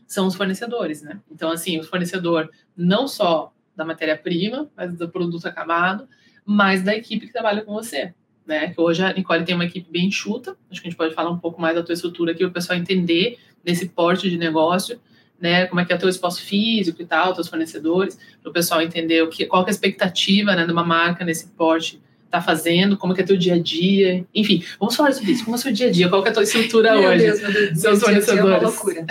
são 0.07 0.27
os 0.27 0.35
fornecedores, 0.35 1.03
né? 1.03 1.21
Então, 1.31 1.53
assim, 1.53 1.79
o 1.79 1.85
fornecedor 1.85 2.51
não 2.77 3.07
só 3.07 3.53
da 3.81 3.85
matéria-prima, 3.85 4.71
mas 4.77 4.95
do 4.95 5.09
produto 5.09 5.47
acabado, 5.47 6.07
mas 6.45 6.83
da 6.83 6.95
equipe 6.95 7.27
que 7.27 7.33
trabalha 7.33 7.63
com 7.63 7.73
você, 7.73 8.13
né? 8.47 8.69
Que 8.69 8.81
hoje 8.81 9.03
a 9.03 9.13
Nicole 9.13 9.45
tem 9.45 9.55
uma 9.55 9.65
equipe 9.65 9.91
bem 9.91 10.07
enxuta, 10.07 10.57
acho 10.71 10.81
que 10.81 10.87
a 10.87 10.91
gente 10.91 10.99
pode 10.99 11.15
falar 11.15 11.31
um 11.31 11.39
pouco 11.39 11.61
mais 11.61 11.75
da 11.75 11.83
tua 11.83 11.95
estrutura 11.95 12.33
aqui, 12.33 12.41
para 12.41 12.51
o 12.51 12.53
pessoal 12.53 12.79
entender 12.79 13.39
desse 13.65 13.89
porte 13.89 14.29
de 14.29 14.37
negócio, 14.37 15.01
né? 15.41 15.67
Como 15.67 15.81
é 15.81 15.85
que 15.87 15.93
é 15.93 15.97
o 15.97 15.99
teu 15.99 16.11
espaço 16.11 16.43
físico 16.43 17.01
e 17.01 17.07
tal, 17.07 17.33
teus 17.33 17.49
fornecedores, 17.49 18.19
para 18.43 18.51
o 18.51 18.53
pessoal 18.53 18.83
entender 18.83 19.23
o 19.23 19.29
que, 19.31 19.47
qual 19.47 19.65
que 19.65 19.71
é 19.71 19.73
a 19.73 19.75
expectativa, 19.75 20.55
né, 20.55 20.67
de 20.67 20.73
uma 20.73 20.85
marca 20.85 21.25
nesse 21.25 21.49
porte 21.49 22.01
tá 22.31 22.41
fazendo, 22.41 22.97
como 22.97 23.13
que 23.15 23.21
é 23.21 23.25
teu 23.25 23.37
dia 23.37 23.55
a 23.55 23.59
dia, 23.59 24.25
enfim, 24.35 24.65
vamos 24.79 24.95
falar 24.95 25.13
sobre 25.13 25.33
isso, 25.33 25.45
como 25.45 25.57
é 25.57 25.59
o 25.59 25.63
seu 25.63 25.73
dia 25.73 25.89
a 25.89 25.91
dia, 25.91 26.09
qual 26.09 26.23
que 26.23 26.29
é 26.29 26.31
a 26.31 26.35
tua 26.35 26.43
estrutura 26.45 26.95
meu 26.95 27.11
hoje, 27.11 27.25
Deus, 27.25 27.41
meu 27.41 27.53
Deus, 27.53 27.79
seus 27.81 27.81
dia 27.81 27.89
É 27.89 27.91
uma 27.91 28.01
fornecedores. 28.01 28.63
loucura. 28.63 29.07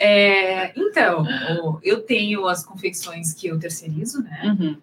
É, 0.00 0.72
então, 0.78 1.26
eu 1.82 2.00
tenho 2.00 2.46
as 2.46 2.64
confecções 2.64 3.32
que 3.34 3.46
eu 3.48 3.58
terceirizo, 3.58 4.22
né? 4.22 4.40
Uhum. 4.44 4.76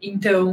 Então, 0.00 0.52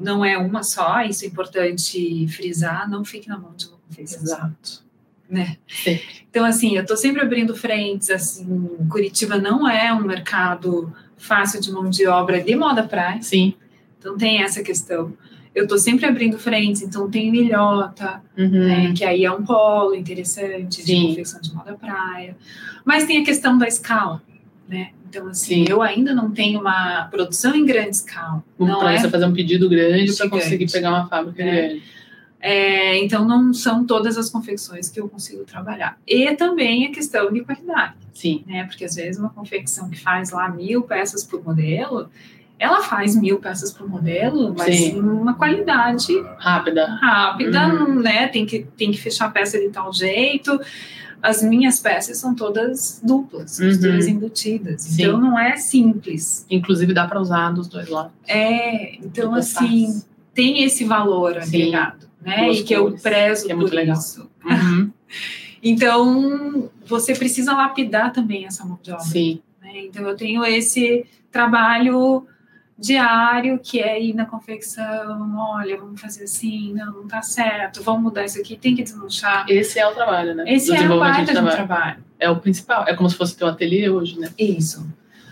não 0.00 0.24
é 0.24 0.38
uma 0.38 0.62
só, 0.62 1.02
isso 1.02 1.24
é 1.24 1.28
importante 1.28 2.26
frisar, 2.28 2.88
não 2.88 3.04
fique 3.04 3.28
na 3.28 3.38
mão 3.38 3.52
de 3.56 3.66
uma 3.66 3.76
confecção 3.86 4.22
Exato. 4.22 4.82
né? 5.28 5.56
Sim. 5.68 6.00
Então, 6.30 6.44
assim, 6.44 6.76
eu 6.76 6.86
tô 6.86 6.96
sempre 6.96 7.20
abrindo 7.20 7.54
frentes, 7.54 8.08
assim, 8.08 8.46
Curitiba 8.90 9.36
não 9.36 9.68
é 9.68 9.92
um 9.92 10.00
mercado 10.00 10.92
fácil 11.18 11.60
de 11.60 11.70
mão 11.70 11.90
de 11.90 12.06
obra 12.06 12.40
de 12.40 12.56
moda 12.56 12.82
praia, 12.82 13.20
Sim. 13.20 13.54
Então 13.98 14.16
tem 14.16 14.42
essa 14.42 14.62
questão. 14.62 15.12
Eu 15.54 15.66
tô 15.66 15.76
sempre 15.78 16.06
abrindo 16.06 16.38
frentes, 16.38 16.82
então 16.82 17.10
tem 17.10 17.30
milhota, 17.30 18.22
Uhum. 18.36 18.48
né, 18.68 18.92
que 18.96 19.04
aí 19.04 19.24
é 19.24 19.32
um 19.32 19.42
polo 19.44 19.94
interessante 19.94 20.84
de 20.84 21.06
confecção 21.08 21.40
de 21.40 21.52
moda 21.54 21.74
praia. 21.74 22.36
Mas 22.84 23.04
tem 23.04 23.20
a 23.20 23.24
questão 23.24 23.58
da 23.58 23.66
escala, 23.66 24.22
né? 24.68 24.90
Então, 25.08 25.26
assim, 25.28 25.64
Sim. 25.64 25.66
eu 25.68 25.80
ainda 25.82 26.14
não 26.14 26.30
tenho 26.30 26.60
uma 26.60 27.04
produção 27.10 27.54
em 27.54 27.64
grande 27.64 27.96
escala. 27.96 28.44
Não 28.58 28.78
Para 28.78 28.92
é, 28.92 28.98
você 28.98 29.08
fazer 29.08 29.24
um 29.24 29.32
pedido 29.32 29.68
grande 29.68 30.14
para 30.14 30.28
conseguir 30.28 30.70
pegar 30.70 30.90
uma 30.90 31.08
fábrica 31.08 31.42
É. 31.42 31.68
grande. 31.68 31.82
é, 32.40 32.98
então, 33.02 33.24
não 33.26 33.52
são 33.52 33.84
todas 33.86 34.16
as 34.18 34.28
confecções 34.30 34.88
que 34.90 35.00
eu 35.00 35.08
consigo 35.08 35.44
trabalhar. 35.44 35.98
E 36.06 36.30
também 36.36 36.86
a 36.86 36.92
questão 36.92 37.32
de 37.32 37.40
qualidade, 37.40 37.94
Sim. 38.12 38.44
né? 38.46 38.64
Porque 38.64 38.84
às 38.84 38.94
vezes 38.94 39.18
uma 39.18 39.30
confecção 39.30 39.88
que 39.90 39.98
faz 39.98 40.30
lá 40.30 40.48
mil 40.50 40.82
peças 40.82 41.24
por 41.24 41.42
modelo, 41.42 42.08
ela 42.58 42.82
faz 42.82 43.14
mil 43.14 43.38
peças 43.38 43.72
por 43.72 43.88
modelo, 43.88 44.54
mas 44.56 44.74
Sim. 44.76 44.98
uma 45.00 45.34
qualidade 45.34 46.12
Rápida. 46.38 46.86
rápida, 47.00 47.68
Uhum. 47.68 48.00
né? 48.00 48.26
Tem 48.28 48.44
que, 48.44 48.66
tem 48.76 48.90
que 48.90 48.98
fechar 48.98 49.26
a 49.26 49.30
peça 49.30 49.58
de 49.58 49.68
tal 49.68 49.92
jeito. 49.92 50.58
As 51.22 51.42
minhas 51.42 51.80
peças 51.80 52.18
são 52.18 52.34
todas 52.34 53.00
duplas, 53.04 53.58
Uhum. 53.58 53.68
costuras 53.68 54.06
embutidas. 54.06 54.82
Sim. 54.82 55.02
Então 55.02 55.20
não 55.20 55.38
é 55.38 55.56
simples. 55.56 56.46
Inclusive 56.50 56.92
dá 56.92 57.06
para 57.06 57.20
usar 57.20 57.50
dos 57.52 57.66
dois 57.68 57.88
lados. 57.88 58.12
É, 58.26 58.94
então 58.96 59.34
assim, 59.34 60.02
tem 60.34 60.62
esse 60.62 60.84
valor 60.84 61.40
Sim. 61.42 61.56
agregado, 61.62 62.06
né? 62.22 62.44
Duas 62.44 62.58
e 62.58 62.62
que 62.64 62.72
eu 62.74 62.92
prezo 63.02 63.46
que 63.46 63.52
é 63.52 63.54
por 63.54 63.60
muito 63.62 63.74
legal. 63.74 63.96
isso. 63.96 64.28
Uhum. 64.44 64.90
Então, 65.60 66.70
você 66.86 67.14
precisa 67.14 67.52
lapidar 67.52 68.12
também 68.12 68.46
essa 68.46 68.64
mão 68.64 68.78
de 68.82 68.92
obra. 68.92 69.02
Sim. 69.04 69.40
né? 69.60 69.72
Então, 69.86 70.06
eu 70.06 70.16
tenho 70.16 70.44
esse 70.44 71.04
trabalho 71.32 72.26
diário 72.78 73.58
que 73.58 73.80
é 73.80 74.00
ir 74.00 74.14
na 74.14 74.24
confecção, 74.24 75.34
olha, 75.36 75.76
vamos 75.76 76.00
fazer 76.00 76.24
assim, 76.24 76.72
não, 76.74 76.92
não 76.92 77.08
tá 77.08 77.20
certo, 77.22 77.82
vamos 77.82 78.02
mudar 78.02 78.24
isso 78.24 78.38
aqui, 78.38 78.56
tem 78.56 78.74
que 78.74 78.82
desmanchar. 78.82 79.44
Esse 79.48 79.78
é 79.80 79.86
o 79.86 79.94
trabalho, 79.94 80.34
né? 80.34 80.44
Esse 80.46 80.66
Do 80.68 80.72
é 80.72 80.76
o 80.76 80.78
desenvolvimento 80.78 81.16
baita 81.16 81.32
de 81.32 81.38
um 81.38 81.42
trabalho. 81.42 81.56
trabalho. 81.66 82.04
É 82.20 82.30
o 82.30 82.36
principal. 82.36 82.84
É 82.86 82.94
como 82.94 83.10
se 83.10 83.16
fosse 83.16 83.36
teu 83.36 83.48
ateliê 83.48 83.88
hoje, 83.90 84.18
né? 84.18 84.30
Isso. 84.38 84.80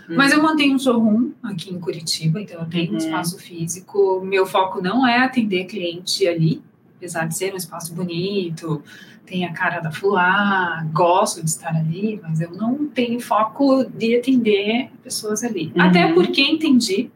Hum. 0.09 0.15
Mas 0.15 0.31
eu 0.31 0.41
mantenho 0.43 0.75
um 0.75 0.79
showroom 0.79 1.31
aqui 1.43 1.73
em 1.73 1.79
Curitiba, 1.79 2.41
então 2.41 2.59
eu 2.59 2.65
tenho 2.67 2.89
um 2.89 2.91
Uhum. 2.91 2.97
espaço 2.97 3.37
físico. 3.39 4.21
Meu 4.25 4.45
foco 4.45 4.81
não 4.81 5.07
é 5.07 5.19
atender 5.19 5.65
cliente 5.65 6.27
ali, 6.27 6.61
apesar 6.97 7.25
de 7.27 7.37
ser 7.37 7.53
um 7.53 7.57
espaço 7.57 7.93
bonito, 7.93 8.81
tem 9.25 9.45
a 9.45 9.51
cara 9.53 9.81
da 9.81 9.91
Fluá, 9.91 10.85
gosto 10.93 11.43
de 11.43 11.49
estar 11.49 11.75
ali, 11.75 12.19
mas 12.23 12.39
eu 12.39 12.51
não 12.51 12.87
tenho 12.87 13.19
foco 13.19 13.83
de 13.85 14.15
atender 14.17 14.89
pessoas 15.03 15.43
ali. 15.43 15.71
Uhum. 15.75 15.81
Até 15.81 16.11
porque 16.13 16.41
entendi 16.41 17.09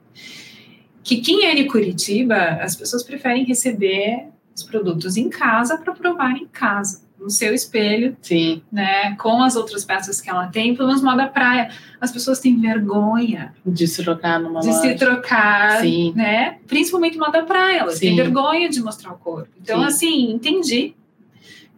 que 1.04 1.18
quem 1.22 1.46
é 1.46 1.56
de 1.56 1.66
Curitiba, 1.66 2.36
as 2.62 2.76
pessoas 2.76 3.04
preferem 3.04 3.44
receber 3.46 4.28
os 4.56 4.64
produtos 4.64 5.18
em 5.18 5.30
casa 5.30 5.78
para 5.78 5.94
provar 5.94 6.36
em 6.38 6.46
casa, 6.48 7.02
no 7.20 7.30
seu 7.30 7.54
espelho, 7.54 8.18
Sim. 8.22 8.62
né, 8.72 9.16
com 9.16 9.42
as 9.42 9.56
outras 9.56 9.86
peças 9.86 10.20
que 10.20 10.30
ela 10.30 10.48
tem, 10.48 10.76
pelo 10.76 10.88
menos 10.90 11.04
moda 11.04 11.28
praia. 11.28 11.70
As 12.00 12.12
pessoas 12.12 12.40
têm 12.40 12.60
vergonha 12.60 13.54
De 13.66 13.88
se 13.88 14.04
trocar 14.04 14.40
numa 14.40 14.60
de 14.60 14.68
loja. 14.68 14.82
se 14.82 14.96
trocar, 14.96 15.82
Sim. 15.82 16.14
né? 16.16 16.58
Principalmente 16.68 17.18
moda 17.18 17.44
praia, 17.44 17.80
elas 17.80 18.00
têm 18.00 18.10
Sim. 18.12 18.16
vergonha 18.16 18.70
de 18.70 18.82
mostrar 18.82 19.12
o 19.14 19.18
corpo. 19.18 19.50
Então, 19.62 19.80
Sim. 19.82 19.86
assim, 19.86 20.32
entendi 20.32 20.96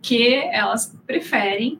que 0.02 0.34
elas 0.52 0.94
preferem 1.06 1.80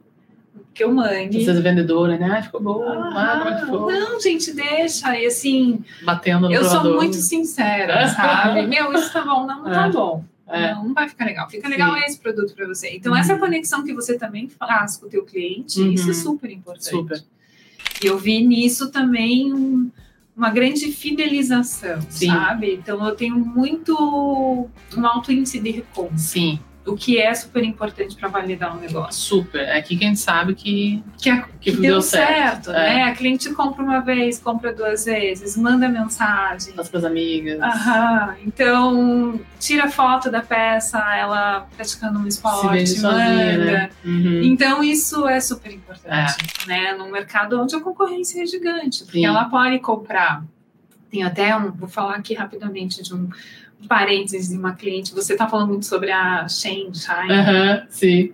que 0.74 0.82
eu 0.84 0.92
mande. 0.92 1.40
Essas 1.40 1.60
vendedoras, 1.60 2.18
né? 2.18 2.36
Ah, 2.38 2.42
ficou 2.42 2.60
bom. 2.60 2.82
Ah, 2.82 3.12
Ah, 3.14 3.38
como 3.38 3.54
é 3.54 3.60
que 3.60 3.66
foi? 3.66 3.92
não, 3.98 4.20
gente, 4.20 4.52
deixa. 4.52 5.16
E 5.18 5.26
assim, 5.26 5.84
Batendo 6.04 6.48
no 6.48 6.54
eu 6.54 6.62
sou 6.64 6.80
provador. 6.80 6.96
muito 6.96 7.16
sincera, 7.16 8.08
sabe? 8.08 8.66
Meu, 8.68 8.92
isso 8.92 9.12
tá 9.12 9.22
bom, 9.22 9.46
não, 9.46 9.62
não 9.62 9.70
tá 9.70 9.86
É. 9.86 9.90
bom. 9.90 10.24
É. 10.46 10.74
Não, 10.74 10.84
não 10.88 10.94
vai 10.94 11.08
ficar 11.08 11.24
legal. 11.24 11.48
Fica 11.48 11.66
legal 11.68 11.94
Sim. 11.94 12.00
esse 12.04 12.18
produto 12.18 12.54
para 12.54 12.66
você. 12.66 12.90
Então, 12.94 13.12
Uhum. 13.12 13.18
essa 13.18 13.38
conexão 13.38 13.82
que 13.84 13.94
você 13.94 14.18
também 14.18 14.48
faz 14.48 14.96
com 14.98 15.06
o 15.06 15.08
teu 15.08 15.24
cliente, 15.24 15.80
Uhum. 15.80 15.92
isso 15.92 16.10
é 16.10 16.14
super 16.14 16.50
importante. 16.50 16.84
Super. 16.90 17.24
E 18.02 18.06
eu 18.06 18.18
vi 18.18 18.44
nisso 18.44 18.90
também 18.90 19.52
um- 19.54 19.90
uma 20.36 20.50
grande 20.50 20.90
fidelização, 20.92 22.00
Sim. 22.10 22.26
sabe? 22.26 22.74
Então, 22.74 23.04
eu 23.06 23.14
tenho 23.14 23.36
muito 23.38 24.68
um 24.96 25.06
alto 25.06 25.32
índice 25.32 25.60
de 25.60 25.70
recompensa, 25.70 26.18
Sim, 26.18 26.58
o 26.86 26.94
que 26.94 27.18
é 27.18 27.32
super 27.34 27.64
importante 27.64 28.14
para 28.14 28.28
validar 28.28 28.76
um 28.76 28.80
negócio. 28.80 29.20
super. 29.20 29.62
É 29.62 29.78
aqui 29.78 29.96
que 29.96 30.04
a 30.04 30.08
gente 30.08 30.20
sabe 30.20 30.54
que, 30.54 31.02
Que, 31.18 31.30
a- 31.30 31.42
que, 31.60 31.70
que 31.70 31.72
deu, 31.72 31.80
deu 31.94 32.02
certo. 32.02 32.66
certo, 32.66 32.70
É. 32.72 32.94
né? 32.96 33.02
A 33.04 33.14
cliente 33.14 33.50
compra 33.54 33.82
uma 33.82 34.00
vez, 34.00 34.38
compra 34.38 34.72
duas 34.72 35.06
vezes, 35.06 35.56
manda 35.56 35.88
mensagem. 35.88 36.74
As 36.76 36.88
tuas 36.90 37.04
amigas. 37.04 37.58
Aham, 37.60 38.34
então 38.44 39.40
tira 39.58 39.88
foto 39.90 40.30
da 40.30 40.42
peça, 40.42 40.98
ela 41.16 41.66
praticando 41.74 42.18
um 42.18 42.22
se 42.24 42.28
esporte, 42.28 42.86
sozinha, 42.86 43.58
manda. 43.58 43.64
né? 43.64 43.90
Uhum. 44.04 44.42
Então 44.42 44.84
isso 44.84 45.26
é 45.26 45.40
super 45.40 45.72
importante, 45.72 46.36
né? 46.66 46.94
Num 46.98 47.10
mercado 47.10 47.60
onde 47.62 47.74
a 47.74 47.80
concorrência 47.80 48.42
é 48.42 48.46
gigante, 48.46 49.04
porque 49.04 49.18
Sim. 49.20 49.26
ela 49.26 49.46
pode 49.46 49.78
comprar. 49.78 50.44
Tem 51.10 51.22
até 51.22 51.56
um, 51.56 51.70
vou 51.70 51.88
falar 51.88 52.16
aqui 52.16 52.34
rapidamente 52.34 53.02
de 53.02 53.14
um 53.14 53.28
parênteses 53.86 54.48
de 54.48 54.56
uma 54.56 54.74
cliente. 54.74 55.14
Você 55.14 55.32
está 55.32 55.48
falando 55.48 55.68
muito 55.68 55.86
sobre 55.86 56.10
a 56.10 56.48
Shein, 56.48 56.92
Shine, 56.94 57.86
sim. 57.88 58.32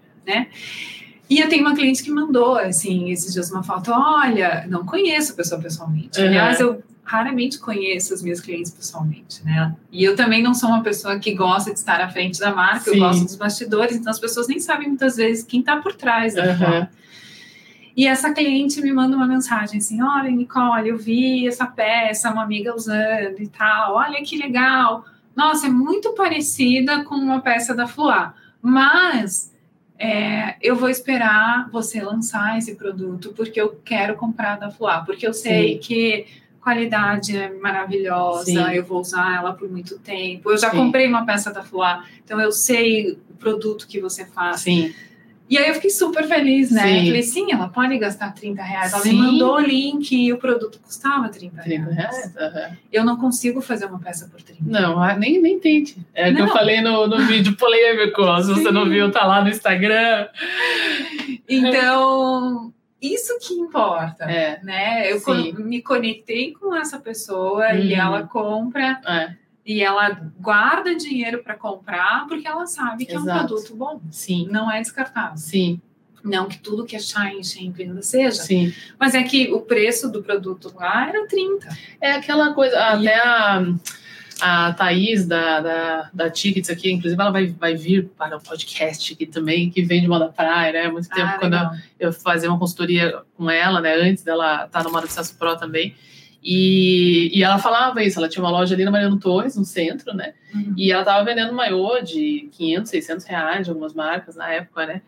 e 1.31 1.39
eu 1.39 1.49
tenho 1.49 1.63
uma 1.63 1.77
cliente 1.77 2.03
que 2.03 2.11
mandou, 2.11 2.57
assim, 2.57 3.11
esses 3.13 3.33
dias 3.33 3.53
uma 3.53 3.63
foto. 3.63 3.93
Olha, 3.93 4.67
não 4.69 4.85
conheço 4.85 5.33
a 5.33 5.37
pessoa 5.37 5.61
pessoalmente. 5.61 6.21
Uhum. 6.21 6.27
Aliás, 6.27 6.59
eu 6.59 6.83
raramente 7.05 7.59
conheço 7.59 8.13
as 8.13 8.21
minhas 8.21 8.41
clientes 8.41 8.73
pessoalmente, 8.73 9.45
né? 9.45 9.75
E 9.93 10.03
eu 10.03 10.17
também 10.17 10.43
não 10.43 10.55
sou 10.55 10.69
uma 10.69 10.83
pessoa 10.83 11.19
que 11.21 11.33
gosta 11.33 11.73
de 11.73 11.79
estar 11.79 12.01
à 12.01 12.09
frente 12.09 12.41
da 12.41 12.53
marca, 12.53 12.91
Sim. 12.91 12.97
eu 12.97 12.99
gosto 12.99 13.25
dos 13.25 13.37
bastidores, 13.37 13.97
então 13.97 14.11
as 14.11 14.19
pessoas 14.19 14.49
nem 14.49 14.59
sabem 14.59 14.89
muitas 14.89 15.17
vezes 15.17 15.45
quem 15.45 15.61
está 15.61 15.77
por 15.77 15.95
trás 15.95 16.35
da 16.35 16.57
foto. 16.57 16.89
E 17.97 18.07
essa 18.07 18.33
cliente 18.33 18.81
me 18.81 18.93
manda 18.93 19.17
uma 19.17 19.27
mensagem 19.27 19.79
assim: 19.79 20.03
Olha, 20.03 20.31
Nicole, 20.31 20.89
eu 20.89 20.97
vi 20.97 21.47
essa 21.47 21.67
peça, 21.67 22.31
uma 22.31 22.43
amiga 22.43 22.75
usando 22.75 23.41
e 23.41 23.49
tal. 23.49 23.95
Olha 23.95 24.23
que 24.23 24.37
legal. 24.37 25.05
Nossa, 25.41 25.69
é 25.69 25.71
muito 25.71 26.13
parecida 26.13 27.03
com 27.03 27.15
uma 27.15 27.41
peça 27.41 27.75
da 27.75 27.87
Fluá, 27.87 28.35
mas 28.61 29.51
é, 29.99 30.55
eu 30.61 30.77
vou 30.77 30.91
esperar 30.91 31.71
você 31.71 32.03
lançar 32.03 32.59
esse 32.59 32.75
produto 32.75 33.33
porque 33.35 33.59
eu 33.59 33.81
quero 33.83 34.17
comprar 34.17 34.57
da 34.57 34.71
Fluá, 34.71 35.01
porque 35.01 35.27
eu 35.27 35.33
sei 35.33 35.73
Sim. 35.73 35.79
que 35.79 36.27
qualidade 36.61 37.35
é 37.35 37.55
maravilhosa, 37.55 38.45
Sim. 38.45 38.71
eu 38.75 38.85
vou 38.85 39.01
usar 39.01 39.37
ela 39.37 39.55
por 39.55 39.71
muito 39.71 39.99
tempo. 39.99 40.51
Eu 40.51 40.59
já 40.59 40.71
Sim. 40.71 40.77
comprei 40.77 41.07
uma 41.07 41.25
peça 41.25 41.51
da 41.51 41.63
Fluá, 41.63 42.05
então 42.23 42.39
eu 42.39 42.53
sei 42.53 43.13
o 43.13 43.35
produto 43.39 43.89
que 43.89 43.99
você 43.99 44.27
faz. 44.27 44.61
Sim. 44.61 44.93
E 45.51 45.59
aí 45.59 45.67
eu 45.67 45.75
fiquei 45.75 45.91
super 45.91 46.29
feliz, 46.29 46.71
né? 46.71 46.83
Sim. 46.83 46.99
Eu 46.99 47.07
falei, 47.07 47.23
sim, 47.25 47.53
ela 47.53 47.69
pode 47.69 47.99
gastar 47.99 48.33
30 48.33 48.63
reais. 48.63 48.93
Ela 48.93 49.03
sim. 49.03 49.11
me 49.11 49.19
mandou 49.19 49.57
o 49.57 49.61
link 49.61 50.13
e 50.13 50.33
o 50.33 50.39
produto 50.39 50.79
custava 50.79 51.29
30 51.29 51.61
reais. 51.63 51.85
30 51.85 51.91
reais? 51.91 52.35
Uhum. 52.37 52.77
Eu 52.93 53.05
não 53.05 53.17
consigo 53.17 53.61
fazer 53.61 53.87
uma 53.87 53.99
peça 53.99 54.29
por 54.29 54.41
30. 54.41 54.63
Não, 54.65 55.03
ah, 55.03 55.17
nem, 55.17 55.43
nem 55.43 55.59
tente. 55.59 55.99
É 56.15 56.31
o 56.31 56.37
que 56.37 56.43
eu 56.43 56.49
falei 56.49 56.81
no, 56.81 57.09
no 57.09 57.19
vídeo 57.27 57.57
polêmico. 57.57 58.23
Se 58.43 58.55
você 58.55 58.71
não 58.71 58.89
viu, 58.89 59.11
tá 59.11 59.27
lá 59.27 59.43
no 59.43 59.51
Instagram. 59.51 60.29
Então, 61.49 62.73
isso 63.03 63.37
que 63.41 63.53
importa, 63.55 64.31
é. 64.31 64.61
né? 64.63 65.13
Eu 65.13 65.21
me 65.59 65.83
conectei 65.83 66.53
com 66.53 66.73
essa 66.77 67.01
pessoa 67.01 67.73
uhum. 67.73 67.79
e 67.81 67.93
ela 67.93 68.23
compra. 68.23 69.01
É 69.05 69.40
e 69.65 69.83
ela 69.83 70.21
guarda 70.39 70.95
dinheiro 70.95 71.43
para 71.43 71.55
comprar 71.55 72.27
porque 72.27 72.47
ela 72.47 72.67
sabe 72.67 73.05
que 73.05 73.15
Exato. 73.15 73.31
é 73.31 73.33
um 73.33 73.47
produto 73.47 73.77
bom. 73.77 74.01
Sim. 74.11 74.49
Não 74.51 74.71
é 74.71 74.81
descartável. 74.81 75.37
Sim. 75.37 75.81
Não 76.23 76.49
que 76.49 76.59
tudo 76.59 76.85
que 76.85 76.97
é 76.97 76.99
Shine, 76.99 77.43
Champion 77.45 77.89
ainda 77.89 78.03
seja. 78.03 78.43
Sim. 78.43 78.73
Mas 78.99 79.15
é 79.15 79.23
que 79.23 79.53
o 79.53 79.61
preço 79.61 80.11
do 80.11 80.23
produto 80.23 80.73
lá 80.75 81.09
era 81.09 81.27
30. 81.27 81.69
É 82.01 82.13
aquela 82.13 82.53
coisa, 82.53 82.77
e... 82.77 83.09
até 83.09 83.15
a, 83.21 83.65
a 84.41 84.73
Thaís 84.73 85.27
da, 85.27 85.61
da, 85.61 86.11
da 86.13 86.31
Tickets 86.31 86.69
aqui, 86.69 86.91
inclusive, 86.91 87.21
ela 87.21 87.31
vai, 87.31 87.47
vai 87.47 87.75
vir 87.75 88.11
para 88.19 88.37
o 88.37 88.41
podcast 88.41 89.13
aqui 89.13 89.27
também, 89.27 89.71
que 89.71 89.83
vem 89.83 90.03
de 90.03 90.09
Moda 90.09 90.29
Praia, 90.29 90.73
né? 90.73 90.89
Muito 90.89 91.09
tempo, 91.09 91.31
ah, 91.35 91.39
quando 91.39 91.55
eu, 91.55 92.09
eu 92.09 92.13
fazia 92.13 92.51
uma 92.51 92.59
consultoria 92.59 93.23
com 93.37 93.51
ela, 93.51 93.81
né? 93.81 93.95
Antes 93.95 94.23
dela 94.23 94.67
estar 94.67 94.85
no 94.85 94.93
Moda 94.93 95.07
Sucesso 95.07 95.37
Pro 95.39 95.57
também. 95.57 95.95
E, 96.43 97.31
e 97.37 97.43
ela 97.43 97.59
falava 97.59 98.03
isso, 98.03 98.19
ela 98.19 98.29
tinha 98.29 98.43
uma 98.43 98.51
loja 98.51 98.75
ali 98.75 98.85
na 98.85 98.91
Mariano 98.91 99.19
Torres, 99.19 99.57
no 99.57 99.65
centro, 99.65 100.15
né? 100.15 100.33
Uhum. 100.55 100.75
E 100.77 100.91
ela 100.91 101.05
tava 101.05 101.25
vendendo 101.25 101.53
maiô 101.53 102.01
de 102.01 102.49
500, 102.53 102.91
600 102.91 103.27
reais 103.27 103.65
de 103.67 103.71
algumas 103.71 103.93
marcas 103.93 104.37
na 104.37 104.51
época, 104.51 104.87
né? 104.87 105.03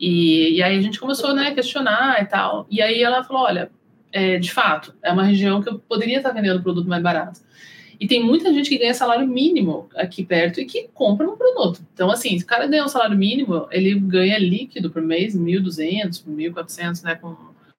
E, 0.00 0.56
e 0.56 0.62
aí 0.62 0.78
a 0.78 0.80
gente 0.80 0.98
começou 0.98 1.34
né, 1.34 1.48
a 1.48 1.54
questionar 1.54 2.22
e 2.22 2.26
tal. 2.26 2.66
E 2.70 2.80
aí 2.80 3.02
ela 3.02 3.22
falou: 3.22 3.42
olha, 3.42 3.70
é, 4.12 4.38
de 4.38 4.50
fato, 4.50 4.94
é 5.02 5.12
uma 5.12 5.24
região 5.24 5.60
que 5.60 5.68
eu 5.68 5.78
poderia 5.78 6.18
estar 6.18 6.30
vendendo 6.30 6.62
produto 6.62 6.88
mais 6.88 7.02
barato. 7.02 7.40
E 8.00 8.06
tem 8.06 8.22
muita 8.22 8.54
gente 8.54 8.68
que 8.68 8.78
ganha 8.78 8.94
salário 8.94 9.26
mínimo 9.26 9.88
aqui 9.96 10.24
perto 10.24 10.60
e 10.60 10.64
que 10.64 10.88
compra 10.94 11.28
um 11.28 11.36
produto. 11.36 11.80
Então, 11.92 12.10
assim, 12.10 12.38
se 12.38 12.44
o 12.44 12.46
cara 12.46 12.66
ganha 12.68 12.84
um 12.84 12.88
salário 12.88 13.18
mínimo, 13.18 13.66
ele 13.72 13.98
ganha 13.98 14.38
líquido 14.38 14.88
por 14.88 15.02
mês, 15.02 15.36
1.200, 15.36 16.24
1.400, 16.24 17.02
né? 17.02 17.16
Com, 17.16 17.36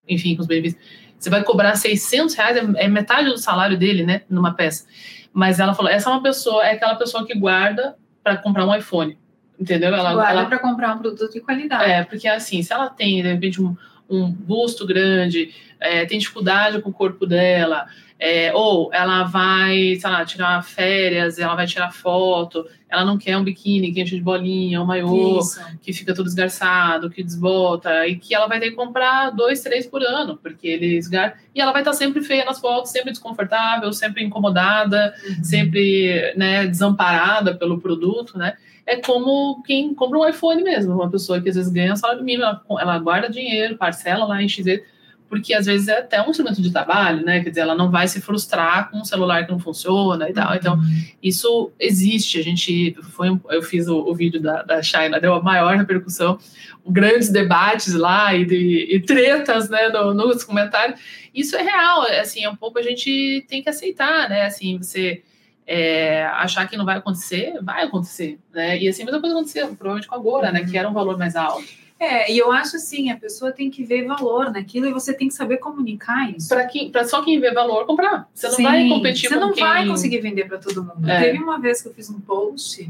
enfim, 0.08 0.36
com 0.36 0.42
os 0.42 0.48
benefícios. 0.48 0.82
Você 1.20 1.30
vai 1.30 1.44
cobrar 1.44 1.76
600 1.76 2.34
reais, 2.36 2.58
é, 2.58 2.86
é 2.86 2.88
metade 2.88 3.30
do 3.30 3.38
salário 3.38 3.78
dele, 3.78 4.04
né, 4.04 4.22
numa 4.30 4.54
peça. 4.54 4.86
Mas 5.34 5.60
ela 5.60 5.74
falou, 5.74 5.92
essa 5.92 6.10
é 6.10 6.14
uma 6.14 6.24
pessoa, 6.24 6.66
é 6.66 6.72
aquela 6.72 6.96
pessoa 6.96 7.26
que 7.26 7.38
guarda 7.38 7.96
para 8.24 8.38
comprar 8.38 8.66
um 8.66 8.76
iPhone, 8.76 9.18
entendeu? 9.60 9.94
Ela 9.94 10.14
guarda 10.14 10.46
para 10.46 10.60
comprar 10.60 10.96
um 10.96 11.00
produto 11.00 11.32
de 11.32 11.42
qualidade. 11.42 11.92
É, 11.92 12.04
porque 12.04 12.28
assim, 12.28 12.64
se 12.64 12.72
ela 12.72 12.90
tem, 12.90 13.22
de 13.22 13.28
repente, 13.28 13.62
um, 13.62 13.76
um 14.10 14.32
busto 14.32 14.88
grande, 14.88 15.54
é, 15.80 16.06
tem 16.06 16.20
dificuldade 16.20 16.82
com 16.82 16.90
o 16.90 16.94
corpo 16.94 17.26
dela, 17.26 17.88
é, 18.20 18.54
ou 18.54 18.94
ela 18.94 19.24
vai, 19.24 19.96
sei 19.96 20.10
lá, 20.10 20.26
tirar 20.26 20.62
férias, 20.62 21.40
ela 21.40 21.56
vai 21.56 21.66
tirar 21.66 21.94
foto, 21.94 22.68
ela 22.90 23.06
não 23.06 23.18
quer 23.18 23.38
um 23.38 23.44
biquíni 23.44 23.94
quente 23.94 24.14
de 24.14 24.22
bolinha, 24.22 24.82
um 24.82 24.86
maiô 24.86 25.40
Isso. 25.40 25.62
que 25.82 25.94
fica 25.94 26.14
todo 26.14 26.28
esgarçado, 26.28 27.10
que 27.10 27.24
desbota, 27.24 28.06
e 28.08 28.18
que 28.18 28.36
ela 28.36 28.48
vai 28.48 28.60
ter 28.60 28.72
que 28.72 28.76
comprar 28.76 29.30
dois, 29.30 29.62
três 29.62 29.88
por 29.88 30.04
ano, 30.04 30.36
porque 30.36 30.68
ele 30.68 30.98
esgar... 30.98 31.40
E 31.56 31.62
ela 31.62 31.72
vai 31.72 31.82
estar 31.82 31.94
sempre 31.94 32.22
feia 32.22 32.44
nas 32.44 32.60
fotos, 32.60 32.92
sempre 32.92 33.12
desconfortável, 33.12 33.94
sempre 33.94 34.22
incomodada, 34.22 35.14
uhum. 35.26 35.44
sempre 35.44 36.34
né, 36.36 36.68
desamparada 36.68 37.56
pelo 37.56 37.80
produto, 37.80 38.38
né? 38.38 38.58
É 38.86 38.98
como 38.98 39.62
quem 39.64 39.94
compra 39.94 40.18
um 40.18 40.28
iPhone 40.28 40.64
mesmo, 40.64 40.96
uma 40.96 41.10
pessoa 41.10 41.40
que 41.40 41.48
às 41.48 41.56
vezes 41.56 41.72
ganha 41.72 41.96
salário 41.96 42.24
mínimo, 42.24 42.44
ela, 42.44 42.62
ela 42.82 42.98
guarda 42.98 43.30
dinheiro, 43.30 43.78
parcela 43.78 44.26
lá 44.26 44.42
em 44.42 44.50
XZ, 44.50 44.82
porque 45.30 45.54
às 45.54 45.68
vezes 45.68 45.88
é 45.88 46.00
até 46.00 46.20
um 46.22 46.32
instrumento 46.32 46.60
de 46.60 46.72
trabalho, 46.72 47.24
né? 47.24 47.42
Quer 47.42 47.50
dizer, 47.50 47.62
ela 47.62 47.76
não 47.76 47.92
vai 47.92 48.08
se 48.08 48.20
frustrar 48.20 48.90
com 48.90 48.98
um 48.98 49.06
celular 49.06 49.46
que 49.46 49.52
não 49.52 49.60
funciona 49.60 50.28
e 50.28 50.34
tal. 50.34 50.56
Então, 50.56 50.76
uhum. 50.76 51.04
isso 51.22 51.72
existe. 51.80 52.40
A 52.40 52.44
gente 52.44 52.98
foi, 53.12 53.40
eu 53.52 53.62
fiz 53.62 53.88
o, 53.88 53.98
o 53.98 54.16
vídeo 54.16 54.42
da, 54.42 54.64
da 54.64 54.82
China, 54.82 55.20
deu 55.20 55.36
a 55.36 55.42
maior 55.42 55.78
repercussão, 55.78 56.40
grandes 56.86 57.30
debates 57.30 57.94
lá 57.94 58.34
e, 58.34 58.44
de, 58.44 58.88
e 58.90 59.00
tretas, 59.00 59.70
né, 59.70 59.90
no, 59.90 60.16
nos 60.16 60.44
comentários. 60.44 61.00
Isso 61.34 61.56
é 61.56 61.62
real, 61.62 62.08
é, 62.08 62.22
assim, 62.22 62.44
é 62.44 62.50
um 62.50 62.56
pouco 62.56 62.80
a 62.80 62.84
gente 62.84 63.46
tem 63.48 63.62
que 63.62 63.70
aceitar, 63.70 64.28
né? 64.28 64.46
Assim, 64.46 64.80
você 64.80 65.22
é, 65.68 66.26
achar 66.26 66.68
que 66.68 66.76
não 66.76 66.86
vai 66.86 66.98
acontecer, 66.98 67.54
vai 67.62 67.84
acontecer, 67.84 68.40
né? 68.52 68.80
E 68.80 68.88
assim, 68.88 69.04
a 69.04 69.06
mesma 69.06 69.22
coisa 69.22 69.36
aconteceu, 69.36 69.68
provavelmente 69.68 70.08
com 70.08 70.16
a 70.16 70.18
Gora, 70.18 70.52
né? 70.52 70.66
Que 70.66 70.76
era 70.76 70.90
um 70.90 70.94
valor 70.94 71.16
mais 71.20 71.36
alto. 71.36 71.64
É, 72.00 72.32
e 72.32 72.38
eu 72.38 72.50
acho 72.52 72.78
assim, 72.78 73.12
a 73.12 73.18
pessoa 73.18 73.52
tem 73.52 73.70
que 73.70 73.84
ver 73.84 74.06
valor 74.06 74.52
naquilo 74.52 74.88
e 74.88 74.94
você 74.94 75.14
tem 75.14 75.28
que 75.28 75.34
saber 75.34 75.58
comunicar 75.58 76.34
isso. 76.34 76.48
Para 76.48 76.66
quem, 76.66 76.90
para 76.90 77.04
só 77.04 77.22
quem 77.22 77.40
vê 77.42 77.52
valor 77.52 77.86
comprar. 77.86 78.30
Você 78.34 78.48
não 78.48 78.56
Sim, 78.56 78.64
vai 78.64 78.88
competir 78.88 79.30
Você 79.30 79.36
não 79.36 79.52
quem... 79.52 79.64
vai 79.64 79.86
conseguir 79.86 80.20
vender 80.20 80.48
para 80.48 80.58
todo 80.58 80.84
mundo. 80.84 81.10
É. 81.10 81.20
Teve 81.20 81.44
uma 81.44 81.60
vez 81.60 81.82
que 81.82 81.90
eu 81.90 81.94
fiz 81.94 82.10
um 82.10 82.22
post 82.22 82.90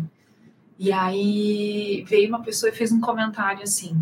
e 0.78 0.91
aí 0.91 2.05
veio 2.07 2.30
uma 2.30 2.43
pessoa 2.43 2.70
e 2.70 2.76
fez 2.76 2.91
um 2.91 3.01
comentário 3.01 3.64
assim: 3.64 3.97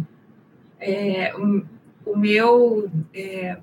é, 0.77 1.33
o, 1.37 1.65
o 2.05 2.17
meu 2.17 2.91
é, 3.13 3.57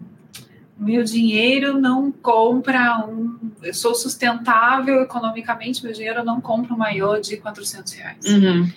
meu 0.79 1.05
dinheiro 1.05 1.79
não 1.79 2.11
compra 2.11 3.07
um. 3.07 3.39
Eu 3.63 3.75
sou 3.75 3.95
sustentável 3.95 5.03
economicamente, 5.03 5.85
meu 5.85 5.93
dinheiro 5.93 6.25
não 6.25 6.41
compra 6.41 6.75
um 6.75 6.77
maiô 6.77 7.19
de 7.19 7.37
400 7.37 7.93
reais. 7.93 8.25
Uhum. 8.27 8.69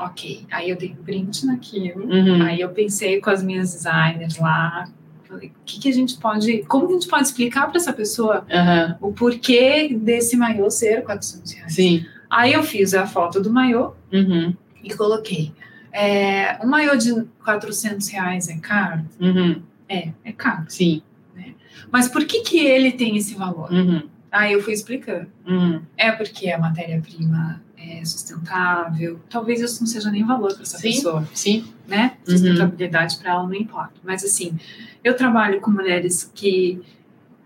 Ok, 0.00 0.46
aí 0.50 0.70
eu 0.70 0.76
dei 0.76 0.96
um 0.98 1.04
print 1.04 1.44
naquilo, 1.44 2.06
uhum. 2.06 2.42
aí 2.42 2.60
eu 2.60 2.70
pensei 2.70 3.20
com 3.20 3.28
as 3.28 3.42
minhas 3.42 3.74
designers 3.74 4.38
lá, 4.38 4.88
falei, 5.28 5.48
o 5.48 5.64
que, 5.64 5.78
que 5.78 5.88
a 5.90 5.92
gente 5.92 6.16
pode, 6.16 6.62
como 6.64 6.86
que 6.86 6.94
a 6.94 6.96
gente 6.96 7.08
pode 7.08 7.24
explicar 7.24 7.68
para 7.68 7.76
essa 7.76 7.92
pessoa 7.92 8.46
uhum. 8.50 9.08
o 9.08 9.12
porquê 9.12 9.94
desse 9.94 10.38
maiô 10.38 10.70
ser 10.70 11.04
400 11.04 11.52
reais? 11.52 11.74
Sim. 11.74 12.06
Aí 12.30 12.54
eu 12.54 12.62
fiz 12.62 12.94
a 12.94 13.06
foto 13.06 13.42
do 13.42 13.50
maiô 13.50 13.92
uhum. 14.10 14.54
e 14.82 14.94
coloquei, 14.94 15.52
é, 15.92 16.58
um 16.64 16.68
maiô 16.68 16.96
de 16.96 17.24
400 17.44 18.08
reais 18.08 18.48
é 18.48 18.56
caro? 18.56 19.04
Uhum. 19.20 19.60
É, 19.88 20.10
é 20.24 20.32
caro. 20.32 20.64
Sim. 20.68 21.02
Né? 21.34 21.54
Mas 21.90 22.08
por 22.08 22.24
que 22.24 22.40
que 22.40 22.58
ele 22.58 22.92
tem 22.92 23.16
esse 23.16 23.34
valor? 23.34 23.70
Uhum. 23.70 24.08
Aí 24.30 24.52
eu 24.52 24.62
fui 24.62 24.72
explicando. 24.72 25.26
Uhum. 25.46 25.82
É 25.96 26.12
porque 26.12 26.50
a 26.50 26.58
matéria-prima 26.58 27.60
é, 27.80 28.04
sustentável. 28.04 29.18
Talvez 29.30 29.60
isso 29.60 29.80
não 29.80 29.86
seja 29.86 30.10
nem 30.10 30.24
valor 30.24 30.52
para 30.52 30.62
essa 30.62 30.78
sim, 30.78 30.92
pessoa. 30.92 31.28
Sim. 31.32 31.64
Né? 31.88 32.16
Uhum. 32.26 32.36
Sustentabilidade 32.36 33.14
uhum. 33.14 33.22
para 33.22 33.30
ela 33.30 33.42
não 33.44 33.54
importa. 33.54 33.94
Mas 34.04 34.24
assim, 34.24 34.58
eu 35.02 35.16
trabalho 35.16 35.60
com 35.60 35.70
mulheres 35.70 36.30
que 36.34 36.80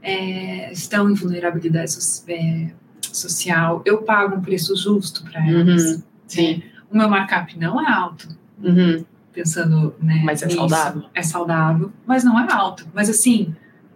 é, 0.03 0.73
estão 0.73 1.09
em 1.11 1.15
vulnerabilidade 1.15 1.93
so 1.93 2.25
é, 2.29 2.71
social. 3.13 3.83
Eu 3.85 4.03
pago 4.03 4.37
um 4.37 4.41
preço 4.41 4.77
justo 4.77 5.23
para 5.25 5.47
elas. 5.47 5.83
Uhum. 5.83 6.03
Sim. 6.27 6.63
O 6.91 6.97
meu 6.97 7.09
markup 7.09 7.59
não 7.59 7.81
é 7.81 7.91
alto. 7.91 8.29
Uhum. 8.63 9.05
Pensando, 9.33 9.95
né? 10.01 10.23
Mas 10.25 10.43
é 10.43 10.47
nisso. 10.47 10.59
saudável. 10.59 11.05
É 11.15 11.23
saudável, 11.23 11.93
mas 12.07 12.23
não 12.23 12.39
é 12.39 12.53
alto. 12.53 12.87
Mas 12.95 13.09
assim, 13.11 13.55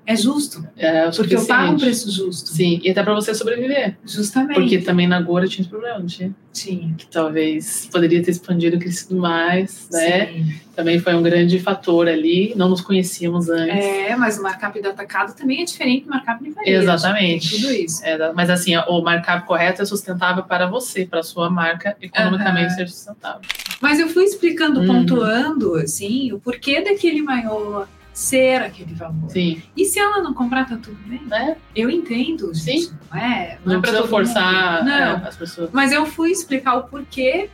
é 0.08 0.16
justo. 0.16 0.66
É 0.74 1.10
porque 1.10 1.36
eu 1.36 1.44
pago 1.44 1.74
um 1.74 1.76
preço 1.76 2.10
justo. 2.10 2.48
Sim, 2.48 2.80
e 2.82 2.90
até 2.90 3.02
para 3.02 3.12
você 3.12 3.34
sobreviver. 3.34 3.94
Justamente. 4.06 4.58
Porque 4.58 4.78
também 4.78 5.06
na 5.06 5.20
Gora 5.20 5.46
tinha 5.46 5.60
esse 5.60 5.68
problema, 5.68 5.98
não 5.98 6.06
tinha? 6.06 6.34
Tinha. 6.50 6.94
Que 6.96 7.06
talvez 7.08 7.86
poderia 7.92 8.22
ter 8.22 8.30
expandido, 8.30 8.78
crescido 8.78 9.16
mais, 9.16 9.86
né? 9.92 10.28
Sim. 10.28 10.54
Também 10.74 10.98
foi 10.98 11.14
um 11.14 11.22
grande 11.22 11.60
fator 11.60 12.08
ali, 12.08 12.54
não 12.56 12.70
nos 12.70 12.80
conhecíamos 12.80 13.50
antes. 13.50 13.84
É, 13.84 14.16
mas 14.16 14.38
o 14.38 14.42
markup 14.42 14.80
do 14.80 14.88
atacado 14.88 15.36
também 15.36 15.60
é 15.60 15.64
diferente 15.66 16.04
do 16.04 16.10
markup 16.10 16.42
de 16.42 16.50
varejo. 16.52 16.82
Exatamente. 16.82 17.50
tudo 17.50 17.70
isso. 17.70 18.02
É, 18.02 18.32
mas 18.32 18.48
assim, 18.48 18.74
o 18.78 19.02
markup 19.02 19.46
correto 19.46 19.82
é 19.82 19.84
sustentável 19.84 20.42
para 20.42 20.66
você, 20.66 21.04
para 21.04 21.20
a 21.20 21.22
sua 21.22 21.50
marca 21.50 21.94
economicamente 22.00 22.74
ser 22.74 22.88
sustentável. 22.88 23.42
Mas 23.78 24.00
eu 24.00 24.08
fui 24.08 24.24
explicando, 24.24 24.80
uhum. 24.80 24.86
pontuando, 24.86 25.74
assim, 25.74 26.32
o 26.32 26.40
porquê 26.40 26.80
daquele 26.80 27.20
maior 27.20 27.86
ser 28.18 28.62
aquele 28.62 28.94
valor. 28.94 29.30
Sim. 29.30 29.62
E 29.76 29.84
se 29.84 30.00
ela 30.00 30.20
não 30.20 30.34
comprar, 30.34 30.68
tá 30.68 30.76
tudo 30.76 30.98
bem. 31.06 31.22
É. 31.32 31.56
Eu 31.74 31.88
entendo, 31.88 32.52
gente. 32.52 32.86
Sim. 32.86 32.98
Não 33.12 33.16
é, 33.20 33.58
não, 33.64 33.72
não 33.74 33.78
é 33.78 33.80
precisa 33.80 34.08
forçar 34.08 34.84
não. 34.84 34.92
É, 34.92 35.28
as 35.28 35.36
pessoas. 35.36 35.70
Mas 35.72 35.92
eu 35.92 36.04
fui 36.04 36.32
explicar 36.32 36.74
o 36.78 36.82
porquê 36.88 37.48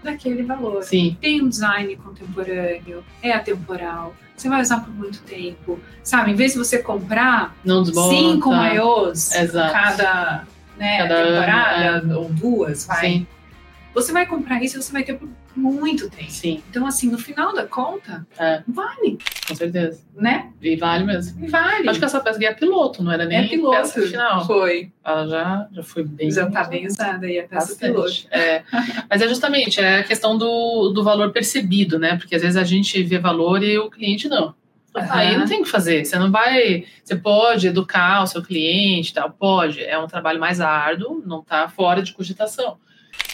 daquele 0.00 0.44
valor. 0.44 0.84
Sim, 0.84 1.16
Tem 1.20 1.42
um 1.42 1.48
design 1.48 1.96
contemporâneo, 1.96 3.04
é 3.20 3.32
atemporal, 3.32 4.14
você 4.36 4.48
vai 4.48 4.62
usar 4.62 4.84
por 4.84 4.94
muito 4.94 5.20
tempo. 5.22 5.80
Sabe, 6.04 6.30
em 6.30 6.36
vez 6.36 6.52
de 6.52 6.58
você 6.58 6.78
comprar 6.78 7.56
cinco 8.08 8.50
maiôs 8.50 9.34
Exato. 9.34 9.72
cada, 9.72 10.44
né, 10.76 10.98
Cada 10.98 11.14
ano, 11.14 11.32
temporada, 11.32 12.18
ou 12.20 12.28
duas, 12.30 12.86
vai. 12.86 13.00
Sim, 13.00 13.26
Você 13.94 14.12
vai 14.12 14.26
comprar 14.26 14.62
isso 14.62 14.78
e 14.78 14.82
você 14.82 14.92
vai 14.92 15.02
ter 15.02 15.14
por 15.14 15.28
muito 15.56 16.08
tempo. 16.08 16.30
sim, 16.30 16.62
Então, 16.70 16.86
assim, 16.86 17.10
no 17.10 17.18
final 17.18 17.52
da 17.52 17.66
conta, 17.66 18.24
É. 18.38 18.62
vale, 18.68 19.18
com 19.48 19.54
certeza. 19.56 20.02
né? 20.14 20.52
E 20.62 20.76
vale 20.76 21.04
mesmo. 21.04 21.48
Vale. 21.48 21.88
Acho 21.88 21.98
que 21.98 22.04
essa 22.04 22.20
peça 22.20 22.44
é 22.44 22.54
piloto, 22.54 23.02
não 23.02 23.10
era 23.10 23.24
nem 23.24 23.38
é 23.38 23.48
piloto. 23.48 23.76
peça 23.76 24.02
final. 24.02 24.46
Foi. 24.46 24.92
Ela 25.04 25.26
já, 25.26 25.68
já 25.72 25.82
foi 25.82 26.04
bem. 26.04 26.30
Já 26.30 26.48
tá 26.48 26.64
bem 26.64 26.86
usada 26.86 27.26
aí 27.26 27.38
a 27.40 27.48
peça 27.48 27.68
Bastante. 27.68 27.92
piloto. 27.92 28.26
É. 28.30 28.62
Mas 29.10 29.20
é 29.22 29.28
justamente 29.28 29.80
é 29.80 29.98
a 29.98 30.04
questão 30.04 30.36
do, 30.38 30.90
do 30.90 31.02
valor 31.02 31.32
percebido, 31.32 31.98
né? 31.98 32.16
Porque 32.16 32.36
às 32.36 32.42
vezes 32.42 32.56
a 32.56 32.64
gente 32.64 33.02
vê 33.02 33.18
valor 33.18 33.62
e 33.64 33.78
o 33.78 33.90
cliente 33.90 34.28
não. 34.28 34.54
Aham. 34.94 35.06
Aí 35.10 35.36
não 35.36 35.46
tem 35.46 35.60
o 35.60 35.64
que 35.64 35.70
fazer. 35.70 36.04
Você 36.04 36.18
não 36.18 36.30
vai. 36.30 36.84
Você 37.04 37.16
pode 37.16 37.66
educar 37.68 38.22
o 38.22 38.26
seu 38.26 38.42
cliente, 38.42 39.10
e 39.10 39.14
tal, 39.14 39.30
pode. 39.30 39.82
É 39.82 39.98
um 39.98 40.06
trabalho 40.06 40.38
mais 40.40 40.60
árduo, 40.60 41.22
não 41.26 41.40
está 41.40 41.68
fora 41.68 42.02
de 42.02 42.12
cogitação. 42.12 42.76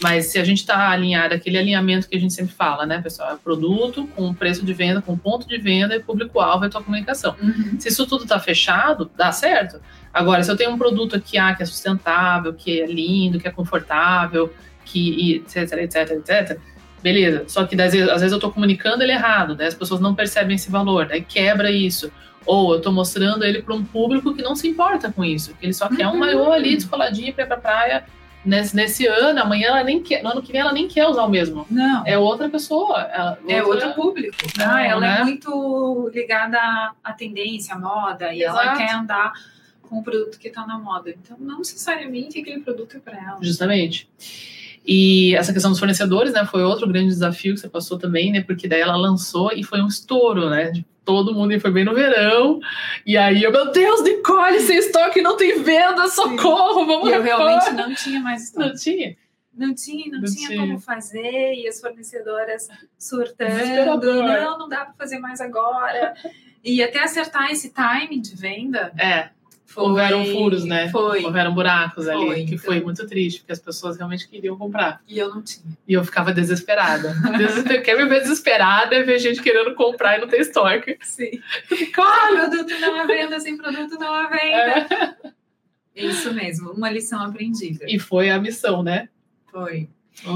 Mas 0.02 0.26
se 0.26 0.38
a 0.38 0.44
gente 0.44 0.58
está 0.58 0.90
alinhado, 0.90 1.34
aquele 1.34 1.56
alinhamento 1.56 2.08
que 2.08 2.16
a 2.16 2.20
gente 2.20 2.32
sempre 2.32 2.52
fala, 2.52 2.84
né, 2.84 3.00
pessoal? 3.00 3.32
É 3.32 3.36
produto 3.36 4.08
com 4.16 4.34
preço 4.34 4.64
de 4.64 4.72
venda, 4.72 5.00
com 5.00 5.16
ponto 5.16 5.46
de 5.46 5.56
venda 5.56 5.94
e 5.94 6.00
público-alvo 6.00 6.64
é 6.64 6.66
a 6.66 6.70
tua 6.70 6.82
comunicação. 6.82 7.36
Uhum. 7.40 7.78
Se 7.78 7.88
isso 7.88 8.06
tudo 8.06 8.24
está 8.24 8.38
fechado, 8.40 9.10
dá 9.16 9.30
certo. 9.30 9.80
Agora, 10.12 10.42
se 10.42 10.50
eu 10.50 10.56
tenho 10.56 10.72
um 10.72 10.78
produto 10.78 11.16
aqui 11.16 11.38
ah, 11.38 11.54
que 11.54 11.62
é 11.62 11.66
sustentável, 11.66 12.52
que 12.52 12.80
é 12.80 12.86
lindo, 12.86 13.38
que 13.38 13.46
é 13.46 13.50
confortável, 13.50 14.52
que 14.84 15.36
etc, 15.36 15.72
etc, 15.78 16.10
etc, 16.10 16.58
beleza. 17.02 17.44
Só 17.46 17.64
que 17.64 17.80
às 17.80 17.92
vezes, 17.92 18.08
às 18.08 18.20
vezes 18.20 18.32
eu 18.32 18.38
estou 18.38 18.52
comunicando 18.52 19.02
ele 19.02 19.12
errado, 19.12 19.54
daí 19.54 19.68
as 19.68 19.74
pessoas 19.74 20.00
não 20.00 20.14
percebem 20.14 20.56
esse 20.56 20.70
valor, 20.70 21.06
daí 21.06 21.22
quebra 21.22 21.70
isso. 21.70 22.10
Ou 22.46 22.72
eu 22.72 22.78
estou 22.78 22.92
mostrando 22.92 23.44
ele 23.44 23.62
para 23.62 23.74
um 23.74 23.84
público 23.84 24.34
que 24.34 24.42
não 24.42 24.54
se 24.54 24.68
importa 24.68 25.10
com 25.10 25.24
isso, 25.24 25.54
que 25.54 25.64
ele 25.64 25.72
só 25.72 25.88
quer 25.88 26.08
um 26.08 26.18
maiô 26.18 26.52
ali 26.52 26.76
descoladinho 26.76 27.32
para 27.32 27.44
ir 27.44 27.46
pra 27.46 27.56
praia 27.56 28.04
nesse, 28.44 28.74
nesse 28.76 29.06
ano, 29.06 29.40
amanhã 29.40 29.68
ela 29.68 29.84
nem 29.84 30.02
quer, 30.02 30.22
no 30.22 30.30
ano 30.30 30.42
que 30.42 30.52
vem 30.52 30.60
ela 30.60 30.72
nem 30.72 30.86
quer 30.88 31.06
usar 31.06 31.24
o 31.24 31.28
mesmo. 31.28 31.66
Não. 31.70 32.06
É 32.06 32.18
outra 32.18 32.48
pessoa. 32.48 33.00
ela- 33.02 33.38
É 33.48 33.62
outra- 33.62 33.88
outro 33.88 34.02
público. 34.02 34.36
Não, 34.58 34.70
Ah, 34.70 34.82
ela 34.86 35.00
né? 35.00 35.18
é 35.20 35.24
muito 35.24 36.10
ligada 36.14 36.58
à- 37.02 37.12
tendência, 37.12 37.74
à 37.74 37.78
moda, 37.78 38.32
e 38.34 38.42
ela 38.42 38.62
Exato. 38.62 38.78
quer 38.78 38.92
andar 38.94 39.32
com 39.82 39.98
o 39.98 40.02
produto 40.02 40.38
que 40.38 40.48
está 40.48 40.66
na 40.66 40.78
moda. 40.78 41.10
Então, 41.10 41.36
não 41.38 41.58
necessariamente 41.58 42.40
aquele 42.40 42.60
produto 42.60 42.96
é 42.96 43.00
para 43.00 43.16
ela. 43.18 43.38
Justamente. 43.42 44.08
E 44.86 45.34
essa 45.34 45.52
questão 45.52 45.70
dos 45.70 45.78
fornecedores, 45.78 46.32
né, 46.32 46.44
foi 46.44 46.62
outro 46.62 46.86
grande 46.86 47.08
desafio 47.08 47.54
que 47.54 47.60
você 47.60 47.68
passou 47.68 47.98
também, 47.98 48.30
né, 48.30 48.42
porque 48.42 48.68
daí 48.68 48.80
ela 48.80 48.96
lançou 48.96 49.50
e 49.52 49.62
foi 49.62 49.80
um 49.80 49.86
estouro, 49.86 50.50
né, 50.50 50.70
de 50.70 50.84
todo 51.04 51.34
mundo, 51.34 51.52
e 51.52 51.60
foi 51.60 51.70
bem 51.70 51.84
no 51.84 51.94
verão, 51.94 52.60
e 53.04 53.16
aí 53.16 53.42
eu, 53.42 53.52
meu 53.52 53.70
Deus, 53.70 54.02
Nicole, 54.02 54.60
sem 54.60 54.78
estoque, 54.78 55.22
não 55.22 55.36
tem 55.36 55.62
venda, 55.62 56.08
socorro, 56.08 56.86
vamos 56.86 57.08
E 57.08 57.12
eu 57.12 57.22
realmente 57.22 57.70
não 57.72 57.94
tinha 57.94 58.20
mais 58.20 58.44
estoque. 58.44 58.68
Não 58.68 58.74
tinha. 58.74 59.16
Não 59.56 59.74
tinha, 59.74 60.10
não, 60.10 60.20
Não 60.20 60.26
tinha, 60.26 60.48
tinha. 60.48 60.60
como 60.60 60.80
fazer, 60.80 61.54
e 61.54 61.68
as 61.68 61.80
fornecedoras 61.80 62.68
surtando. 62.98 64.02
Não, 64.02 64.58
não 64.58 64.68
dá 64.68 64.84
para 64.84 64.94
fazer 64.94 65.18
mais 65.18 65.40
agora. 65.40 66.14
E 66.64 66.82
até 66.82 67.02
acertar 67.02 67.50
esse 67.52 67.72
time 67.72 68.20
de 68.20 68.34
venda. 68.34 68.92
É, 68.98 69.28
Foi, 69.74 69.82
Houveram 69.82 70.24
furos, 70.26 70.64
né? 70.64 70.88
Foi. 70.88 71.24
houveram 71.24 71.52
buracos 71.52 72.06
ali, 72.06 72.26
Foi, 72.26 72.44
que 72.44 72.54
então. 72.54 72.58
foi 72.64 72.80
muito 72.80 73.04
triste, 73.08 73.40
porque 73.40 73.52
as 73.52 73.58
pessoas 73.58 73.96
realmente 73.96 74.28
queriam 74.28 74.56
comprar. 74.56 75.02
E 75.08 75.18
eu 75.18 75.34
não 75.34 75.42
tinha. 75.42 75.66
E 75.88 75.92
eu 75.92 76.04
ficava 76.04 76.32
desesperada. 76.32 77.12
Desesper... 77.36 77.82
Quer 77.82 77.96
me 77.96 78.06
ver 78.06 78.20
desesperada 78.20 78.94
e 78.94 79.02
ver 79.02 79.18
gente 79.18 79.42
querendo 79.42 79.74
comprar 79.74 80.16
e 80.16 80.20
não 80.20 80.28
ter 80.28 80.40
estoque. 80.40 80.96
Sim. 81.02 81.40
Claro! 81.92 82.50
produto 82.50 82.80
não 82.80 83.00
é 83.00 83.06
venda, 83.06 83.40
sem 83.40 83.56
produto 83.56 83.98
não 83.98 84.14
é 84.14 84.28
venda. 84.28 85.34
É. 85.94 86.06
Isso 86.06 86.32
mesmo, 86.32 86.70
uma 86.70 86.88
lição 86.88 87.20
aprendida. 87.20 87.84
E 87.88 87.98
foi 87.98 88.30
a 88.30 88.38
missão, 88.38 88.80
né? 88.80 89.08
Foi. 89.50 89.88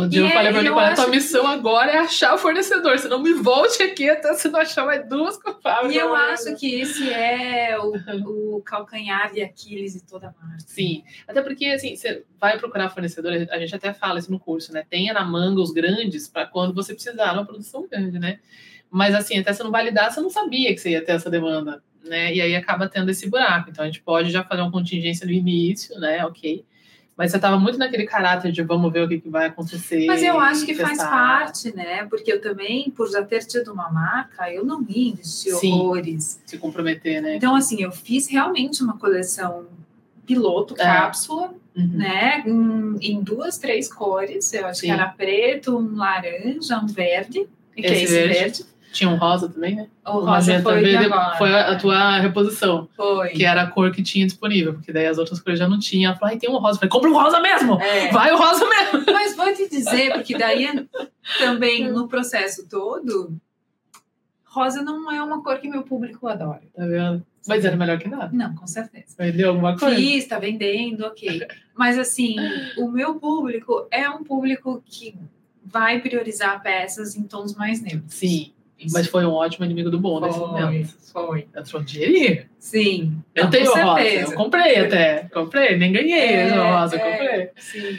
Dia 0.09 0.21
E 0.21 0.23
eu 0.23 0.27
é- 0.27 0.33
falei 0.33 0.53
pra 0.53 0.63
e 0.63 0.93
a 0.93 0.95
tua 0.95 1.07
missão 1.09 1.47
agora 1.47 1.93
é 1.93 1.99
achar 1.99 2.35
o 2.35 2.39
fornecedor. 2.39 2.99
Você 2.99 3.09
não 3.09 3.23
me 3.23 3.33
volte 3.33 3.83
aqui 3.83 4.11
até 4.11 4.35
você 4.35 4.49
não 4.49 4.61
achar 4.61 4.85
mais 4.85 5.09
duas 5.09 5.37
culpadas. 5.37 5.93
E 5.93 5.97
eu 5.97 6.15
acho 6.15 6.57
que 6.57 6.75
esse 6.81 7.11
é 7.11 7.79
o, 7.79 8.57
o 8.57 8.63
calcanhar 8.63 9.33
de 9.33 9.41
Aquiles 9.41 9.95
de 9.95 10.03
toda 10.05 10.35
marca. 10.41 10.59
Sim, 10.67 11.05
até 11.27 11.41
porque 11.43 11.67
assim, 11.67 11.95
você 11.95 12.25
vai 12.41 12.59
procurar 12.59 12.91
fornecedor, 12.91 13.33
a 13.51 13.59
gente 13.59 13.75
até 13.75 13.93
fala 13.95 14.19
isso 14.19 14.31
no 14.31 14.39
curso, 14.41 14.73
né? 14.73 14.85
Tenha 14.91 15.13
na 15.15 15.25
manga 15.25 15.61
os 15.61 15.71
grandes 15.71 16.29
para 16.29 16.45
quando 16.45 16.75
você 16.75 16.93
precisar, 16.93 17.33
uma 17.33 17.47
produção 17.47 17.87
grande, 17.89 18.19
né? 18.19 18.41
Mas 18.91 19.15
assim, 19.15 19.39
até 19.39 19.53
você 19.53 19.63
não 19.63 19.71
validar, 19.71 20.11
você 20.13 20.21
não 20.21 20.31
sabia 20.31 20.75
que 20.75 20.81
você 20.81 20.91
ia 20.91 21.05
ter 21.05 21.13
essa 21.13 21.31
demanda, 21.31 21.83
né? 22.05 22.35
E 22.35 22.41
aí 22.41 22.57
acaba 22.57 22.89
tendo 22.89 23.11
esse 23.11 23.29
buraco. 23.31 23.71
Então 23.71 23.85
a 23.85 23.87
gente 23.87 24.03
pode 24.03 24.31
já 24.31 24.43
fazer 24.43 24.63
uma 24.63 24.73
contingência 24.73 25.25
no 25.27 25.33
início, 25.33 25.99
né? 26.01 26.25
Ok. 26.27 26.65
Mas 27.19 27.33
você 27.33 27.37
estava 27.37 27.59
muito 27.59 27.77
naquele 27.77 28.05
caráter 28.07 28.53
de 28.53 28.63
vamos 28.63 28.93
ver 28.93 29.03
o 29.03 29.09
que, 29.09 29.19
que 29.21 29.29
vai 29.29 29.47
acontecer. 29.47 30.07
Mas 30.07 30.23
eu 30.23 30.39
acho 30.39 30.65
que 30.65 30.73
faz 30.73 30.99
parte, 30.99 31.75
né? 31.75 32.05
Porque 32.05 32.33
eu 32.33 32.41
também, 32.41 32.91
por 32.91 33.11
já 33.11 33.25
ter 33.25 33.45
tido 33.45 33.73
uma 33.73 33.91
marca, 33.91 34.49
eu 34.53 34.65
não 34.65 34.81
ia 34.89 35.11
investir 35.11 35.53
Sim. 35.57 35.73
horrores. 35.73 36.41
Se 36.47 36.57
comprometer, 36.59 37.21
né? 37.21 37.35
Então, 37.35 37.57
assim, 37.57 37.83
eu 37.83 37.91
fiz 37.91 38.29
realmente 38.29 38.85
uma 38.85 38.97
coleção 38.97 39.67
piloto, 40.25 40.75
É. 40.75 40.85
cápsula, 40.85 41.53
Uhum. 41.77 41.89
né? 41.95 42.45
Em, 42.47 42.97
em 43.01 43.21
duas, 43.21 43.59
três 43.59 43.93
cores. 43.93 44.53
Eu 44.53 44.67
acho 44.67 44.81
Sim. 44.81 44.87
que 44.87 44.93
era 44.93 45.09
preto, 45.09 45.77
um 45.77 45.97
laranja, 45.97 46.79
um 46.79 46.87
verde. 46.87 47.49
E 47.77 47.83
que 47.83 47.89
é 47.89 47.93
Esse 47.95 48.05
esse 48.05 48.13
verde. 48.15 48.35
verde. 48.39 48.65
Tinha 48.93 49.11
um 49.11 49.17
rosa 49.17 49.49
também, 49.49 49.77
né? 49.77 49.87
O 50.07 50.13
rosa 50.13 50.27
magenta 50.27 50.63
foi 50.63 50.79
de 50.79 50.91
verde 50.91 51.09
foi 51.37 51.53
a, 51.53 51.73
a 51.73 51.77
tua 51.77 52.19
reposição, 52.19 52.89
Foi. 52.97 53.29
que 53.31 53.45
era 53.45 53.63
a 53.63 53.67
cor 53.67 53.91
que 53.93 54.03
tinha 54.03 54.25
disponível, 54.25 54.75
porque 54.75 54.93
daí 54.93 55.07
as 55.07 55.19
outras 55.19 55.41
cores 55.41 55.59
já 55.59 55.69
não 55.69 55.79
tinha. 55.79 56.09
Ela 56.09 56.17
falou, 56.17 56.33
ai, 56.33 56.39
tem 56.39 56.51
um 56.51 56.57
rosa. 56.57 56.77
Eu 56.77 56.79
falei, 56.81 56.91
compra 56.91 57.11
um 57.11 57.15
rosa 57.15 57.41
mesmo! 57.41 57.81
É. 57.81 58.11
Vai 58.11 58.33
o 58.33 58.39
rosa 58.39 58.67
mesmo! 58.67 59.05
Mas 59.13 59.37
vou 59.37 59.53
te 59.55 59.69
dizer, 59.69 60.13
porque 60.13 60.37
daí 60.37 60.89
também 61.39 61.91
no 61.91 62.09
processo 62.09 62.69
todo, 62.69 63.39
rosa 64.45 64.83
não 64.83 65.11
é 65.13 65.23
uma 65.23 65.43
cor 65.43 65.59
que 65.59 65.69
meu 65.69 65.83
público 65.83 66.27
adora. 66.27 66.63
Tá 66.75 66.87
vendo? 66.87 67.25
Mas 67.47 67.65
era 67.65 67.77
melhor 67.77 67.99
que 67.99 68.09
nada. 68.09 68.31
Não, 68.33 68.55
com 68.55 68.67
certeza. 68.67 69.15
Vendeu 69.19 69.51
alguma 69.51 69.77
coisa? 69.77 69.97
Fiz, 69.97 70.27
tá 70.27 70.39
vendendo, 70.39 71.07
ok. 71.07 71.47
Mas 71.75 71.99
assim, 71.99 72.37
o 72.77 72.89
meu 72.89 73.15
público 73.15 73.87
é 73.91 74.09
um 74.11 74.23
público 74.23 74.83
que 74.85 75.15
vai 75.65 76.01
priorizar 76.01 76.63
peças 76.63 77.17
em 77.17 77.23
tons 77.23 77.55
mais 77.55 77.81
neutros. 77.81 78.15
Sim, 78.15 78.53
Isso 78.79 78.95
mas 78.95 79.07
foi 79.09 79.27
um 79.27 79.33
ótimo 79.33 79.65
inimigo 79.65 79.91
do 79.91 79.99
bom 79.99 80.21
nesse 80.21 80.39
foi, 80.39 80.47
momento. 80.49 80.95
foi. 81.13 81.47
Entrou 81.57 81.83
um 81.83 81.85
dinheirinho. 81.85 82.47
Sim. 82.59 83.13
Eu 83.35 83.45
Não, 83.45 83.51
tenho 83.51 83.73
rosa. 83.73 84.01
Eu 84.03 84.33
comprei 84.35 84.77
até. 84.77 85.29
Comprei, 85.33 85.77
nem 85.77 85.93
ganhei 85.93 86.13
É, 86.19 86.33
essa 86.43 86.63
rosa, 86.65 86.97
é. 86.97 86.99
comprei. 86.99 87.49
Sim. 87.57 87.99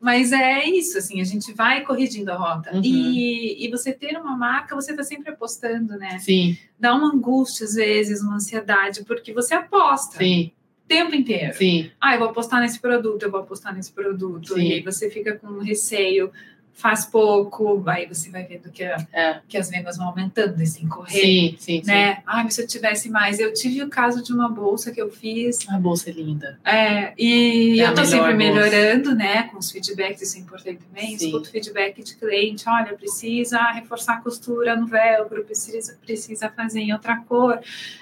Mas 0.00 0.32
é 0.32 0.64
isso, 0.66 0.98
assim, 0.98 1.20
a 1.20 1.24
gente 1.24 1.52
vai 1.54 1.80
corrigindo 1.80 2.30
a 2.30 2.36
rota. 2.36 2.74
Uhum. 2.74 2.82
E, 2.84 3.64
e 3.64 3.70
você 3.70 3.90
ter 3.92 4.16
uma 4.18 4.36
marca, 4.36 4.74
você 4.74 4.94
tá 4.94 5.02
sempre 5.02 5.30
apostando, 5.30 5.96
né? 5.96 6.18
Sim, 6.18 6.58
Dá 6.78 6.94
uma 6.94 7.08
angústia, 7.14 7.64
às 7.64 7.74
vezes, 7.74 8.20
uma 8.20 8.34
ansiedade, 8.34 9.02
porque 9.04 9.32
você 9.32 9.54
aposta 9.54 10.18
sim, 10.18 10.52
o 10.84 10.86
tempo 10.86 11.14
inteiro. 11.14 11.54
sim. 11.54 11.90
Ah, 11.98 12.14
eu 12.14 12.18
vou 12.18 12.28
apostar 12.28 12.60
nesse 12.60 12.78
produto, 12.80 13.22
eu 13.22 13.30
vou 13.30 13.40
apostar 13.40 13.74
nesse 13.74 13.90
produto. 13.92 14.52
Sim. 14.52 14.60
E 14.68 14.72
aí 14.74 14.82
você 14.82 15.08
fica 15.08 15.36
com 15.38 15.58
receio, 15.60 16.30
faz 16.76 17.06
pouco, 17.06 17.82
aí 17.88 18.04
você 18.04 18.28
vai 18.30 18.44
vendo 18.44 18.68
que, 18.70 18.82
a- 18.84 19.06
É. 19.12 19.40
que 19.48 19.56
as 19.56 19.70
vendas 19.70 19.96
vão 19.96 20.08
aumentando, 20.08 20.60
assim, 20.60 20.86
correr. 20.88 21.10
Sim, 21.20 21.56
sim, 21.58 21.80
sim. 21.82 21.86
Né? 21.90 22.22
Ah, 22.26 22.42
mas 22.42 22.54
se 22.54 22.62
eu 22.62 22.66
tivesse 22.66 23.08
mais. 23.08 23.38
Eu 23.38 23.54
tive 23.54 23.82
o 23.82 23.88
caso 23.88 24.22
de 24.22 24.32
uma 24.32 24.48
bolsa 24.48 24.90
que 24.90 25.00
eu 25.00 25.10
fiz. 25.10 25.66
A 25.68 25.78
bolsa 25.78 26.10
é 26.10 26.12
linda. 26.12 26.58
É, 26.64 27.14
e 27.16 27.80
É 27.80 27.88
eu 27.88 27.94
tô 27.94 28.04
sempre 28.04 28.18
bolsa. 28.34 28.36
melhorando, 28.36 29.14
né? 29.14 29.44
Com 29.44 29.58
os 29.58 29.70
feedbacks, 29.70 30.20
isso 30.22 30.36
é 30.36 30.40
importante 30.40 30.80
também. 30.84 31.16
Sim. 31.16 31.26
Escuto 31.26 31.48
feedback 31.50 32.02
de 32.02 32.16
cliente, 32.16 32.64
olha, 32.68 32.92
precisa 32.94 33.58
reforçar 33.70 34.14
a 34.14 34.20
costura 34.20 34.74
no 34.76 34.86
velcro, 34.86 35.44
precisa, 35.44 35.96
precisa 36.04 36.50
fazer 36.50 36.80
em 36.80 36.92
outra 36.92 37.16
cor. 37.18 37.60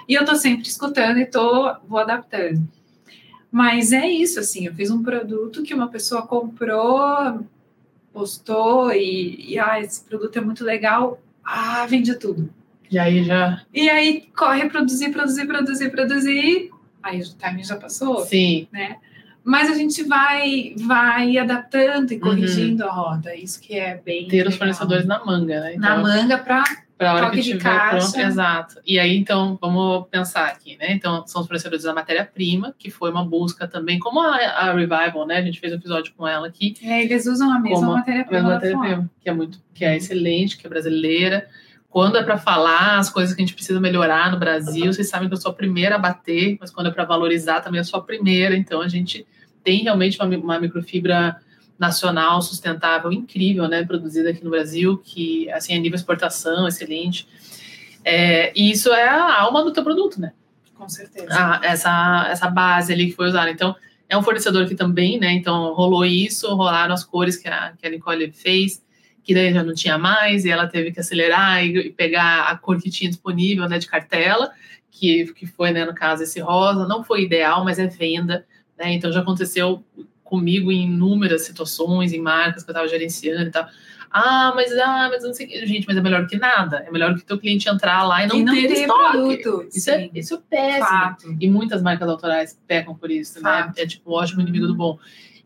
E 0.09 0.15
eu 0.15 0.25
tô 0.25 0.35
sempre 0.35 0.67
escutando 0.67 1.19
e 1.19 1.27
tô, 1.27 1.75
vou 1.87 1.99
adaptando. 2.01 2.67
Mas 3.51 3.93
é 3.93 4.07
isso, 4.09 4.41
assim, 4.41 4.67
eu 4.67 4.75
fiz 4.75 4.91
um 4.91 5.03
produto 5.03 5.63
que 5.63 5.75
uma 5.75 5.89
pessoa 5.89 6.27
comprou, 6.27 7.45
postou 8.13 8.93
e, 8.93 9.53
e 9.53 9.59
ah, 9.59 9.81
esse 9.81 10.05
produto 10.05 10.37
é 10.37 10.41
muito 10.41 10.65
legal. 10.65 11.21
Ah, 11.45 11.87
vende 11.87 12.15
tudo. 12.15 12.51
E 12.91 12.99
aí 12.99 13.25
já. 13.25 13.63
E 13.73 13.89
aí 13.89 14.29
corre 14.37 14.69
produzir, 14.69 15.11
produzir, 15.11 15.47
produzir, 15.47 15.91
produzir. 15.91 16.71
Aí 17.03 17.21
o 17.21 17.35
timing 17.35 17.65
já 17.65 17.77
passou 17.77 18.25
Sim, 18.27 18.69
né? 18.71 18.97
Mas 19.45 19.69
a 19.71 19.75
gente 19.75 20.05
vai, 20.05 20.75
vai 20.79 21.37
adaptando 21.37 22.13
e 22.13 22.21
corrigindo 22.21 22.85
uhum. 22.85 22.89
a 22.89 22.93
rota. 22.93 23.35
Isso 23.35 23.61
que 23.61 23.77
é 23.77 23.97
bem. 23.97 24.29
Ter 24.29 24.37
legal. 24.37 24.51
os 24.53 24.57
fornecedores 24.57 25.05
na 25.05 25.25
manga, 25.25 25.61
né? 25.61 25.75
Então, 25.75 25.97
na 25.97 26.03
manga 26.03 26.39
para 26.39 26.63
para 26.97 27.11
a 27.11 27.15
hora 27.15 27.31
que 27.31 27.41
estiver 27.41 27.91
pronto. 27.91 28.21
Exato. 28.21 28.81
E 28.87 28.99
aí, 28.99 29.17
então, 29.17 29.59
vamos 29.61 30.07
pensar 30.09 30.47
aqui, 30.47 30.77
né? 30.77 30.93
Então, 30.93 31.27
são 31.27 31.43
os 31.43 31.47
fornecedores 31.47 31.85
da 31.85 31.93
matéria-prima, 31.93 32.75
que 32.79 32.91
foi 32.91 33.11
uma 33.11 33.25
busca 33.25 33.67
também, 33.67 33.99
como 33.99 34.21
a, 34.21 34.37
a, 34.37 34.73
Revival, 34.73 35.27
né? 35.27 35.39
A 35.39 35.43
gente 35.43 35.59
fez 35.59 35.73
um 35.73 35.77
episódio 35.77 36.13
com 36.17 36.27
ela 36.27 36.47
aqui. 36.47 36.75
É, 36.83 37.03
eles 37.03 37.27
usam 37.27 37.53
a 37.53 37.59
mesma 37.59 37.95
matéria-prima. 37.95 38.43
Matéria 38.43 39.11
que 39.21 39.29
é 39.29 39.33
muito, 39.33 39.59
que 39.75 39.85
é 39.85 39.97
excelente, 39.97 40.57
que 40.57 40.67
é 40.67 40.71
brasileira. 40.71 41.49
Quando 41.91 42.17
é 42.17 42.23
para 42.23 42.39
falar 42.39 42.99
as 42.99 43.11
coisas 43.11 43.35
que 43.35 43.43
a 43.43 43.45
gente 43.45 43.55
precisa 43.55 43.79
melhorar 43.79 44.31
no 44.31 44.39
Brasil, 44.39 44.93
vocês 44.93 45.09
sabem 45.09 45.29
que 45.29 45.35
eu 45.35 45.41
sou 45.41 45.51
a 45.51 45.55
primeira 45.55 45.97
a 45.97 45.99
bater, 45.99 46.57
mas 46.59 46.71
quando 46.71 46.87
é 46.87 46.91
para 46.91 47.05
valorizar 47.05 47.61
também 47.61 47.79
eu 47.79 47.85
sou 47.85 48.01
a 48.01 48.03
primeira. 48.03 48.57
Então, 48.57 48.81
a 48.81 48.89
gente 48.89 49.27
tem 49.63 49.83
realmente 49.83 50.19
uma, 50.19 50.37
uma 50.37 50.61
microfibra 50.61 51.37
nacional 51.83 52.41
sustentável 52.41 53.13
incrível, 53.13 53.69
né, 53.69 53.85
produzida 53.85 54.31
aqui 54.31 54.43
no 54.43 54.51
Brasil, 54.51 54.97
que 54.99 55.51
assim 55.51 55.75
a 55.75 55.79
nível 55.79 55.97
exportação 55.97 56.67
excelente. 56.69 57.27
É, 58.05 58.53
e 58.57 58.71
isso 58.71 58.93
é 58.93 59.09
a 59.09 59.41
alma 59.41 59.63
do 59.63 59.73
teu 59.73 59.83
produto, 59.83 60.21
né? 60.21 60.33
Com 60.75 60.89
certeza. 60.89 61.29
Ah, 61.31 61.61
essa 61.63 62.27
essa 62.31 62.49
base 62.49 62.93
ali 62.93 63.07
que 63.07 63.17
foi 63.17 63.29
usada. 63.29 63.51
Então 63.51 63.75
é 64.09 64.17
um 64.17 64.23
fornecedor 64.23 64.67
que 64.67 64.75
também, 64.75 65.19
né? 65.19 65.33
Então 65.33 65.75
rolou 65.75 66.05
isso, 66.05 66.55
rolaram 66.55 66.95
as 66.95 67.05
cores 67.05 67.37
que 67.37 67.49
a, 67.49 67.73
que 67.77 67.87
a 67.87 67.91
Nicole 67.91 68.31
fez, 68.33 68.83
que 69.23 69.35
daí 69.35 69.53
já 69.53 69.63
não 69.63 69.75
tinha 69.75 69.99
mais 69.99 70.45
e 70.45 70.51
ela 70.51 70.67
teve 70.67 70.93
que 70.93 71.01
acelerar 71.01 71.65
e, 71.65 71.89
e 71.89 71.91
pegar 71.91 72.45
a 72.45 72.57
cor 72.57 72.81
que 72.81 72.91
tinha 72.91 73.11
disponível, 73.11 73.69
né, 73.69 73.79
de 73.79 73.87
cartela, 73.87 74.51
que 74.91 75.33
que 75.35 75.47
foi, 75.47 75.73
né, 75.73 75.85
no 75.85 75.95
caso 75.95 76.23
esse 76.23 76.41
rosa, 76.41 76.87
não 76.87 77.05
foi 77.05 77.23
ideal, 77.23 77.65
mas 77.65 77.79
é 77.79 77.87
venda. 77.87 78.45
Né? 78.79 78.93
Então 78.95 79.13
já 79.13 79.21
aconteceu 79.21 79.85
comigo 80.33 80.73
em 80.73 80.85
inúmeras 80.85 81.43
situações, 81.43 82.15
em 82.15 82.21
marcas 82.21 82.65
que 82.65 82.71
eu 82.71 82.73
estava 82.73 82.89
gerenciando 82.89 83.49
e 83.49 83.51
tal. 83.51 83.69
Ah, 84.11 84.53
mas 84.55 84.73
ah, 84.79 85.09
mas 85.11 85.23
não 85.23 85.35
sei 85.35 85.47
Gente, 85.67 85.87
mas 85.87 85.95
é 85.95 86.01
melhor 86.01 86.27
que 86.27 86.39
nada. 86.39 86.85
É 86.87 86.91
melhor 86.91 87.15
que 87.15 87.21
o 87.21 87.25
teu 87.25 87.39
cliente 87.39 87.69
entrar 87.69 88.03
lá 88.03 88.25
e 88.25 88.27
não, 88.27 88.37
e 88.37 88.43
não 88.43 88.55
ter, 88.55 88.69
ter 88.69 88.81
estoque. 88.81 89.11
Produto. 89.11 89.69
Isso 89.75 89.91
é, 89.91 90.11
isso 90.15 90.35
é 90.35 90.39
péssimo. 90.49 90.87
Fato. 90.87 91.37
E 91.39 91.51
muitas 91.51 91.83
marcas 91.83 92.09
autorais 92.09 92.59
pecam 92.67 92.95
por 92.95 93.11
isso, 93.11 93.43
né? 93.43 93.43
Fato. 93.43 93.67
né? 93.77 93.83
É 93.83 93.87
tipo 93.87 94.11
o 94.11 94.15
ótimo 94.15 94.41
inimigo 94.41 94.67
do 94.67 94.75
bom. 94.75 94.99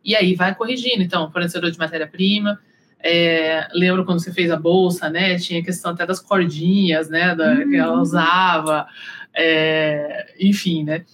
E 0.05 0.15
aí 0.15 0.37
vai 0.37 0.55
corrigindo. 0.55 1.03
Então, 1.03 1.31
fornecedor 1.33 1.69
de 1.69 1.79
matéria-prima. 1.79 2.61
É, 3.01 3.67
lembro 3.73 4.05
quando 4.05 4.21
você 4.21 4.33
fez 4.33 4.53
a 4.53 4.57
bolsa, 4.57 5.11
né? 5.11 5.37
Tinha 5.37 5.65
questão 5.65 5.91
até 5.91 6.07
das 6.07 6.21
cordinhas, 6.21 7.09
né? 7.09 7.35
Da, 7.35 7.53
hum. 7.55 7.71
Que 7.71 7.77
ela 7.77 7.95
uhum. 7.95 8.03
usava. 8.03 8.87
É, 9.35 10.33
enfim, 10.41 10.85
né? 10.85 11.05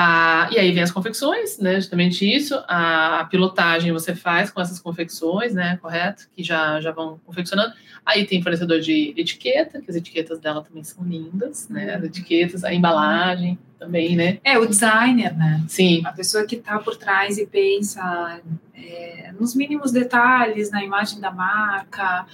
Ah, 0.00 0.48
e 0.52 0.58
aí 0.60 0.70
vem 0.70 0.84
as 0.84 0.92
confecções, 0.92 1.58
né? 1.58 1.74
Justamente 1.74 2.24
isso. 2.24 2.54
A, 2.68 3.26
pilotagem 3.28 3.90
você 3.90 4.14
faz 4.14 4.48
com 4.48 4.60
essas 4.60 4.78
confecções, 4.78 5.52
né? 5.52 5.76
Correto? 5.82 6.28
Que 6.36 6.44
já, 6.44 6.80
já 6.80 6.92
vão 6.92 7.18
confeccionando. 7.26 7.74
Aí 8.06 8.24
tem 8.24 8.40
fornecedor 8.40 8.78
de 8.78 9.12
etiqueta, 9.16 9.80
que 9.80 9.90
as 9.90 9.96
etiquetas 9.96 10.38
dela 10.38 10.62
também 10.62 10.84
são 10.84 11.02
lindas, 11.02 11.68
né? 11.68 11.96
As 11.96 12.04
etiquetas, 12.04 12.62
a 12.62 12.72
embalagem 12.72 13.58
também, 13.76 14.14
né? 14.14 14.38
É, 14.44 14.56
o 14.56 14.66
designer, 14.66 15.36
né? 15.36 15.64
Sim. 15.66 16.02
A 16.06 16.12
pessoa 16.12 16.46
que 16.46 16.54
está 16.54 16.78
por 16.78 16.96
trás 16.96 17.36
e 17.36 17.44
pensa 17.44 18.40
é, 18.76 19.32
nos 19.32 19.56
mínimos 19.56 19.90
detalhes, 19.90 20.70
na 20.70 20.84
imagem 20.84 21.18
da 21.20 21.32
marca, 21.32 22.24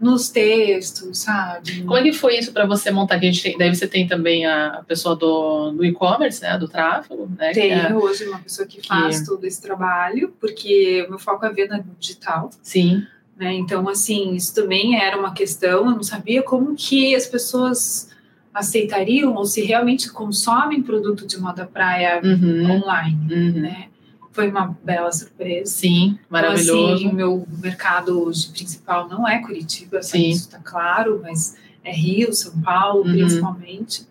nos 0.00 0.30
textos, 0.30 1.18
sabe? 1.18 1.82
Como 1.82 1.96
é 1.96 2.02
que 2.02 2.12
foi 2.14 2.38
isso 2.38 2.52
para 2.52 2.64
você 2.64 2.90
montar? 2.90 3.18
Que 3.18 3.26
a 3.26 3.30
gente 3.30 3.42
tem, 3.42 3.58
daí 3.58 3.74
você 3.74 3.86
tem 3.86 4.06
também 4.06 4.46
a 4.46 4.82
pessoa 4.88 5.14
do, 5.14 5.72
do 5.72 5.84
e-commerce, 5.84 6.40
né? 6.40 6.56
Do 6.56 6.66
tráfego, 6.66 7.30
né? 7.38 7.52
Tenho 7.52 7.74
é, 7.74 7.94
hoje 7.94 8.24
uma 8.24 8.38
pessoa 8.38 8.66
que, 8.66 8.80
que 8.80 8.88
faz 8.88 9.22
todo 9.26 9.44
esse 9.44 9.60
trabalho, 9.60 10.34
porque 10.40 11.04
o 11.06 11.10
meu 11.10 11.18
foco 11.18 11.44
é 11.44 11.52
venda 11.52 11.84
digital. 11.98 12.48
Sim. 12.62 13.06
Né? 13.36 13.52
Então, 13.54 13.86
assim, 13.88 14.34
isso 14.34 14.54
também 14.54 14.98
era 14.98 15.18
uma 15.18 15.34
questão. 15.34 15.86
Eu 15.86 15.90
não 15.90 16.02
sabia 16.02 16.42
como 16.42 16.74
que 16.74 17.14
as 17.14 17.26
pessoas 17.26 18.08
aceitariam 18.54 19.34
ou 19.34 19.44
se 19.44 19.62
realmente 19.62 20.10
consomem 20.10 20.82
produto 20.82 21.26
de 21.26 21.38
moda 21.38 21.66
praia 21.66 22.20
uhum. 22.24 22.70
online, 22.70 23.34
uhum. 23.34 23.60
né? 23.60 23.89
Foi 24.32 24.48
uma 24.48 24.76
bela 24.82 25.10
surpresa. 25.12 25.70
Sim, 25.70 26.18
maravilhoso. 26.28 26.72
Então, 26.72 26.94
assim, 26.94 27.12
meu 27.12 27.46
mercado 27.62 28.24
hoje 28.24 28.48
principal 28.50 29.08
não 29.08 29.26
é 29.26 29.38
Curitiba, 29.40 30.02
Sim. 30.02 30.30
isso 30.30 30.46
está 30.46 30.58
claro, 30.58 31.20
mas 31.22 31.56
é 31.84 31.92
Rio, 31.92 32.32
São 32.32 32.60
Paulo, 32.60 33.04
uhum. 33.04 33.12
principalmente. 33.12 34.06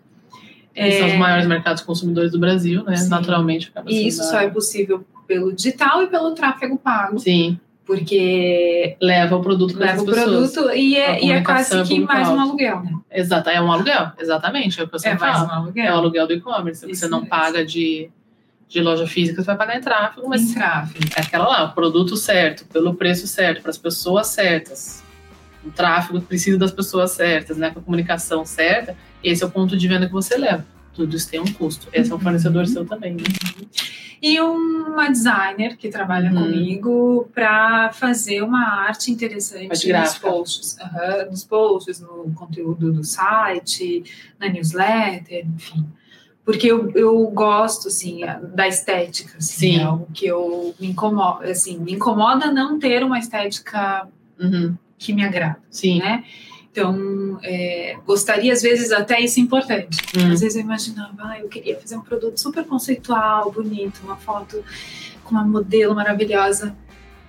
É... 0.74 0.98
São 0.98 1.08
os 1.08 1.16
maiores 1.16 1.46
mercados 1.46 1.82
consumidores 1.82 2.32
do 2.32 2.38
Brasil, 2.38 2.84
né? 2.84 2.96
Sim. 2.96 3.08
Naturalmente. 3.08 3.72
E 3.86 4.06
isso 4.06 4.22
só 4.22 4.40
é 4.40 4.48
possível 4.48 5.04
pelo 5.26 5.52
digital 5.52 6.02
e 6.02 6.06
pelo 6.06 6.32
tráfego 6.32 6.76
pago. 6.76 7.18
Sim. 7.18 7.58
Porque 7.84 8.96
leva 9.00 9.34
o 9.34 9.42
produto 9.42 9.76
leva 9.76 10.00
o 10.00 10.04
produto 10.04 10.70
e 10.70 10.94
é, 10.94 11.24
e 11.24 11.32
é 11.32 11.40
quase 11.40 11.82
que 11.82 11.98
mais 11.98 12.28
um 12.28 12.38
aluguel, 12.38 12.84
né? 12.84 12.92
Exato, 13.10 13.50
é 13.50 13.60
um 13.60 13.72
aluguel, 13.72 14.12
exatamente. 14.16 14.80
É, 14.80 14.84
o 14.84 14.88
que 14.88 14.94
eu 14.94 15.00
é 15.10 15.18
mais 15.18 15.42
um 15.42 15.50
aluguel. 15.50 15.84
É 15.84 15.92
o 15.92 15.96
aluguel 15.96 16.26
do 16.28 16.32
e-commerce. 16.34 16.86
Você 16.86 17.08
não 17.08 17.26
paga 17.26 17.64
de 17.64 18.08
de 18.70 18.80
loja 18.80 19.04
física, 19.04 19.42
você 19.42 19.46
vai 19.46 19.56
pagar 19.56 19.76
em 19.76 19.80
tráfego, 19.80 20.28
mas 20.28 20.42
em 20.42 20.54
tráfego. 20.54 21.04
é 21.16 21.20
aquela 21.20 21.48
lá, 21.48 21.64
o 21.64 21.74
produto 21.74 22.16
certo, 22.16 22.64
pelo 22.66 22.94
preço 22.94 23.26
certo, 23.26 23.60
para 23.62 23.70
as 23.70 23.78
pessoas 23.78 24.28
certas. 24.28 25.02
O 25.64 25.72
tráfego 25.72 26.20
precisa 26.20 26.56
das 26.56 26.70
pessoas 26.70 27.10
certas, 27.10 27.56
né? 27.58 27.70
Com 27.70 27.80
a 27.80 27.82
comunicação 27.82 28.46
certa, 28.46 28.96
esse 29.24 29.42
é 29.42 29.46
o 29.46 29.50
ponto 29.50 29.76
de 29.76 29.88
venda 29.88 30.06
que 30.06 30.12
você 30.12 30.38
leva. 30.38 30.64
Tudo 30.94 31.16
isso 31.16 31.28
tem 31.28 31.40
um 31.40 31.52
custo. 31.52 31.88
Esse 31.92 32.10
é 32.10 32.14
um 32.14 32.16
uhum. 32.16 32.22
fornecedor 32.22 32.66
seu 32.68 32.86
também. 32.86 33.14
Né? 33.14 33.24
E 34.22 34.40
uma 34.40 35.10
designer 35.10 35.76
que 35.76 35.88
trabalha 35.88 36.30
uhum. 36.30 36.44
comigo 36.44 37.28
para 37.34 37.90
fazer 37.92 38.42
uma 38.42 38.84
arte 38.86 39.10
interessante 39.10 39.68
nos 39.68 40.18
posts, 40.18 40.76
uhum, 40.80 41.30
nos 41.30 41.44
posts, 41.44 42.00
no 42.00 42.32
conteúdo 42.34 42.92
do 42.92 43.02
site, 43.02 44.04
na 44.38 44.48
newsletter, 44.48 45.44
enfim 45.56 45.84
porque 46.50 46.66
eu, 46.66 46.90
eu 46.96 47.26
gosto 47.28 47.86
assim 47.86 48.22
da 48.52 48.66
estética 48.66 49.38
assim, 49.38 49.74
Sim. 49.74 49.78
é 49.78 49.82
algo 49.84 50.08
que 50.12 50.26
eu 50.26 50.74
me 50.80 50.88
incomoda 50.88 51.48
assim 51.48 51.78
me 51.78 51.92
incomoda 51.92 52.50
não 52.50 52.76
ter 52.76 53.04
uma 53.04 53.20
estética 53.20 54.08
uhum. 54.36 54.74
que 54.98 55.12
me 55.12 55.24
agrada 55.24 55.58
Sim. 55.70 56.00
né 56.00 56.24
então 56.72 57.38
é, 57.44 57.96
gostaria 58.04 58.52
às 58.52 58.62
vezes 58.62 58.90
até 58.90 59.20
isso 59.20 59.38
é 59.38 59.42
importante 59.44 59.98
uhum. 60.16 60.32
às 60.32 60.40
vezes 60.40 60.56
eu 60.56 60.62
imaginava 60.62 61.14
ah, 61.20 61.38
eu 61.38 61.48
queria 61.48 61.78
fazer 61.78 61.96
um 61.96 62.00
produto 62.00 62.36
super 62.38 62.64
conceitual 62.64 63.52
bonito 63.52 64.00
uma 64.02 64.16
foto 64.16 64.60
com 65.22 65.30
uma 65.30 65.44
modelo 65.44 65.94
maravilhosa 65.94 66.76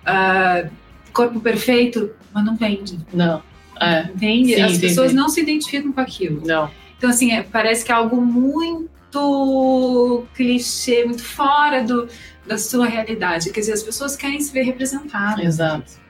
uh, 0.01 0.67
corpo 1.13 1.39
perfeito 1.39 2.09
mas 2.33 2.43
não 2.43 2.55
vende 2.55 2.97
não 3.13 3.43
é. 3.79 4.09
entende 4.15 4.55
Sim, 4.55 4.61
as 4.63 4.79
pessoas 4.79 5.13
não 5.13 5.29
se 5.29 5.41
identificam 5.41 5.91
com 5.91 6.01
aquilo 6.01 6.41
não 6.43 6.71
então 6.97 7.07
assim 7.07 7.31
é, 7.33 7.43
parece 7.43 7.85
que 7.85 7.91
é 7.91 7.95
algo 7.95 8.19
muito 8.19 8.90
muito 9.13 10.25
clichê, 10.33 11.03
muito 11.05 11.23
fora 11.23 11.83
do, 11.83 12.07
da 12.45 12.57
sua 12.57 12.87
realidade. 12.87 13.51
Quer 13.51 13.59
dizer, 13.59 13.73
as 13.73 13.83
pessoas 13.83 14.15
querem 14.15 14.39
se 14.39 14.51
ver 14.51 14.63
representadas. 14.63 15.43
Exato. 15.43 16.01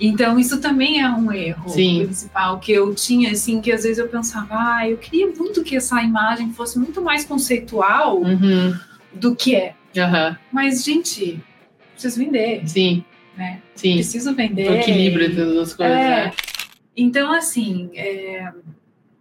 Então, 0.00 0.38
isso 0.38 0.58
também 0.60 1.02
é 1.02 1.08
um 1.10 1.30
erro 1.30 1.68
Sim. 1.68 2.04
principal 2.06 2.58
que 2.58 2.72
eu 2.72 2.94
tinha, 2.94 3.32
assim, 3.32 3.60
que 3.60 3.70
às 3.70 3.82
vezes 3.82 3.98
eu 3.98 4.08
pensava, 4.08 4.54
ah, 4.54 4.88
eu 4.88 4.96
queria 4.96 5.26
muito 5.26 5.62
que 5.62 5.76
essa 5.76 6.02
imagem 6.02 6.52
fosse 6.54 6.78
muito 6.78 7.02
mais 7.02 7.24
conceitual 7.26 8.18
uhum. 8.18 8.74
do 9.12 9.36
que 9.36 9.54
é. 9.54 9.74
Uhum. 9.94 10.36
Mas, 10.50 10.82
gente, 10.82 11.38
preciso 11.92 12.18
vender. 12.18 12.66
Sim. 12.66 13.04
Né? 13.36 13.60
Sim. 13.74 13.94
Preciso 13.96 14.34
vender. 14.34 14.70
O 14.70 14.74
equilíbrio 14.74 15.26
entre 15.26 15.42
as 15.42 15.48
duas 15.48 15.74
coisas, 15.74 15.96
é. 15.96 16.24
né? 16.24 16.32
Então, 16.96 17.32
assim, 17.32 17.90
é, 17.94 18.50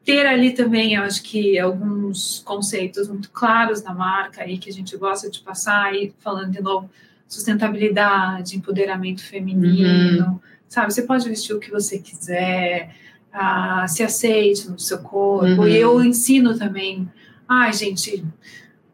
ter 0.09 0.25
ali 0.25 0.51
também, 0.53 0.95
eu 0.95 1.03
acho 1.03 1.21
que 1.21 1.59
alguns 1.59 2.41
conceitos 2.43 3.07
muito 3.07 3.29
claros 3.29 3.79
da 3.81 3.93
marca 3.93 4.41
aí 4.41 4.57
que 4.57 4.67
a 4.67 4.73
gente 4.73 4.97
gosta 4.97 5.29
de 5.29 5.39
passar, 5.39 5.85
aí 5.85 6.11
falando 6.19 6.51
de 6.51 6.61
novo, 6.61 6.89
sustentabilidade, 7.27 8.57
empoderamento 8.57 9.23
feminino, 9.23 10.25
uhum. 10.25 10.39
sabe? 10.67 10.91
Você 10.91 11.03
pode 11.03 11.29
vestir 11.29 11.53
o 11.53 11.59
que 11.59 11.69
você 11.69 11.99
quiser, 11.99 12.95
ah, 13.31 13.85
se 13.87 14.01
aceite 14.01 14.67
no 14.67 14.79
seu 14.79 14.97
corpo. 14.97 15.61
Uhum. 15.61 15.67
E 15.67 15.77
eu 15.77 16.03
ensino 16.03 16.57
também, 16.57 17.07
ai, 17.47 17.71
gente, 17.71 18.25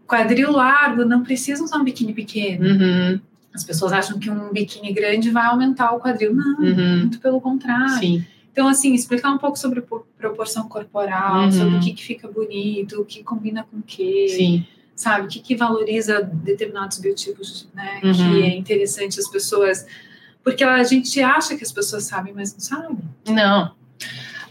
quadril 0.05 0.51
largo 0.51 1.05
não 1.05 1.24
precisa 1.24 1.63
usar 1.63 1.78
um 1.78 1.86
biquíni 1.86 2.13
pequeno. 2.13 2.66
Uhum. 2.68 3.22
As 3.53 3.63
pessoas 3.63 3.93
acham 3.93 4.20
que 4.20 4.30
um 4.30 4.51
biquíni 4.51 4.91
grande 4.91 5.32
vai 5.32 5.45
aumentar 5.45 5.93
o 5.93 5.99
quadril. 6.01 6.36
Não, 6.36 6.59
uhum. 6.59 6.99
muito 6.99 7.20
pelo 7.20 7.39
contrário. 7.39 7.99
Sim. 7.99 8.26
Então, 8.56 8.70
assim, 8.70 8.93
explicar 8.93 9.32
um 9.32 9.38
pouco 9.38 9.60
sobre 9.60 9.84
proporção 10.18 10.70
corporal, 10.70 11.43
uhum. 11.43 11.51
sobre 11.51 11.76
o 11.76 11.80
que, 11.82 11.91
que 11.91 12.01
fica 12.01 12.26
bonito, 12.26 13.01
o 13.01 13.03
que 13.03 13.22
combina 13.22 13.68
com 13.70 13.80
o 13.80 13.82
quê. 13.82 14.28
Sim. 14.30 14.66
Sabe, 14.95 15.26
o 15.26 15.28
que, 15.28 15.41
que 15.41 15.58
valoriza 15.58 16.22
determinados 16.22 16.97
biotipos, 16.99 17.68
né? 17.76 17.99
Uhum. 18.01 18.14
Que 18.14 18.43
é 18.43 18.56
interessante 18.56 19.20
as 19.20 19.28
pessoas. 19.28 19.86
Porque 20.41 20.64
a 20.64 20.82
gente 20.86 21.22
acha 21.22 21.58
que 21.58 21.66
as 21.66 21.72
pessoas 21.74 22.06
sabem, 22.06 22.34
mas 22.34 22.53
não 22.53 22.62
sabem. 22.62 22.97
Não. 23.28 23.74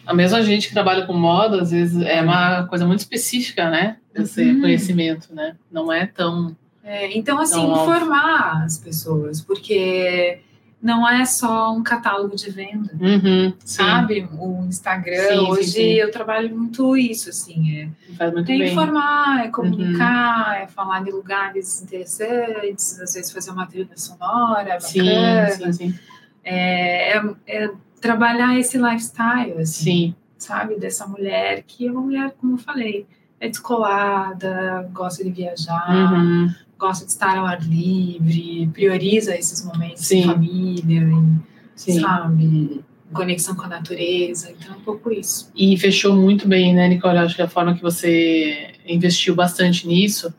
A 0.04 0.12
mesma 0.12 0.42
gente 0.42 0.68
que 0.68 0.74
trabalha 0.74 1.06
com 1.06 1.14
moda, 1.14 1.62
às 1.62 1.70
vezes, 1.70 1.98
é 2.02 2.20
uma 2.20 2.66
coisa 2.66 2.86
muito 2.86 3.00
específica, 3.00 3.70
né? 3.70 3.96
Esse 4.14 4.42
uhum. 4.42 4.60
conhecimento, 4.60 5.34
né? 5.34 5.56
Não 5.72 5.90
é 5.90 6.04
tão 6.04 6.54
É, 6.82 7.16
então, 7.16 7.38
assim, 7.40 7.64
óbvio. 7.64 7.84
informar 7.84 8.64
as 8.64 8.76
pessoas, 8.76 9.40
porque 9.40 10.40
não 10.84 11.08
é 11.08 11.24
só 11.24 11.72
um 11.74 11.82
catálogo 11.82 12.36
de 12.36 12.50
venda. 12.50 12.92
Uhum, 13.00 13.54
sim, 13.64 13.82
Sabe, 13.82 14.28
o 14.38 14.64
Instagram, 14.68 15.16
Sim, 15.16 15.28
sim, 15.38 15.50
hoje 15.50 15.64
sim. 15.70 15.92
eu 15.94 16.10
trabalho 16.10 16.54
muito 16.54 16.94
isso, 16.94 17.30
assim, 17.30 17.78
é, 17.80 17.88
faz 18.18 18.32
muito 18.34 18.52
é 18.52 18.58
bem. 18.58 18.66
Uhum. 18.66 18.70
informar, 18.72 19.46
é 19.46 19.48
comunicar, 19.48 20.60
é 20.62 20.66
falar 20.66 21.02
de 21.02 21.10
lugares 21.10 21.82
interessantes, 21.82 23.00
às 23.00 23.14
vezes 23.14 23.32
fazer 23.32 23.50
uma 23.50 23.66
trilha 23.66 23.88
sonora 23.96 24.78
Sim, 24.78 24.98
bacana, 25.04 25.50
sim, 25.50 25.72
sim. 25.72 25.94
É, 26.44 27.16
é- 27.16 27.34
é 27.46 27.70
trabalhar 28.00 28.54
esse 28.58 28.76
lifestyle, 28.76 29.54
assim, 29.62 29.82
Sim, 29.84 30.14
sabe, 30.36 30.78
dessa 30.78 31.06
mulher 31.06 31.64
que 31.66 31.86
é 31.86 31.90
uma 31.90 32.02
mulher, 32.02 32.34
como 32.38 32.52
eu 32.54 32.58
falei, 32.58 33.06
é 33.40 33.48
descolada, 33.48 34.86
gosta 34.92 35.24
de 35.24 35.30
viajar, 35.30 36.12
uhum, 36.12 36.54
gosta 36.84 37.06
de 37.06 37.10
estar 37.12 37.38
ao 37.38 37.46
ar 37.46 37.62
livre, 37.62 38.68
prioriza 38.74 39.34
esses 39.34 39.64
momentos 39.64 40.06
Sim. 40.06 40.20
em 40.20 40.24
família, 40.24 41.00
em, 41.00 41.42
sim. 41.74 42.00
sabe, 42.00 42.84
conexão 43.12 43.54
com 43.54 43.62
a 43.62 43.68
natureza, 43.68 44.50
então 44.50 44.74
é 44.74 44.76
um 44.76 44.80
pouco 44.80 45.10
isso. 45.10 45.50
E 45.56 45.76
fechou 45.78 46.14
muito 46.14 46.46
bem, 46.46 46.74
né, 46.74 46.88
Nicole? 46.88 47.18
Acho 47.18 47.36
que 47.36 47.42
a 47.42 47.48
forma 47.48 47.74
que 47.74 47.80
você 47.80 48.74
investiu 48.86 49.34
bastante 49.34 49.86
nisso. 49.86 50.32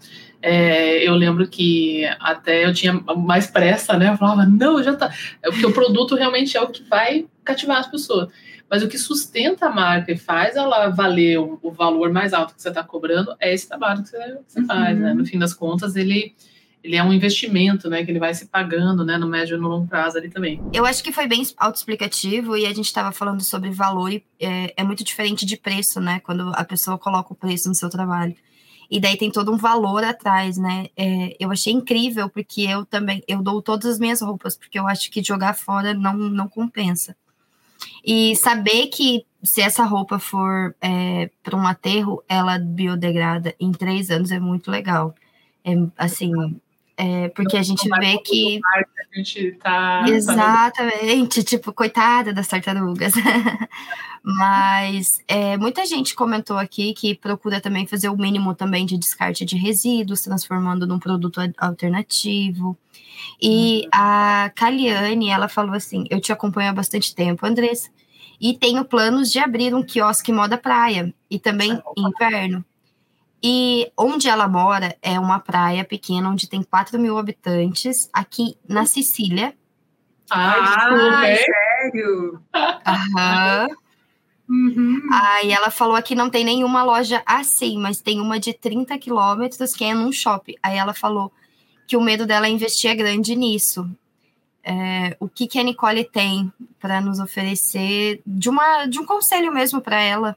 é, 0.46 1.08
eu 1.08 1.16
lembro 1.16 1.48
que 1.48 2.06
até 2.20 2.66
eu 2.66 2.72
tinha 2.72 2.94
mais 3.18 3.48
pressa, 3.48 3.98
né? 3.98 4.12
Eu 4.12 4.18
falava, 4.18 4.46
não, 4.46 4.84
já 4.84 4.96
tá. 4.96 5.12
É 5.42 5.50
porque 5.50 5.66
o 5.66 5.74
produto 5.74 6.14
realmente 6.14 6.56
é 6.56 6.62
o 6.62 6.68
que 6.68 6.84
vai 6.84 7.26
cativar 7.44 7.80
as 7.80 7.88
pessoas. 7.88 8.30
Mas 8.76 8.84
o 8.84 8.90
que 8.90 8.98
sustenta 8.98 9.68
a 9.68 9.72
marca 9.72 10.12
e 10.12 10.18
faz 10.18 10.58
ela 10.58 10.90
valer 10.90 11.40
o, 11.40 11.58
o 11.64 11.72
valor 11.72 12.12
mais 12.12 12.34
alto 12.34 12.54
que 12.54 12.62
você 12.62 12.68
está 12.68 12.84
cobrando 12.84 13.34
é 13.40 13.54
esse 13.54 13.70
trabalho 13.70 14.04
que 14.04 14.10
você, 14.10 14.18
que 14.18 14.52
você 14.52 14.60
Uhum. 14.60 14.66
faz, 14.66 15.00
né? 15.00 15.14
No 15.14 15.26
fim 15.26 15.40
das 15.40 15.54
contas, 15.54 15.96
ele, 15.96 16.36
ele 16.84 16.98
é 16.98 17.02
um 17.02 17.14
investimento, 17.14 17.90
né? 17.90 18.04
Que 18.04 18.12
ele 18.12 18.20
vai 18.20 18.34
se 18.34 18.48
pagando, 18.48 19.06
né? 19.06 19.18
No 19.18 19.28
médio 19.30 19.56
e 19.56 19.62
no 19.62 19.70
longo 19.70 19.88
prazo 19.88 20.18
ali 20.18 20.30
também. 20.30 20.62
Eu 20.74 20.86
acho 20.86 21.02
que 21.02 21.14
foi 21.14 21.26
bem 21.26 21.42
autoexplicativo 21.56 22.58
e 22.58 22.66
a 22.66 22.74
gente 22.74 22.88
estava 22.88 23.14
falando 23.14 23.42
sobre 23.46 23.70
valor 23.70 24.12
e 24.12 24.22
é, 24.42 24.74
é 24.76 24.84
muito 24.84 25.06
diferente 25.06 25.46
de 25.46 25.56
preço, 25.56 26.02
né? 26.02 26.20
Quando 26.20 26.52
a 26.54 26.66
pessoa 26.66 26.98
coloca 26.98 27.32
o 27.32 27.36
preço 27.36 27.70
no 27.70 27.76
seu 27.76 27.90
trabalho. 27.90 28.36
E 28.92 29.00
daí 29.00 29.16
tem 29.16 29.32
todo 29.32 29.54
um 29.54 29.58
valor 29.58 30.04
atrás, 30.04 30.58
né? 30.58 30.88
É, 30.98 31.34
eu 31.40 31.50
achei 31.50 31.72
incrível 31.72 32.28
porque 32.28 32.64
eu 32.64 32.86
também 32.86 33.24
eu 33.26 33.42
dou 33.42 33.62
todas 33.62 33.86
as 33.90 34.00
minhas 34.00 34.22
roupas 34.22 34.58
porque 34.58 34.78
eu 34.78 34.86
acho 34.86 35.10
que 35.10 35.24
jogar 35.24 35.54
fora 35.54 35.94
não, 35.94 36.14
não 36.14 36.50
compensa. 36.50 37.16
E 38.04 38.36
saber 38.36 38.88
que 38.88 39.26
se 39.44 39.62
essa 39.62 39.84
roupa 39.84 40.20
for 40.20 40.76
é, 40.82 41.30
para 41.44 41.56
um 41.56 41.68
aterro, 41.68 42.24
ela 42.28 42.58
biodegrada 42.58 43.56
em 43.60 43.72
três 43.72 44.10
anos 44.10 44.32
é 44.32 44.40
muito 44.40 44.72
legal. 44.72 45.14
É, 45.64 45.74
assim, 45.98 46.32
é, 46.98 47.30
porque 47.30 47.58
a 47.58 47.64
gente 47.64 47.88
vê 47.90 48.18
que 48.20 48.60
A 48.64 49.18
gente 49.18 49.52
tá. 49.54 50.06
Exatamente, 50.08 51.44
tipo, 51.44 51.74
coitada 51.74 52.34
das 52.34 52.48
tartarugas. 52.48 53.14
Mas 54.24 55.20
é, 55.28 55.56
muita 55.58 55.86
gente 55.86 56.16
comentou 56.16 56.58
aqui 56.58 56.94
que 56.94 57.14
procura 57.14 57.62
também 57.62 57.86
fazer 57.86 58.10
o 58.10 58.18
mínimo 58.18 58.56
também 58.56 58.86
de 58.86 58.98
descarte 58.98 59.46
de 59.46 59.56
resíduos, 59.56 60.22
transformando 60.22 60.88
num 60.88 60.98
produto 60.98 61.40
alternativo. 61.58 62.78
E 63.42 63.88
a 63.94 64.52
Caliane, 64.56 65.30
ela 65.30 65.48
falou 65.48 65.76
assim: 65.76 66.06
Eu 66.10 66.20
te 66.20 66.32
acompanho 66.32 66.70
há 66.70 66.74
bastante 66.74 67.14
tempo, 67.14 67.46
Andressa, 67.46 67.90
e 68.40 68.58
tenho 68.58 68.86
planos 68.86 69.32
de 69.32 69.40
abrir 69.40 69.76
um 69.76 69.84
quiosque 69.84 70.32
moda 70.32 70.58
praia 70.58 71.14
e 71.30 71.38
também 71.38 71.80
inverno. 71.98 72.66
E 73.48 73.92
onde 73.96 74.28
ela 74.28 74.48
mora 74.48 74.98
é 75.04 75.20
uma 75.20 75.40
praia 75.40 75.86
pequena, 75.86 76.32
onde 76.32 76.50
tem 76.50 76.64
4 76.64 76.98
mil 76.98 77.16
habitantes, 77.16 78.10
aqui 78.12 78.58
na 78.68 78.88
Sicília. 78.88 79.54
Ai, 80.32 80.60
Ah, 80.62 81.30
hein? 81.30 81.38
sério? 81.38 82.42
Aham. 82.84 83.68
Uhum. 84.50 85.00
Aí 85.12 85.52
ela 85.52 85.70
falou 85.70 86.02
que 86.02 86.16
não 86.16 86.28
tem 86.28 86.44
nenhuma 86.44 86.82
loja 86.84 87.22
assim, 87.24 87.78
mas 87.78 88.02
tem 88.02 88.20
uma 88.20 88.40
de 88.40 88.52
30 88.52 88.98
quilômetros 88.98 89.76
que 89.76 89.84
é 89.84 89.94
num 89.94 90.12
shopping. 90.12 90.56
Aí 90.64 90.76
ela 90.76 90.96
falou 90.96 91.32
que 91.88 91.96
o 91.96 92.02
medo 92.02 92.26
dela 92.26 92.48
é 92.48 92.50
investir 92.50 92.90
é 92.90 92.96
grande 92.96 93.36
nisso. 93.36 93.88
É, 94.64 95.16
o 95.20 95.30
que, 95.30 95.46
que 95.46 95.60
a 95.60 95.64
Nicole 95.64 96.04
tem 96.04 96.52
para 96.80 97.00
nos 97.00 97.20
oferecer 97.20 98.24
de, 98.26 98.50
uma, 98.50 98.88
de 98.88 99.00
um 99.00 99.06
conselho 99.06 99.54
mesmo 99.54 99.80
para 99.82 100.02
ela? 100.02 100.36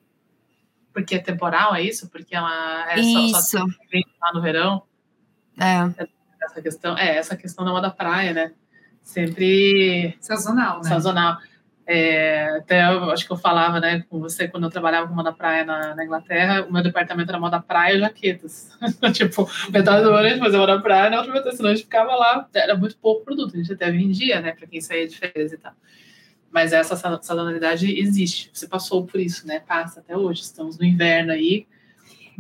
Porque 0.99 1.15
é 1.15 1.19
temporal, 1.21 1.77
é 1.77 1.83
isso? 1.83 2.09
Porque 2.11 2.35
ela 2.35 2.91
é 2.91 3.01
só, 3.01 3.41
só 3.41 3.67
Isso. 3.67 3.79
vem 3.89 4.05
lá 4.21 4.33
no 4.35 4.43
verão? 4.43 4.83
É, 5.57 6.05
Essa 6.43 6.61
questão, 6.61 6.99
é, 6.99 7.17
essa 7.17 7.37
questão 7.37 7.65
da 7.65 7.71
moda 7.71 7.89
praia, 7.89 8.33
né? 8.33 8.53
Sempre 9.01 10.17
Sazonal, 10.21 10.79
né? 10.79 10.89
sazonal. 10.89 11.39
É, 11.87 12.57
até 12.59 12.83
eu 12.93 13.13
acho 13.13 13.25
que 13.25 13.33
eu 13.33 13.37
falava, 13.37 13.79
né, 13.79 14.05
com 14.11 14.19
você 14.19 14.49
quando 14.49 14.65
eu 14.65 14.71
trabalhava 14.71 15.07
com 15.07 15.15
moda 15.15 15.33
praia 15.33 15.65
na, 15.65 15.95
na 15.95 16.05
Inglaterra, 16.05 16.67
o 16.67 16.73
meu 16.73 16.83
departamento 16.83 17.31
era 17.31 17.39
moda 17.39 17.61
praia 17.61 17.95
e 17.95 18.01
jaquetas. 18.01 18.77
tipo, 19.15 19.49
metade 19.71 20.03
do 20.03 20.11
ano 20.11 20.27
a 20.27 20.29
gente 20.29 20.41
fazia 20.41 20.59
moda 20.59 20.83
praia, 20.83 21.11
na 21.11 21.19
outra 21.19 21.33
metade 21.33 21.57
senão 21.57 21.71
a 21.71 21.75
gente 21.75 21.85
ficava 21.85 22.15
lá, 22.17 22.47
era 22.53 22.77
muito 22.77 22.99
pouco 22.99 23.25
produto, 23.25 23.55
a 23.55 23.57
gente 23.57 23.73
até 23.73 23.89
vendia, 23.89 24.41
né, 24.41 24.53
para 24.53 24.67
quem 24.67 24.81
saía 24.81 25.07
de 25.07 25.17
férias 25.17 25.53
e 25.53 25.59
tal. 25.59 25.73
Mas 26.51 26.73
essa 26.73 26.97
sa- 26.97 27.21
sazonalidade 27.21 27.91
existe, 28.01 28.51
você 28.53 28.67
passou 28.67 29.05
por 29.05 29.21
isso, 29.21 29.47
né, 29.47 29.61
passa 29.61 30.01
até 30.01 30.17
hoje, 30.17 30.43
estamos 30.43 30.79
no 30.79 30.85
inverno 30.85 31.33
aí, 31.33 31.67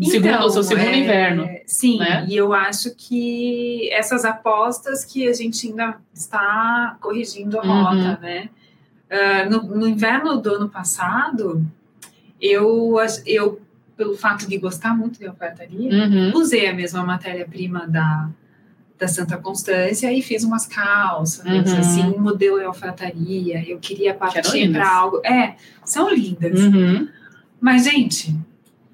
segundo, 0.03 0.39
o 0.47 0.51
seu 0.51 0.63
segundo 0.63 0.87
é, 0.89 0.97
inverno. 0.99 1.49
Sim, 1.67 1.99
né? 1.99 2.25
e 2.29 2.35
eu 2.37 2.53
acho 2.55 2.95
que 2.97 3.89
essas 3.93 4.25
apostas 4.25 5.05
que 5.05 5.29
a 5.29 5.33
gente 5.33 5.69
ainda 5.69 5.97
está 6.15 6.97
corrigindo 7.01 7.59
a 7.61 7.63
Uhum. 7.65 7.83
rota, 7.83 8.19
né? 8.23 8.49
Ah, 9.11 9.45
no, 9.49 9.63
no 9.63 9.87
inverno 9.89 10.37
do 10.41 10.55
ano 10.55 10.69
passado, 10.69 11.65
eu, 12.41 12.97
eu, 13.27 13.61
pelo 13.97 14.17
fato 14.17 14.47
de 14.49 14.57
gostar 14.59 14.97
muito 14.97 15.19
de 15.19 15.27
alfaiataria, 15.27 15.91
Uhum. 15.93 16.33
usei 16.37 16.69
a 16.69 16.75
mesma 16.75 17.03
matéria-prima 17.03 17.87
da, 17.89 18.29
da 18.99 19.07
Santa 19.07 19.37
Constância 19.39 20.13
e 20.13 20.21
fiz 20.21 20.43
umas 20.43 20.67
calças, 20.67 21.45
Uhum. 21.47 21.79
assim, 21.79 22.19
modelo 22.19 22.59
de 22.59 22.65
alfaiataria. 22.65 23.65
Eu 23.69 23.79
queria 23.79 24.13
partir 24.13 24.73
para 24.73 24.91
algo. 24.91 25.21
É, 25.25 25.55
são 25.85 26.11
lindas. 26.13 26.61
Uhum. 26.61 27.09
Mas, 27.61 27.85
gente, 27.85 28.35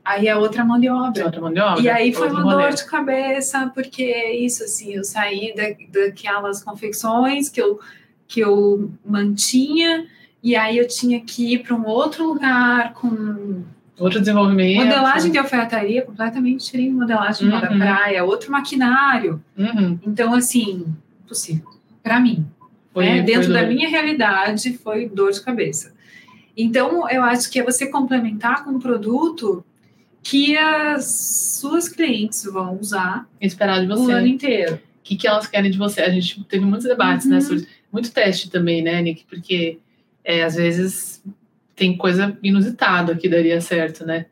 aí 0.04 0.28
é 0.28 0.36
outra 0.36 0.64
mão 0.64 0.78
de 0.78 0.88
obra. 0.88 1.12
Tem 1.12 1.24
outra 1.24 1.40
mão 1.40 1.52
de 1.52 1.60
obra, 1.60 1.82
E 1.82 1.88
aí 1.88 2.12
foi 2.12 2.28
outro 2.28 2.42
uma 2.42 2.54
dor 2.54 2.72
de 2.74 2.84
cabeça, 2.84 3.70
porque 3.74 4.02
é 4.02 4.36
isso, 4.36 4.64
assim, 4.64 4.92
eu 4.92 5.04
saí 5.04 5.54
da, 5.54 5.64
daquelas 6.00 6.62
confecções 6.62 7.48
que 7.48 7.60
eu, 7.60 7.80
que 8.28 8.40
eu 8.40 8.90
mantinha, 9.04 10.06
e 10.42 10.54
aí 10.54 10.76
eu 10.76 10.86
tinha 10.86 11.20
que 11.20 11.54
ir 11.54 11.62
para 11.62 11.74
um 11.74 11.86
outro 11.86 12.26
lugar 12.26 12.92
com 12.92 13.62
Outro 13.98 14.18
desenvolvimento. 14.20 14.84
modelagem 14.84 15.30
de 15.30 15.38
alfaiataria 15.38 16.02
completamente 16.02 16.64
diferente 16.64 16.90
de 16.90 16.94
modelagem 16.96 17.48
Uhum. 17.48 17.78
praia, 17.78 18.24
outro 18.24 18.50
maquinário. 18.50 19.42
Uhum. 19.56 19.98
Então, 20.06 20.34
assim, 20.34 20.84
impossível. 21.24 21.68
Para 22.02 22.18
mim, 22.20 22.44
Foi, 22.92 23.04
né? 23.04 23.16
foi 23.16 23.22
dentro 23.22 23.52
da 23.52 23.64
minha 23.66 23.88
realidade, 23.88 24.76
foi 24.78 25.08
dor 25.08 25.30
de 25.32 25.40
cabeça. 25.42 25.94
Então, 26.56 27.08
eu 27.08 27.22
acho 27.22 27.50
que 27.50 27.58
é 27.58 27.62
você 27.64 27.86
complementar 27.86 28.64
com 28.64 28.72
um 28.72 28.78
produto 28.78 29.64
que 30.22 30.56
as 30.56 31.04
suas 31.60 31.88
clientes 31.88 32.44
vão 32.44 32.78
usar 32.80 33.28
Esperar 33.40 33.80
de 33.80 33.86
o 33.92 33.96
você. 33.96 34.12
ano 34.12 34.26
inteiro. 34.26 34.74
O 34.76 34.78
que, 35.04 35.16
que 35.16 35.26
elas 35.28 35.46
querem 35.46 35.70
de 35.70 35.76
você? 35.78 36.00
A 36.00 36.08
gente 36.10 36.42
teve 36.44 36.64
muitos 36.64 36.86
debates, 36.86 37.26
Uhum. 37.26 37.32
né? 37.32 37.40
Sobre, 37.40 37.66
muito 37.92 38.10
teste 38.10 38.50
também, 38.50 38.82
né, 38.82 39.00
Nick? 39.02 39.24
Porque 39.28 39.78
é, 40.24 40.42
às 40.42 40.54
vezes 40.54 41.22
tem 41.76 41.96
coisa 41.96 42.36
inusitada 42.42 43.14
que 43.16 43.28
daria 43.28 43.60
certo, 43.60 44.04
né? 44.06 44.26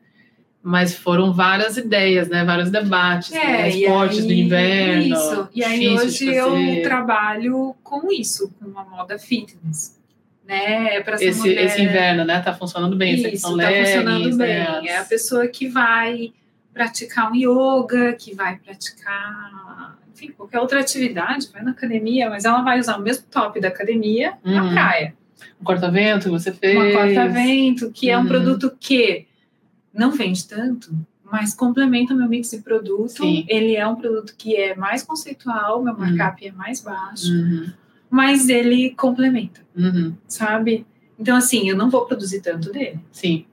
Mas 0.61 0.95
foram 0.95 1.33
várias 1.33 1.75
ideias, 1.75 2.29
né? 2.29 2.45
Vários 2.45 2.69
debates, 2.71 3.31
né? 3.31 3.69
e 3.69 3.83
esportes 3.83 4.19
aí- 4.19 4.27
do 4.27 4.33
inverno. 4.33 5.13
Isso. 5.15 5.49
E 5.53 5.63
aí 5.63 5.89
hoje 5.89 6.25
eu 6.33 6.81
trabalho 6.83 7.75
com 7.83 8.09
isso, 8.11 8.49
com 8.59 8.79
a 8.79 8.83
moda 8.85 9.19
fitness. 9.19 10.01
Né? 10.47 10.99
Para 11.01 11.15
essa 11.15 11.23
Esse, 11.25 11.39
mulher... 11.39 11.65
esse 11.65 11.81
inverno, 11.81 12.25
né? 12.25 12.39
Tá 12.41 12.53
funcionando 12.53 12.95
bem. 12.95 13.13
Isso, 13.15 13.23
tá 13.23 13.29
funcionando 13.67 14.07
leggings, 14.07 14.37
bem. 14.37 14.47
né? 14.59 14.81
É 14.87 14.97
a 14.97 15.03
pessoa 15.05 15.47
que 15.47 15.67
vai 15.67 16.33
praticar 16.73 17.31
um 17.31 17.35
yoga, 17.35 18.13
que 18.13 18.33
vai 18.33 18.57
praticar, 18.57 19.97
enfim, 20.13 20.31
qualquer 20.31 20.59
outra 20.59 20.79
atividade, 20.79 21.49
vai 21.51 21.61
na 21.63 21.71
academia, 21.71 22.29
mas 22.29 22.45
ela 22.45 22.61
vai 22.61 22.79
usar 22.79 22.97
o 22.97 23.01
mesmo 23.01 23.25
top 23.29 23.59
da 23.59 23.67
academia 23.67 24.33
na 24.43 24.63
Uhum. 24.63 24.71
praia. 24.73 25.13
Um 25.59 25.63
corta-vento 25.63 26.23
que 26.25 26.29
você 26.29 26.51
fez. 26.51 26.75
Uma 26.75 26.91
corta-vento, 26.91 27.91
que 27.91 28.09
é 28.09 28.17
um 28.17 28.21
Uhum. 28.21 28.27
produto 28.27 28.71
que 28.79 29.25
não 29.93 30.11
vende 30.11 30.47
tanto, 30.47 30.93
mas 31.23 31.53
complementa 31.53 32.13
o 32.13 32.17
meu 32.17 32.27
mix 32.27 32.51
de 32.51 32.59
produto. 32.59 33.09
Sim. 33.23 33.45
Ele 33.47 33.75
é 33.75 33.87
um 33.87 33.95
produto 33.95 34.35
que 34.37 34.55
é 34.55 34.75
mais 34.75 35.03
conceitual, 35.03 35.83
meu 35.83 35.93
Uhum. 35.93 35.99
markup 35.99 36.45
é 36.47 36.51
mais 36.51 36.81
baixo, 36.81 37.31
Uhum. 37.31 37.71
mas 38.09 38.49
ele 38.49 38.91
complementa, 38.91 39.61
Uhum. 39.75 40.13
sabe? 40.27 40.85
Então, 41.19 41.35
assim, 41.37 41.69
eu 41.69 41.75
não 41.77 41.89
vou 41.89 42.05
produzir 42.05 42.41
tanto 42.41 42.71
dele 42.71 42.99
Sim. 43.11 43.45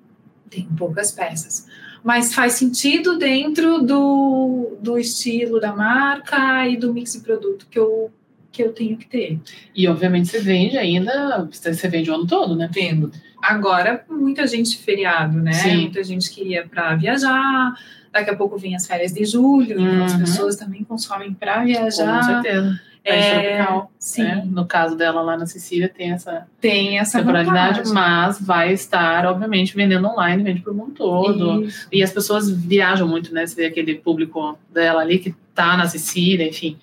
tem 0.49 0.65
poucas 0.77 1.13
peças. 1.13 1.67
mas 2.03 2.33
faz 2.35 2.55
sentido 2.55 3.19
dentro 3.19 3.83
do, 3.83 4.75
do 4.81 4.97
estilo 4.99 5.61
da 5.61 5.77
marca 5.77 6.67
e 6.67 6.75
do 6.79 6.95
mix 6.95 7.13
de 7.13 7.21
produto 7.21 7.67
que 7.71 7.79
eu, 7.79 8.11
que 8.53 8.63
eu 8.63 8.73
tenho 8.73 8.97
que 8.97 9.07
ter. 9.07 9.39
E 9.75 9.87
obviamente 9.89 10.29
você 10.29 10.41
vende 10.41 10.77
ainda, 10.77 11.49
você 11.51 11.89
vende 11.89 12.11
o 12.11 12.15
ano 12.15 12.27
todo, 12.27 12.57
né? 12.57 12.69
Vendo. 12.73 13.11
Agora, 13.43 14.05
muita 14.11 14.47
gente 14.47 14.77
feriado, 14.79 15.39
né? 15.41 15.53
Sim. 15.53 15.77
Muita 15.83 16.03
gente 16.05 16.31
queria 16.31 16.67
para 16.67 16.95
viajar. 16.97 17.73
Daqui 18.13 18.31
a 18.31 18.37
pouco 18.37 18.59
vem 18.59 18.75
as 18.75 18.87
férias 18.87 19.13
de 19.13 19.25
julho, 19.25 19.81
então 19.81 20.05
as 20.05 20.13
Uhum. 20.15 20.19
pessoas 20.21 20.57
também 20.57 20.83
consomem 20.83 21.33
para 21.33 21.61
Com 21.61 21.67
viajar. 21.67 22.25
certeza. 22.25 22.81
Peixe 23.03 23.29
É, 23.29 23.57
tropical. 23.57 23.93
sim. 23.99 24.23
né? 24.25 24.43
No 24.47 24.67
caso 24.67 24.95
dela 24.95 25.23
lá 25.23 25.35
na 25.39 25.47
Sicília 25.47 25.89
tem 25.89 26.11
essa 26.13 26.47
Tem 26.61 26.99
essa 26.99 27.19
temporalidade, 27.19 27.79
vantagem. 27.79 27.95
mas 27.95 28.39
vai 28.43 28.73
estar, 28.75 29.25
obviamente, 29.25 29.75
vendendo 29.75 30.07
online, 30.07 30.43
vende 30.43 30.61
pro 30.61 30.75
mundo 30.75 30.93
todo. 30.93 31.65
Isso. 31.65 31.89
E 31.91 32.03
as 32.03 32.13
pessoas 32.13 32.51
viajam 32.51 33.09
muito, 33.09 33.33
né? 33.33 33.47
Você 33.47 33.55
vê 33.55 33.67
aquele 33.69 33.95
público 33.95 34.59
dela 34.71 35.01
ali 35.01 35.19
que 35.19 35.35
tá 35.55 35.79
na 35.79 35.87
Sicília, 35.89 36.47
enfim, 36.47 36.77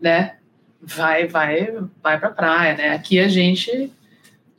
né? 0.00 0.34
Vai, 0.96 1.26
vai, 1.26 1.68
vai 2.02 2.18
pra 2.18 2.30
praia, 2.30 2.76
né? 2.76 2.90
Aqui 2.90 3.20
a 3.20 3.28
gente. 3.28 3.92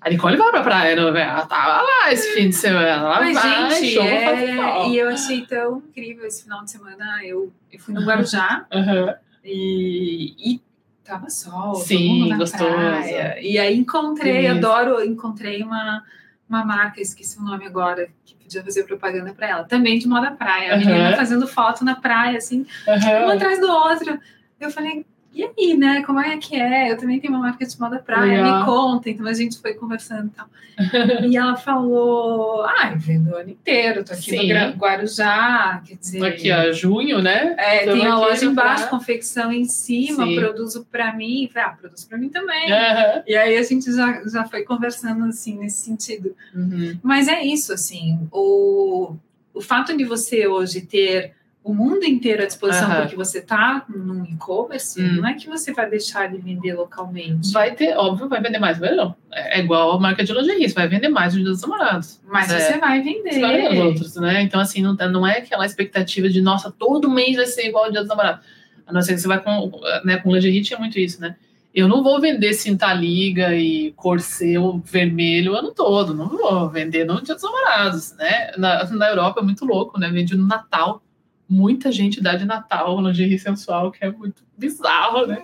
A 0.01 0.09
Nicole 0.09 0.37
vai 0.37 0.49
pra 0.51 0.61
praia, 0.63 0.95
não, 0.95 1.11
velho? 1.11 1.29
Ela 1.29 1.45
tava 1.45 1.81
lá 1.81 2.11
esse 2.13 2.33
fim 2.33 2.49
de 2.49 2.55
semana. 2.55 2.87
Ela 2.87 3.19
Mas, 3.19 3.33
vai, 3.33 3.71
gente, 3.71 3.93
show 3.93 4.03
é, 4.05 4.87
e 4.87 4.97
eu 4.97 5.09
achei 5.09 5.45
tão 5.45 5.79
incrível 5.79 6.25
esse 6.25 6.43
final 6.43 6.63
de 6.63 6.71
semana. 6.71 7.23
Eu, 7.25 7.51
eu 7.71 7.79
fui 7.79 7.93
no 7.93 8.05
Guarujá 8.05 8.65
Aham. 8.71 9.15
e, 9.43 10.53
e 10.55 10.61
tava 11.03 11.29
sol, 11.29 11.73
todo 11.73 11.83
Sim, 11.83 12.19
mundo 12.19 12.29
na 12.29 12.37
gostoso. 12.37 12.63
praia. 12.63 13.37
E 13.41 13.57
aí 13.57 13.77
encontrei, 13.77 14.47
adoro, 14.47 15.03
encontrei 15.03 15.63
uma, 15.63 16.03
uma 16.47 16.63
marca, 16.63 17.01
esqueci 17.01 17.37
o 17.39 17.43
nome 17.43 17.65
agora, 17.65 18.07
que 18.23 18.35
podia 18.35 18.63
fazer 18.63 18.83
propaganda 18.83 19.33
para 19.33 19.47
ela, 19.49 19.63
também 19.65 19.99
de 19.99 20.07
moda 20.07 20.31
praia. 20.31 20.73
A 20.73 20.75
Aham. 20.75 20.85
menina 20.85 21.17
fazendo 21.17 21.45
foto 21.47 21.83
na 21.83 21.95
praia, 21.95 22.37
assim, 22.37 22.65
um 22.87 22.91
Aham. 22.91 23.33
atrás 23.33 23.59
do 23.59 23.67
outro. 23.67 24.17
Eu 24.59 24.69
falei, 24.69 25.05
e 25.33 25.43
aí, 25.43 25.77
né? 25.77 26.03
Como 26.03 26.19
é 26.19 26.37
que 26.37 26.55
é? 26.55 26.91
Eu 26.91 26.97
também 26.97 27.19
tenho 27.19 27.33
uma 27.33 27.41
marca 27.41 27.65
de 27.65 27.79
moda 27.79 27.99
praia, 27.99 28.41
Legal. 28.41 28.59
me 28.59 28.65
conta. 28.65 29.09
Então 29.09 29.27
a 29.27 29.33
gente 29.33 29.59
foi 29.59 29.73
conversando 29.73 30.27
e 30.27 30.29
tal. 30.31 30.47
e 31.29 31.37
ela 31.37 31.55
falou: 31.55 32.63
ah, 32.63 32.91
eu 32.91 32.99
vendo 32.99 33.29
o 33.29 33.35
ano 33.35 33.49
inteiro, 33.49 34.03
tô 34.03 34.13
aqui 34.13 34.31
Sim. 34.31 34.51
no 34.51 34.71
Guarujá, 34.75 35.83
quer 35.85 35.95
dizer. 35.95 36.25
Aqui, 36.25 36.51
ó, 36.51 36.71
junho, 36.71 37.21
né? 37.21 37.55
É, 37.59 37.85
tem 37.85 38.07
aqui 38.07 38.07
loja 38.07 38.45
embaixo, 38.45 38.83
praia. 38.83 38.89
confecção 38.89 39.51
em 39.51 39.65
cima, 39.65 40.25
Sim. 40.25 40.35
produzo 40.35 40.87
pra 40.91 41.13
mim. 41.15 41.43
Eu 41.43 41.49
Falei, 41.49 41.67
ah, 41.67 41.77
produzo 41.79 42.07
pra 42.07 42.17
mim 42.17 42.29
também. 42.29 42.71
Aham. 42.71 43.23
E 43.27 43.35
aí 43.35 43.57
a 43.57 43.63
gente 43.63 43.91
já, 43.91 44.23
já 44.27 44.45
foi 44.45 44.63
conversando 44.63 45.25
assim 45.25 45.57
nesse 45.59 45.83
sentido. 45.85 46.35
Uhum. 46.55 46.97
Mas 47.03 47.27
é 47.27 47.43
isso, 47.43 47.71
assim, 47.71 48.27
o, 48.31 49.15
o 49.53 49.61
fato 49.61 49.95
de 49.95 50.03
você 50.05 50.47
hoje 50.47 50.81
ter 50.81 51.33
o 51.63 51.73
mundo 51.73 52.03
inteiro 52.05 52.41
à 52.41 52.45
disposição 52.45 52.89
Aham. 52.89 53.01
porque 53.01 53.15
você 53.15 53.39
está 53.39 53.85
num 53.89 54.23
e-commerce, 54.25 54.99
Hum. 55.01 55.17
não 55.21 55.27
é 55.27 55.33
que 55.33 55.47
você 55.47 55.73
vai 55.73 55.89
deixar 55.89 56.27
de 56.29 56.37
vender 56.37 56.73
localmente. 56.73 57.51
Vai 57.51 57.75
ter, 57.75 57.95
óbvio, 57.97 58.27
vai 58.29 58.41
vender 58.41 58.59
mais, 58.59 58.79
não. 58.79 59.15
É 59.31 59.59
é 59.59 59.63
igual 59.63 59.91
a 59.91 59.99
marca 59.99 60.23
de 60.23 60.31
lingerie, 60.33 60.67
você 60.69 60.73
vai 60.75 60.87
vender 60.87 61.09
mais 61.09 61.33
no 61.35 61.41
Dia 61.41 61.51
dos 61.51 61.61
Namorados. 61.61 62.21
Mas 62.25 62.49
É. 62.51 62.59
você 62.59 62.77
vai 62.79 63.01
vender. 63.01 63.33
Você 63.33 63.41
vai 63.41 63.61
vender 63.61 63.77
os 63.79 63.85
outros, 63.85 64.15
né? 64.15 64.41
Então, 64.41 64.59
assim, 64.59 64.81
não, 64.81 64.93
não 64.95 65.27
é 65.27 65.39
aquela 65.39 65.65
expectativa 65.65 66.29
de, 66.29 66.41
nossa, 66.41 66.71
todo 66.71 67.09
mês 67.09 67.35
vai 67.35 67.45
ser 67.45 67.67
igual 67.67 67.85
ao 67.85 67.91
Dia 67.91 68.01
dos 68.01 68.09
Namorados. 68.09 68.45
A 68.87 68.93
não 68.93 69.01
ser 69.01 69.13
que 69.13 69.19
você 69.21 69.27
vai 69.27 69.39
com, 69.43 69.71
né, 70.05 70.17
com 70.17 70.33
lingerie, 70.33 70.61
tinha 70.63 70.79
muito 70.79 70.97
isso, 70.97 71.21
né? 71.21 71.35
Eu 71.75 71.87
não 71.87 72.01
vou 72.01 72.19
vender 72.19 72.53
cinta 72.53 72.91
liga 72.93 73.53
e 73.53 73.91
corset 73.91 74.55
vermelho 74.85 75.51
o 75.51 75.55
ano 75.55 75.71
todo, 75.71 76.15
não 76.15 76.27
vou 76.27 76.67
vender 76.69 77.05
no 77.05 77.21
Dia 77.21 77.35
dos 77.35 77.43
Namorados, 77.43 78.15
né? 78.17 78.51
Na, 78.57 78.83
na 78.85 79.09
Europa 79.09 79.41
é 79.41 79.43
muito 79.43 79.65
louco, 79.65 79.99
né? 79.99 80.09
Vende 80.09 80.35
no 80.35 80.47
Natal. 80.47 81.03
Muita 81.49 81.91
gente 81.91 82.21
dá 82.21 82.35
de 82.35 82.45
Natal 82.45 83.01
lingerie 83.01 83.39
sensual, 83.39 83.91
que 83.91 84.05
é 84.05 84.11
muito 84.11 84.43
bizarro, 84.55 85.25
né? 85.25 85.41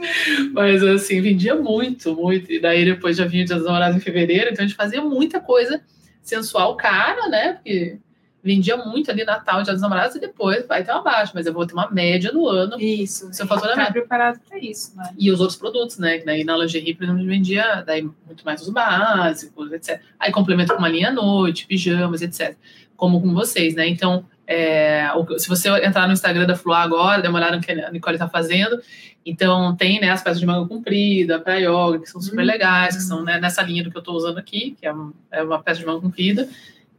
Mas 0.53 0.84
assim, 0.84 1.20
vendia 1.20 1.56
muito, 1.56 2.14
muito. 2.16 2.51
E 2.51 2.60
daí 2.62 2.86
depois 2.86 3.18
já 3.18 3.26
vinha 3.26 3.43
o 3.43 3.47
Dia 3.47 3.56
dos 3.56 3.66
Namorados 3.66 3.97
em 3.97 3.99
fevereiro, 4.01 4.51
então 4.51 4.64
a 4.64 4.68
gente 4.68 4.78
fazia 4.78 5.01
muita 5.01 5.39
coisa 5.39 5.82
sensual 6.22 6.76
cara, 6.78 7.28
né? 7.28 7.53
Porque 7.53 7.97
vendia 8.43 8.78
muito 8.78 9.10
ali 9.10 9.24
Natal, 9.26 9.64
Dia 9.64 9.74
dos 9.74 9.82
Namorados, 9.82 10.16
e 10.16 10.20
depois 10.20 10.68
vai 10.68 10.84
ter 10.84 10.91
uma 10.91 11.01
baixa, 11.01 11.32
mas 11.34 11.47
eu 11.47 11.53
vou 11.53 11.66
ter 11.66 11.74
uma 11.74 11.89
média 11.89 12.32
no 12.32 12.47
ano. 12.47 12.80
Isso. 12.80 13.34
Seu 13.34 13.47
Tá 13.47 13.56
faturamento. 13.56 13.93
preparado 13.93 14.39
para 14.47 14.60
isso, 14.60 14.95
né? 14.95 15.12
E 15.18 15.32
os 15.32 15.39
outros 15.39 15.58
produtos, 15.58 15.97
né? 15.97 16.20
Que 16.20 16.26
daí 16.26 16.43
na 16.43 16.56
lingerie, 16.56 16.93
por 16.93 17.06
exemplo, 17.06 17.26
vendia 17.26 17.82
daí 17.82 18.03
muito 18.03 18.45
mais 18.45 18.62
os 18.62 18.70
básicos, 18.70 19.72
etc. 19.72 19.99
Aí 20.20 20.32
complemento 20.32 20.74
com 20.74 20.78
uma 20.80 20.89
linha 20.89 21.10
à 21.10 21.12
noite, 21.12 21.66
pijamas, 21.66 22.22
etc. 22.22 22.56
Como 22.95 23.20
com 23.20 23.34
vocês, 23.34 23.74
né? 23.74 23.88
Então, 23.88 24.24
é, 24.47 25.09
o- 25.15 25.39
se 25.39 25.47
você 25.49 25.69
entrar 25.85 26.07
no 26.07 26.13
Instagram 26.13 26.45
da 26.45 26.55
Fluá 26.55 26.81
agora, 26.83 27.21
dar 27.21 27.29
uma 27.29 27.39
olhada 27.39 27.55
no 27.57 27.61
que 27.61 27.71
a 27.71 27.91
Nicole 27.91 28.17
tá 28.17 28.27
fazendo, 28.29 28.79
então 29.25 29.75
tem 29.75 29.99
né, 29.99 30.09
as 30.09 30.21
peças 30.23 30.39
de 30.39 30.45
manga 30.45 30.67
comprida, 30.67 31.39
para 31.39 31.55
yoga, 31.57 31.99
que 31.99 32.09
são 32.09 32.21
super 32.21 32.43
Hum. 32.43 32.45
legais, 32.47 32.95
que 32.95 33.01
são 33.03 33.23
né, 33.23 33.39
nessa 33.39 33.61
linha 33.63 33.83
do 33.83 33.89
que 33.91 33.97
eu 33.97 34.01
tô 34.03 34.13
usando 34.13 34.37
aqui, 34.37 34.75
que 34.79 34.85
é, 34.85 34.93
um- 34.93 35.11
é 35.31 35.41
uma 35.43 35.61
peça 35.61 35.79
de 35.79 35.85
manga 35.85 36.01
comprida, 36.01 36.47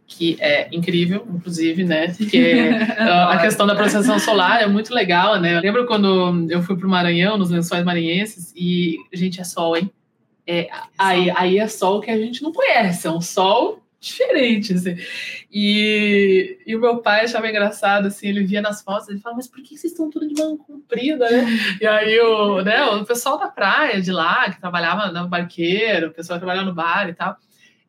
que 0.09 0.36
é 0.40 0.68
incrível, 0.70 1.26
inclusive, 1.34 1.82
né? 1.82 2.09
Que 2.30 2.38
a 2.99 3.32
a 3.32 3.38
questão 3.40 3.66
da 3.66 3.74
proteção 3.74 4.18
solar 4.20 4.62
é 4.62 4.66
muito 4.66 4.94
legal, 4.94 5.40
né? 5.40 5.57
Eu 5.57 5.61
lembro 5.61 5.84
quando 5.86 6.47
eu 6.49 6.62
fui 6.62 6.76
pro 6.76 6.88
Maranhão, 6.88 7.36
nos 7.36 7.51
lençóis 7.51 7.84
maranhenses, 7.84 8.53
e, 8.57 8.97
gente, 9.12 9.40
é 9.40 9.44
sol, 9.44 9.76
hein? 9.76 9.90
É, 10.47 10.68
aí, 10.97 11.28
aí 11.34 11.59
é 11.59 11.66
sol 11.66 12.01
que 12.01 12.09
a 12.11 12.16
gente 12.16 12.40
não 12.40 12.53
conhece, 12.53 13.05
é 13.09 13.11
um 13.11 13.20
sol 13.20 13.82
diferente, 14.01 14.74
assim. 14.74 14.97
E, 15.59 16.59
e 16.67 16.77
o 16.77 16.81
meu 16.83 16.99
pai 16.99 17.25
achava 17.25 17.49
engraçado, 17.49 18.09
assim, 18.09 18.29
ele 18.29 18.45
via 18.45 18.61
nas 18.61 18.83
fotos, 18.83 19.09
ele 19.09 19.21
falava, 19.21 19.39
mas 19.39 19.49
por 19.49 19.63
que 19.63 19.75
vocês 19.75 19.91
estão 19.91 20.11
tudo 20.11 20.29
de 20.29 20.39
manga 20.39 20.63
comprida, 20.63 21.31
né? 21.31 21.47
E 21.81 21.87
aí 21.87 22.21
o, 22.21 22.61
né, 22.61 22.85
o 22.85 23.07
pessoal 23.07 23.39
da 23.39 23.49
praia 23.49 23.99
de 24.03 24.13
lá, 24.13 24.51
que 24.51 24.61
trabalhava 24.61 25.11
no 25.11 25.27
barqueiro, 25.27 26.09
o 26.09 26.11
pessoal 26.11 26.39
que 26.39 26.45
trabalhava 26.45 26.69
no 26.69 26.75
bar 26.75 27.09
e 27.09 27.15
tal, 27.15 27.39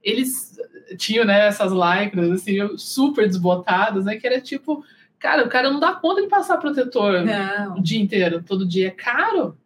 eles 0.01 0.57
tinham, 0.97 1.25
né, 1.25 1.47
essas 1.47 1.73
lycras, 1.73 2.31
assim, 2.31 2.55
super 2.77 3.27
desbotadas, 3.27 4.05
né, 4.05 4.15
que 4.15 4.25
era 4.25 4.39
tipo, 4.39 4.81
cara, 5.19 5.43
o 5.43 5.49
cara 5.49 5.69
não 5.69 5.81
dá 5.81 5.91
conta 5.91 6.21
de 6.21 6.29
passar 6.29 6.55
protetor 6.59 7.21
Não. 7.25 7.79
o 7.79 7.83
dia 7.83 7.99
inteiro, 7.99 8.41
todo 8.41 8.65
dia, 8.65 8.87
é 8.87 8.91
caro. 8.91 9.57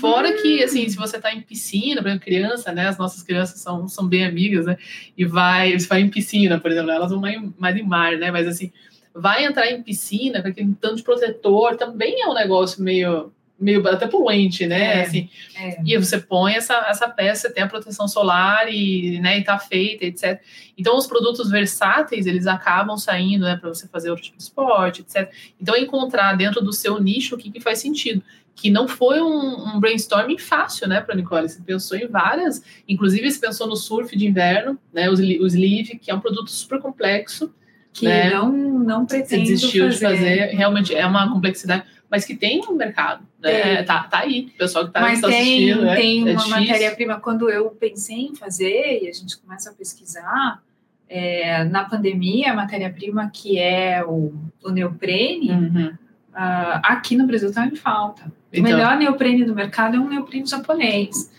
Fora 0.00 0.32
que, 0.40 0.62
assim, 0.62 0.88
se 0.88 0.96
você 0.96 1.20
tá 1.20 1.34
em 1.34 1.40
piscina, 1.42 2.00
por 2.00 2.08
exemplo, 2.08 2.24
criança, 2.24 2.72
né? 2.72 2.88
As 2.88 2.96
nossas 2.96 3.22
crianças 3.22 3.60
são, 3.60 3.86
são 3.88 4.06
bem 4.08 4.24
amigas, 4.24 4.64
né? 4.66 4.76
E 5.16 5.24
vai, 5.24 5.78
você 5.78 5.86
vai 5.86 6.00
em 6.00 6.08
piscina, 6.08 6.58
por 6.58 6.70
exemplo, 6.70 6.90
elas 6.90 7.10
vão 7.10 7.20
mais, 7.20 7.76
em- 7.76 7.82
mar, 7.82 8.16
né? 8.16 8.30
Mas, 8.30 8.46
assim, 8.46 8.72
vai 9.14 9.44
entrar 9.44 9.70
em 9.70 9.82
piscina 9.82 10.40
com 10.40 10.48
aquele 10.48 10.74
tanto 10.80 10.96
de 10.96 11.02
protetor, 11.02 11.76
também 11.76 12.22
é 12.22 12.26
um 12.26 12.32
negócio 12.32 12.82
meio, 12.82 13.30
meio 13.60 13.86
até 13.86 14.06
poluente, 14.08 14.66
né? 14.66 15.00
É. 15.00 15.02
Assim, 15.02 15.28
É. 15.60 15.76
e 15.84 15.96
você 15.98 16.18
põe 16.18 16.54
essa, 16.54 16.74
essa 16.88 17.06
peça, 17.08 17.50
tem 17.52 17.62
a 17.62 17.68
proteção 17.68 18.08
solar 18.08 18.72
e, 18.72 19.20
né, 19.20 19.38
e 19.38 19.44
tá 19.44 19.58
feita, 19.58 20.06
etc. 20.06 20.40
Então, 20.78 20.96
os 20.96 21.06
produtos 21.06 21.50
versáteis, 21.50 22.26
eles 22.26 22.46
acabam 22.46 22.96
saindo, 22.96 23.44
né, 23.44 23.56
para 23.56 23.68
você 23.68 23.86
fazer 23.88 24.08
outro 24.08 24.24
tipo 24.24 24.38
de 24.38 24.42
esporte, 24.44 25.02
etc. 25.02 25.30
Então, 25.60 25.76
encontrar 25.76 26.34
dentro 26.34 26.62
do 26.62 26.72
seu 26.72 26.98
nicho 27.00 27.34
o 27.34 27.38
que, 27.38 27.50
que 27.50 27.60
faz 27.60 27.78
sentido. 27.78 28.22
Que 28.54 28.70
não 28.70 28.86
foi 28.86 29.20
um, 29.20 29.74
um 29.76 29.80
brainstorming 29.80 30.38
fácil, 30.38 30.86
né, 30.88 31.00
para 31.00 31.14
Nicole. 31.14 31.48
Você 31.48 31.60
pensou 31.62 31.96
em 31.96 32.06
várias, 32.06 32.62
inclusive 32.88 33.30
você 33.30 33.40
pensou 33.40 33.66
no 33.66 33.76
surf 33.76 34.16
de 34.16 34.26
inverno, 34.26 34.78
né, 34.92 35.08
li- 35.10 35.40
os 35.40 35.54
Sleeve, 35.54 35.98
que 35.98 36.10
é 36.10 36.14
um 36.14 36.20
produto 36.20 36.50
super 36.50 36.78
complexo, 36.80 37.52
Que 37.92 38.06
né? 38.06 38.30
não, 38.30 38.52
não 38.52 39.00
você 39.08 39.18
pretendo 39.18 39.44
desistiu 39.44 39.84
fazer. 39.86 39.94
de 39.98 40.00
fazer, 40.16 40.36
realmente 40.56 40.94
é 40.94 41.04
uma 41.06 41.32
complexidade, 41.32 41.84
mas 42.10 42.24
que 42.26 42.36
tem 42.36 42.60
um 42.68 42.74
mercado, 42.74 43.26
né? 43.40 43.76
Tem. 43.76 43.84
Tá, 43.86 44.02
tá 44.04 44.18
aí, 44.18 44.50
o 44.54 44.58
pessoal 44.58 44.84
que 44.86 44.92
tá, 44.92 45.00
Mas 45.00 45.20
tá 45.22 45.28
tem, 45.28 45.40
assistindo, 45.40 45.82
né? 45.86 45.96
tem 45.96 46.28
É 46.28 46.32
uma 46.32 46.46
matéria-prima. 46.48 47.20
Quando 47.20 47.48
eu 47.48 47.70
pensei 47.70 48.26
em 48.26 48.34
fazer 48.34 49.00
e 49.02 49.08
a 49.08 49.12
gente 49.12 49.38
começa 49.38 49.70
a 49.70 49.72
pesquisar, 49.72 50.62
é, 51.08 51.64
na 51.64 51.84
pandemia, 51.84 52.52
a 52.52 52.54
matéria-prima 52.54 53.30
que 53.32 53.58
é 53.58 54.04
o, 54.04 54.34
o 54.62 54.70
neoprene, 54.70 55.50
Uhum. 55.52 55.92
ah, 56.34 56.80
aqui 56.84 57.16
no 57.16 57.26
Brasil 57.26 57.48
está 57.48 57.66
em 57.66 57.74
falta. 57.76 58.30
O 58.52 58.56
Então. 58.58 58.62
melhor 58.64 58.96
neoprene 58.98 59.44
do 59.44 59.54
mercado 59.54 59.96
é 59.96 60.00
um 60.00 60.08
neoprene 60.08 60.46
japonês. 60.46 61.30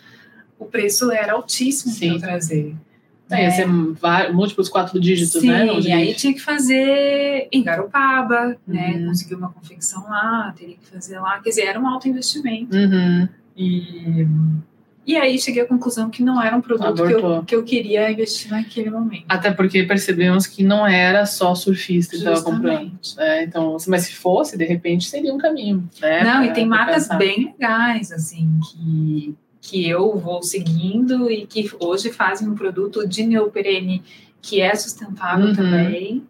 O 0.57 0.66
preço 0.66 1.11
era 1.11 1.34
altíssimo 1.34 1.95
para 1.95 2.07
eu 2.07 2.20
trazer. 2.20 2.76
É, 3.30 3.45
ia 3.45 3.51
ser 3.51 3.68
va- 3.99 4.32
múltiplos 4.32 4.70
quatro 4.70 4.99
dígitos, 4.99 5.41
Sim, 5.41 5.47
né? 5.47 5.80
e 5.80 5.91
aí 5.91 6.14
tinha 6.14 6.34
que 6.34 6.41
fazer 6.41 7.47
em 7.51 7.64
Garopaba, 7.64 8.55
né? 8.68 8.95
Uhum. 8.97 9.07
Conseguir 9.07 9.36
uma 9.36 9.49
confecção 9.49 10.03
lá, 10.03 10.53
teria 10.57 10.76
que 10.76 10.86
fazer 10.86 11.20
lá. 11.20 11.39
Quer 11.39 11.49
dizer, 11.49 11.61
era 11.64 11.80
um 11.80 11.88
alto 11.88 12.07
investimento. 12.07 12.76
Uhum. 12.76 13.28
E, 13.57 14.28
e 15.06 15.18
aí 15.18 15.38
cheguei 15.39 15.62
à 15.64 15.66
conclusão 15.66 16.10
que 16.10 16.24
não 16.24 16.41
era 16.41 16.56
um 16.56 16.62
produto 16.62 16.95
que 17.06 17.14
eu, 17.14 17.43
que 17.43 17.56
eu 17.56 17.64
queria 17.64 18.10
investir 18.12 18.49
naquele 18.51 18.89
momento. 18.89 19.26
Até 19.28 19.51
porque 19.51 19.84
percebemos 19.84 20.47
que 20.47 20.64
não 20.64 20.86
era 20.88 21.26
só 21.26 21.54
surfista 21.56 22.12
que 22.12 22.18
estava 22.18 22.41
comprando. 22.41 22.91
Né? 23.18 23.43
Então, 23.43 23.76
mas 23.88 24.04
se 24.04 24.14
fosse, 24.16 24.58
de 24.58 24.66
repente, 24.66 25.10
seria 25.10 25.34
um 25.34 25.38
caminho. 25.38 25.88
Né? 26.01 26.24
Não, 26.24 26.38
pra- 26.38 26.45
e 26.45 26.54
tem 26.54 26.66
marcas 26.66 27.04
pensar. 27.04 27.18
bem 27.18 27.45
legais, 27.60 28.12
assim, 28.12 28.49
que, 28.72 29.36
que 29.62 29.89
eu 29.89 30.18
vou 30.18 30.41
seguindo 30.43 31.30
e 31.30 31.45
que 31.45 31.70
hoje 31.80 32.12
fazem 32.12 32.47
um 32.47 32.56
produto 32.56 33.08
de 33.08 33.24
neoprene 33.26 34.04
que 34.41 34.60
é 34.62 34.74
sustentável 34.76 35.47
Uhum. 35.47 35.56
também. 35.56 36.24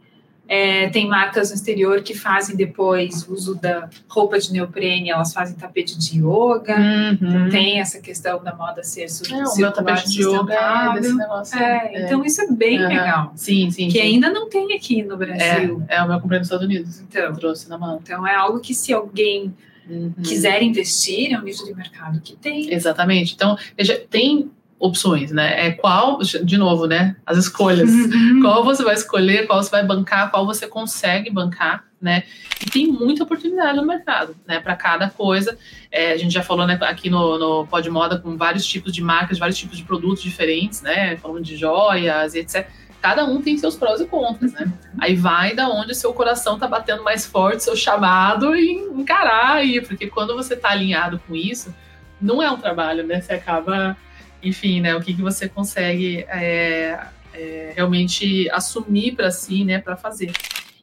É, 0.53 0.89
tem 0.89 1.07
marcas 1.07 1.49
no 1.49 1.55
exterior 1.55 2.03
que 2.03 2.13
fazem 2.13 2.55
depois 2.55 3.27
uso 3.27 3.55
da 3.55 3.89
roupa 4.07 4.37
de 4.37 4.51
neoprene, 4.53 5.09
elas 5.09 5.33
fazem 5.33 5.55
tapete 5.55 5.97
de 5.97 6.19
yoga. 6.19 6.75
Uhum. 6.77 7.13
Então 7.13 7.49
tem 7.49 7.79
essa 7.79 7.99
questão 7.99 8.43
da 8.43 8.55
moda 8.55 8.83
ser 8.83 9.09
su 9.09 9.23
É, 9.33 9.43
o 9.43 9.55
meu 9.55 9.71
tapete 9.71 10.09
de 10.11 10.21
yoga 10.21 10.53
é 10.53 10.93
desse 10.99 11.15
negócio. 11.15 11.57
É, 11.57 12.03
então 12.05 12.23
isso 12.23 12.41
é 12.41 12.51
bem 12.51 12.77
Aham. 12.77 12.87
legal. 12.87 13.33
Sim, 13.35 13.71
sim. 13.71 13.87
Que 13.87 13.93
sim. 13.93 14.01
ainda 14.01 14.29
não 14.29 14.47
tem 14.47 14.75
aqui 14.75 15.01
no 15.01 15.17
Brasil. 15.17 15.83
É, 15.87 15.95
é 15.95 16.03
o 16.03 16.07
meu 16.07 16.19
comprei 16.19 16.37
nos 16.37 16.47
Estados 16.47 16.65
Unidos. 16.67 16.99
Então. 16.99 17.33
Trouxe 17.33 17.67
na 17.67 17.77
mão. 17.77 17.99
Então 18.03 18.25
é 18.27 18.35
algo 18.35 18.59
que 18.59 18.75
se 18.75 18.93
alguém 18.93 19.53
Uhum. 19.89 20.13
quiser 20.23 20.63
investir, 20.63 21.33
é 21.33 21.37
um 21.37 21.43
nicho 21.43 21.65
de 21.65 21.75
mercado 21.75 22.21
que 22.21 22.37
tem. 22.37 22.73
Exatamente. 22.73 23.33
Então, 23.33 23.57
veja, 23.77 24.01
tem 24.09 24.49
opções, 24.83 25.31
né? 25.31 25.67
É 25.67 25.71
qual, 25.71 26.19
de 26.19 26.57
novo, 26.57 26.85
né? 26.85 27.15
As 27.25 27.37
escolhas. 27.37 27.89
Uhum. 27.89 28.41
Qual 28.41 28.65
você 28.65 28.83
vai 28.83 28.93
escolher, 28.93 29.47
qual 29.47 29.63
você 29.63 29.71
vai 29.71 29.81
bancar, 29.85 30.29
qual 30.29 30.45
você 30.45 30.67
consegue 30.67 31.29
bancar, 31.29 31.85
né? 32.01 32.23
E 32.61 32.69
tem 32.69 32.87
muita 32.87 33.23
oportunidade 33.23 33.77
no 33.77 33.85
mercado, 33.85 34.35
né? 34.45 34.59
Para 34.59 34.75
cada 34.75 35.09
coisa. 35.09 35.57
É, 35.89 36.11
a 36.11 36.17
gente 36.17 36.33
já 36.33 36.43
falou 36.43 36.67
né, 36.67 36.77
aqui 36.81 37.09
no, 37.09 37.39
no 37.39 37.65
Pod 37.65 37.89
Moda 37.89 38.19
com 38.19 38.35
vários 38.35 38.65
tipos 38.65 38.91
de 38.91 39.01
marcas, 39.01 39.39
vários 39.39 39.57
tipos 39.57 39.77
de 39.77 39.85
produtos 39.85 40.21
diferentes, 40.21 40.81
né? 40.81 41.15
Falando 41.15 41.45
de 41.45 41.55
joias 41.55 42.35
e 42.35 42.39
etc. 42.39 42.67
Cada 43.01 43.23
um 43.23 43.41
tem 43.41 43.57
seus 43.57 43.77
prós 43.77 44.01
e 44.01 44.05
contras, 44.05 44.51
né? 44.51 44.69
Aí 44.99 45.15
vai 45.15 45.55
da 45.55 45.69
onde 45.69 45.93
o 45.93 45.95
seu 45.95 46.13
coração 46.13 46.59
tá 46.59 46.67
batendo 46.67 47.03
mais 47.03 47.25
forte, 47.25 47.63
seu 47.63 47.75
chamado 47.75 48.53
e 48.53 48.73
encarar 48.73 49.53
aí, 49.53 49.79
porque 49.79 50.07
quando 50.07 50.35
você 50.35 50.57
tá 50.57 50.71
alinhado 50.71 51.21
com 51.25 51.33
isso, 51.33 51.73
não 52.21 52.41
é 52.41 52.51
um 52.51 52.57
trabalho, 52.57 53.05
né? 53.05 53.21
Você 53.21 53.33
acaba, 53.33 53.95
enfim, 54.43 54.81
né? 54.81 54.95
O 54.95 55.01
que, 55.01 55.13
que 55.13 55.21
você 55.21 55.47
consegue 55.47 56.25
é, 56.29 56.99
é, 57.33 57.73
realmente 57.75 58.49
assumir 58.51 59.15
para 59.15 59.31
si, 59.31 59.63
né? 59.63 59.79
Para 59.79 59.95
fazer. 59.95 60.31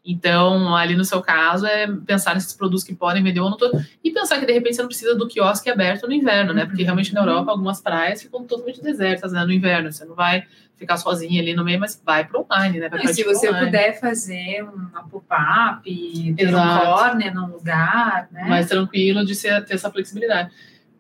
Então, 0.05 0.75
ali 0.75 0.97
no 0.97 1.05
seu 1.05 1.21
caso, 1.21 1.67
é 1.67 1.87
pensar 2.07 2.35
nesses 2.35 2.55
produtos 2.55 2.83
que 2.83 2.95
podem 2.95 3.23
vender 3.23 3.41
o 3.41 3.47
ano 3.47 3.57
todo 3.57 3.85
e 4.03 4.11
pensar 4.11 4.41
que 4.41 4.47
de 4.47 4.53
repente 4.53 4.77
você 4.77 4.83
não 4.83 4.89
precisa 4.89 5.15
do 5.15 5.29
quiosque 5.29 5.69
aberto 5.69 6.07
no 6.07 6.15
inverno, 6.15 6.55
né? 6.55 6.65
Porque 6.65 6.83
realmente 6.83 7.13
na 7.13 7.21
Europa 7.21 7.51
algumas 7.51 7.81
praias 7.81 8.23
ficam 8.23 8.45
totalmente 8.45 8.83
desertas 8.83 9.33
né? 9.33 9.45
no 9.45 9.53
inverno. 9.53 9.93
Você 9.93 10.05
não 10.07 10.15
vai 10.15 10.45
ficar 10.75 10.97
sozinha 10.97 11.43
ali 11.43 11.53
no 11.53 11.63
meio, 11.63 11.79
mas 11.79 12.01
vai 12.03 12.27
para 12.27 12.41
online, 12.41 12.79
né? 12.79 12.89
Vai 12.89 13.01
E 13.01 13.03
se 13.03 13.23
partir 13.23 13.25
você 13.25 13.49
online. 13.51 13.67
puder 13.67 14.01
fazer 14.01 14.63
uma 14.63 15.03
pop-up, 15.07 16.35
ter 16.35 16.47
um 16.47 16.49
Exato. 16.49 16.87
corner 16.87 17.35
num 17.35 17.47
lugar, 17.49 18.29
né? 18.33 18.49
mais 18.49 18.67
tranquilo 18.67 19.25
de 19.25 19.35
ser, 19.35 19.63
ter 19.67 19.75
essa 19.75 19.91
flexibilidade. 19.91 20.51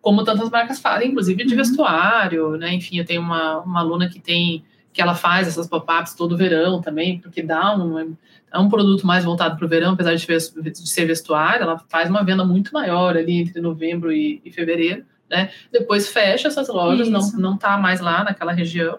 Como 0.01 0.24
tantas 0.24 0.48
marcas 0.51 0.80
fazem, 0.80 1.11
inclusive 1.11 1.44
de 1.44 1.53
Uhum. 1.53 1.59
vestuário, 1.59 2.57
né? 2.57 2.74
Enfim, 2.74 2.98
eu 2.98 3.05
tenho 3.05 3.20
uma, 3.20 3.59
uma 3.61 3.80
aluna 3.80 4.09
que 4.09 4.18
tem 4.20 4.64
que 4.92 5.01
ela 5.01 5.14
faz 5.14 5.46
essas 5.46 5.68
pop-ups 5.68 6.14
todo 6.14 6.36
verão 6.36 6.80
também, 6.80 7.20
porque 7.20 7.42
dá 7.42 7.76
um, 7.76 8.16
é 8.53 8.59
um 8.59 8.68
produto 8.68 9.07
mais 9.07 9.24
voltado 9.24 9.57
para 9.57 9.64
o 9.64 9.68
verão, 9.68 9.92
apesar 9.92 10.14
de, 10.14 10.26
de 10.26 10.88
ser 10.88 11.05
vestuário, 11.05 11.62
ela 11.62 11.78
faz 11.88 12.11
uma 12.11 12.24
venda 12.24 12.44
muito 12.44 12.72
maior 12.72 13.16
ali 13.16 13.40
entre 13.40 13.61
novembro 13.61 14.12
e, 14.12 14.42
e 14.44 14.51
fevereiro, 14.51 15.05
né? 15.30 15.51
Depois 15.70 16.09
fecha 16.09 16.48
essas 16.48 16.68
lojas, 16.68 17.09
não, 17.09 17.20
Isso. 17.20 17.40
não 17.40 17.57
tá 17.57 17.78
mais 17.78 18.01
lá 18.01 18.24
naquela 18.24 18.53
região 18.53 18.98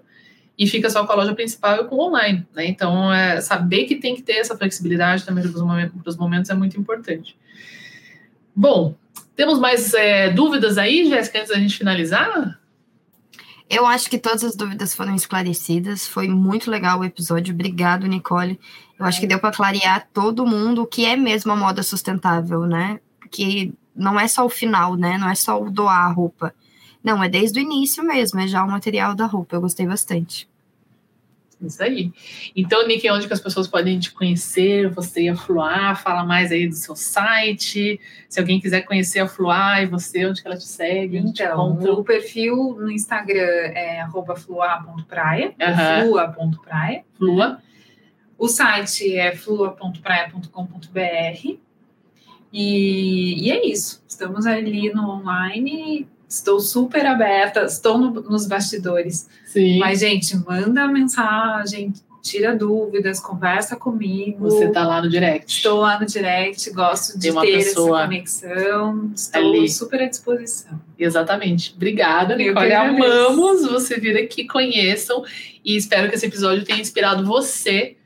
e 0.58 0.68
fica 0.68 0.90
só 0.90 1.06
com 1.06 1.12
a 1.12 1.16
loja 1.16 1.34
principal 1.34 1.82
e 1.82 1.84
com 1.86 1.96
o 1.96 2.08
online, 2.08 2.48
né? 2.56 2.68
Então, 2.68 3.12
é, 3.12 3.42
saber 3.42 3.86
que 3.86 3.96
tem 3.96 4.16
que 4.16 4.22
ter 4.22 4.34
essa 4.38 4.58
flexibilidade 4.58 5.26
também 5.26 5.44
para 5.44 6.10
os 6.10 6.18
momentos 6.18 6.50
é 6.50 6.54
muito 6.54 6.80
importante. 6.80 7.36
Bom, 8.56 8.96
temos 9.36 9.60
mais 9.60 9.94
é, 9.94 10.30
dúvidas 10.30 10.78
aí, 10.78 11.08
Jéssica, 11.10 11.40
antes 11.40 11.52
da 11.52 11.60
gente 11.60 11.78
finalizar? 11.78 12.60
Eu 13.70 13.86
acho 13.86 14.10
que 14.10 14.18
todas 14.18 14.44
as 14.44 14.54
dúvidas 14.54 14.94
foram 14.94 15.16
esclarecidas. 15.16 16.06
Foi 16.06 16.28
muito 16.28 16.70
legal 16.70 17.00
o 17.00 17.06
episódio. 17.06 17.54
Obrigado, 17.54 18.06
Nicole. 18.06 18.60
Eu 19.00 19.06
acho 19.06 19.22
que 19.22 19.26
deu 19.26 19.40
para 19.40 19.56
clarear 19.56 20.10
todo 20.14 20.46
mundo 20.46 20.82
o 20.82 20.86
que 20.86 21.06
é 21.06 21.16
mesmo 21.16 21.54
a 21.54 21.56
moda 21.56 21.82
sustentável, 21.82 22.66
né? 22.66 23.00
Que 23.32 23.74
não 23.96 24.20
é 24.20 24.28
só 24.28 24.46
o 24.46 24.50
final, 24.50 24.98
né? 24.98 25.18
Não 25.18 25.30
é 25.30 25.36
só 25.36 25.62
o 25.62 25.72
doar 25.72 26.06
a 26.06 26.12
roupa. 26.12 26.54
Não, 27.02 27.24
é 27.24 27.30
desde 27.30 27.60
o 27.60 27.64
início 27.64 28.04
mesmo, 28.04 28.42
é 28.42 28.48
já 28.48 28.62
o 28.62 28.70
material 28.70 29.16
da 29.16 29.26
roupa. 29.26 29.56
Eu 29.56 29.62
gostei 29.62 29.88
bastante. 29.88 30.51
Isso 31.62 31.84
aí. 31.84 32.12
Então, 32.56 32.88
Nick, 32.88 33.08
onde 33.12 33.28
que 33.28 33.34
as 33.34 33.40
pessoas 33.40 33.68
podem 33.68 34.00
te 34.00 34.12
conhecer? 34.12 34.90
Você 34.90 35.22
e 35.24 35.30
a 35.30 35.36
Fluar, 35.36 36.02
fala 36.02 36.26
mais 36.26 36.52
aí 36.52 36.68
do 36.68 36.74
seu 36.76 36.96
site. 36.96 38.00
Se 38.28 38.40
alguém 38.40 38.60
quiser 38.60 38.82
conhecer 38.82 39.20
a 39.20 39.28
Fluar 39.28 39.84
e 39.84 39.86
você, 39.86 40.26
onde 40.26 40.42
que 40.42 40.48
ela 40.48 40.58
te 40.58 40.68
segue? 40.68 41.22
Te 41.32 41.44
Então, 41.44 41.72
encontra? 41.74 41.94
o 41.94 42.04
perfil 42.04 42.76
no 42.80 42.90
Instagram 42.92 43.44
é 43.76 44.02
arroba 44.02 44.36
flua.praia, 44.36 45.54
Aham. 45.62 46.06
flua.praia. 46.06 47.04
Flua. 47.18 47.62
O 48.38 48.48
site 48.48 49.16
é 49.16 49.36
flua.praia.com.br. 49.36 51.58
E, 52.54 53.48
e 53.48 53.52
é 53.52 53.66
isso. 53.66 54.04
Estamos 54.08 54.46
ali 54.46 54.92
no 54.94 55.10
online. 55.10 56.08
Estou 56.32 56.62
super 56.62 57.06
aberta, 57.06 57.64
estou 57.64 57.98
no- 57.98 58.22
nos 58.22 58.48
bastidores. 58.48 59.28
Sim. 59.46 59.80
Mas, 59.80 60.00
gente, 60.00 60.34
manda 60.38 60.88
mensagem, 60.88 61.92
tira 62.22 62.56
dúvidas, 62.56 63.20
conversa 63.20 63.76
comigo. 63.76 64.50
Você 64.50 64.70
tá 64.70 64.88
lá 64.88 65.02
no 65.02 65.10
direct. 65.10 65.58
Estou 65.58 65.80
lá 65.82 66.00
no 66.00 66.06
direct, 66.06 66.72
gosto 66.72 67.20
de 67.20 67.34
ter 67.34 67.42
pessoa 67.42 68.00
essa 68.00 68.08
conexão. 68.08 69.12
Estou 69.14 69.42
ali. 69.42 69.70
super 69.70 70.02
à 70.04 70.08
disposição. 70.08 70.80
Exatamente. 70.98 71.74
Obrigada, 71.76 72.34
Nicole. 72.36 72.72
Amamos 72.74 73.64
você 73.70 74.00
vir 74.00 74.16
aqui, 74.18 74.48
conheçam. 74.48 75.26
E 75.66 75.76
espero 75.76 76.08
que 76.08 76.16
esse 76.16 76.28
episódio 76.28 76.64
tenha 76.64 76.80
inspirado 76.80 77.26
você 77.26 77.98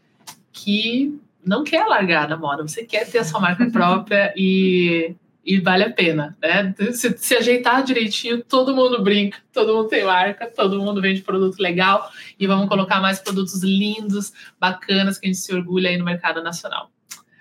que 0.51 1.15
não 1.45 1.63
quer 1.63 1.83
largar 1.85 2.27
da 2.27 2.35
moda, 2.35 2.63
você 2.63 2.83
quer 2.83 3.05
ter 3.07 3.19
a 3.19 3.23
sua 3.23 3.39
marca 3.39 3.65
própria 3.69 4.33
e, 4.35 5.13
e 5.45 5.59
vale 5.59 5.83
a 5.83 5.91
pena, 5.91 6.35
né? 6.41 6.73
Se, 6.91 7.15
se 7.17 7.35
ajeitar 7.35 7.83
direitinho, 7.83 8.43
todo 8.43 8.75
mundo 8.75 9.03
brinca, 9.03 9.37
todo 9.53 9.75
mundo 9.75 9.87
tem 9.87 10.03
marca, 10.03 10.47
todo 10.47 10.81
mundo 10.81 10.99
vende 10.99 11.21
produto 11.21 11.59
legal 11.59 12.09
e 12.39 12.47
vamos 12.47 12.67
colocar 12.67 12.99
mais 12.99 13.19
produtos 13.19 13.61
lindos, 13.61 14.33
bacanas 14.59 15.19
que 15.19 15.27
a 15.27 15.29
gente 15.29 15.39
se 15.39 15.53
orgulha 15.53 15.89
aí 15.89 15.97
no 15.97 16.05
mercado 16.05 16.41
nacional. 16.41 16.89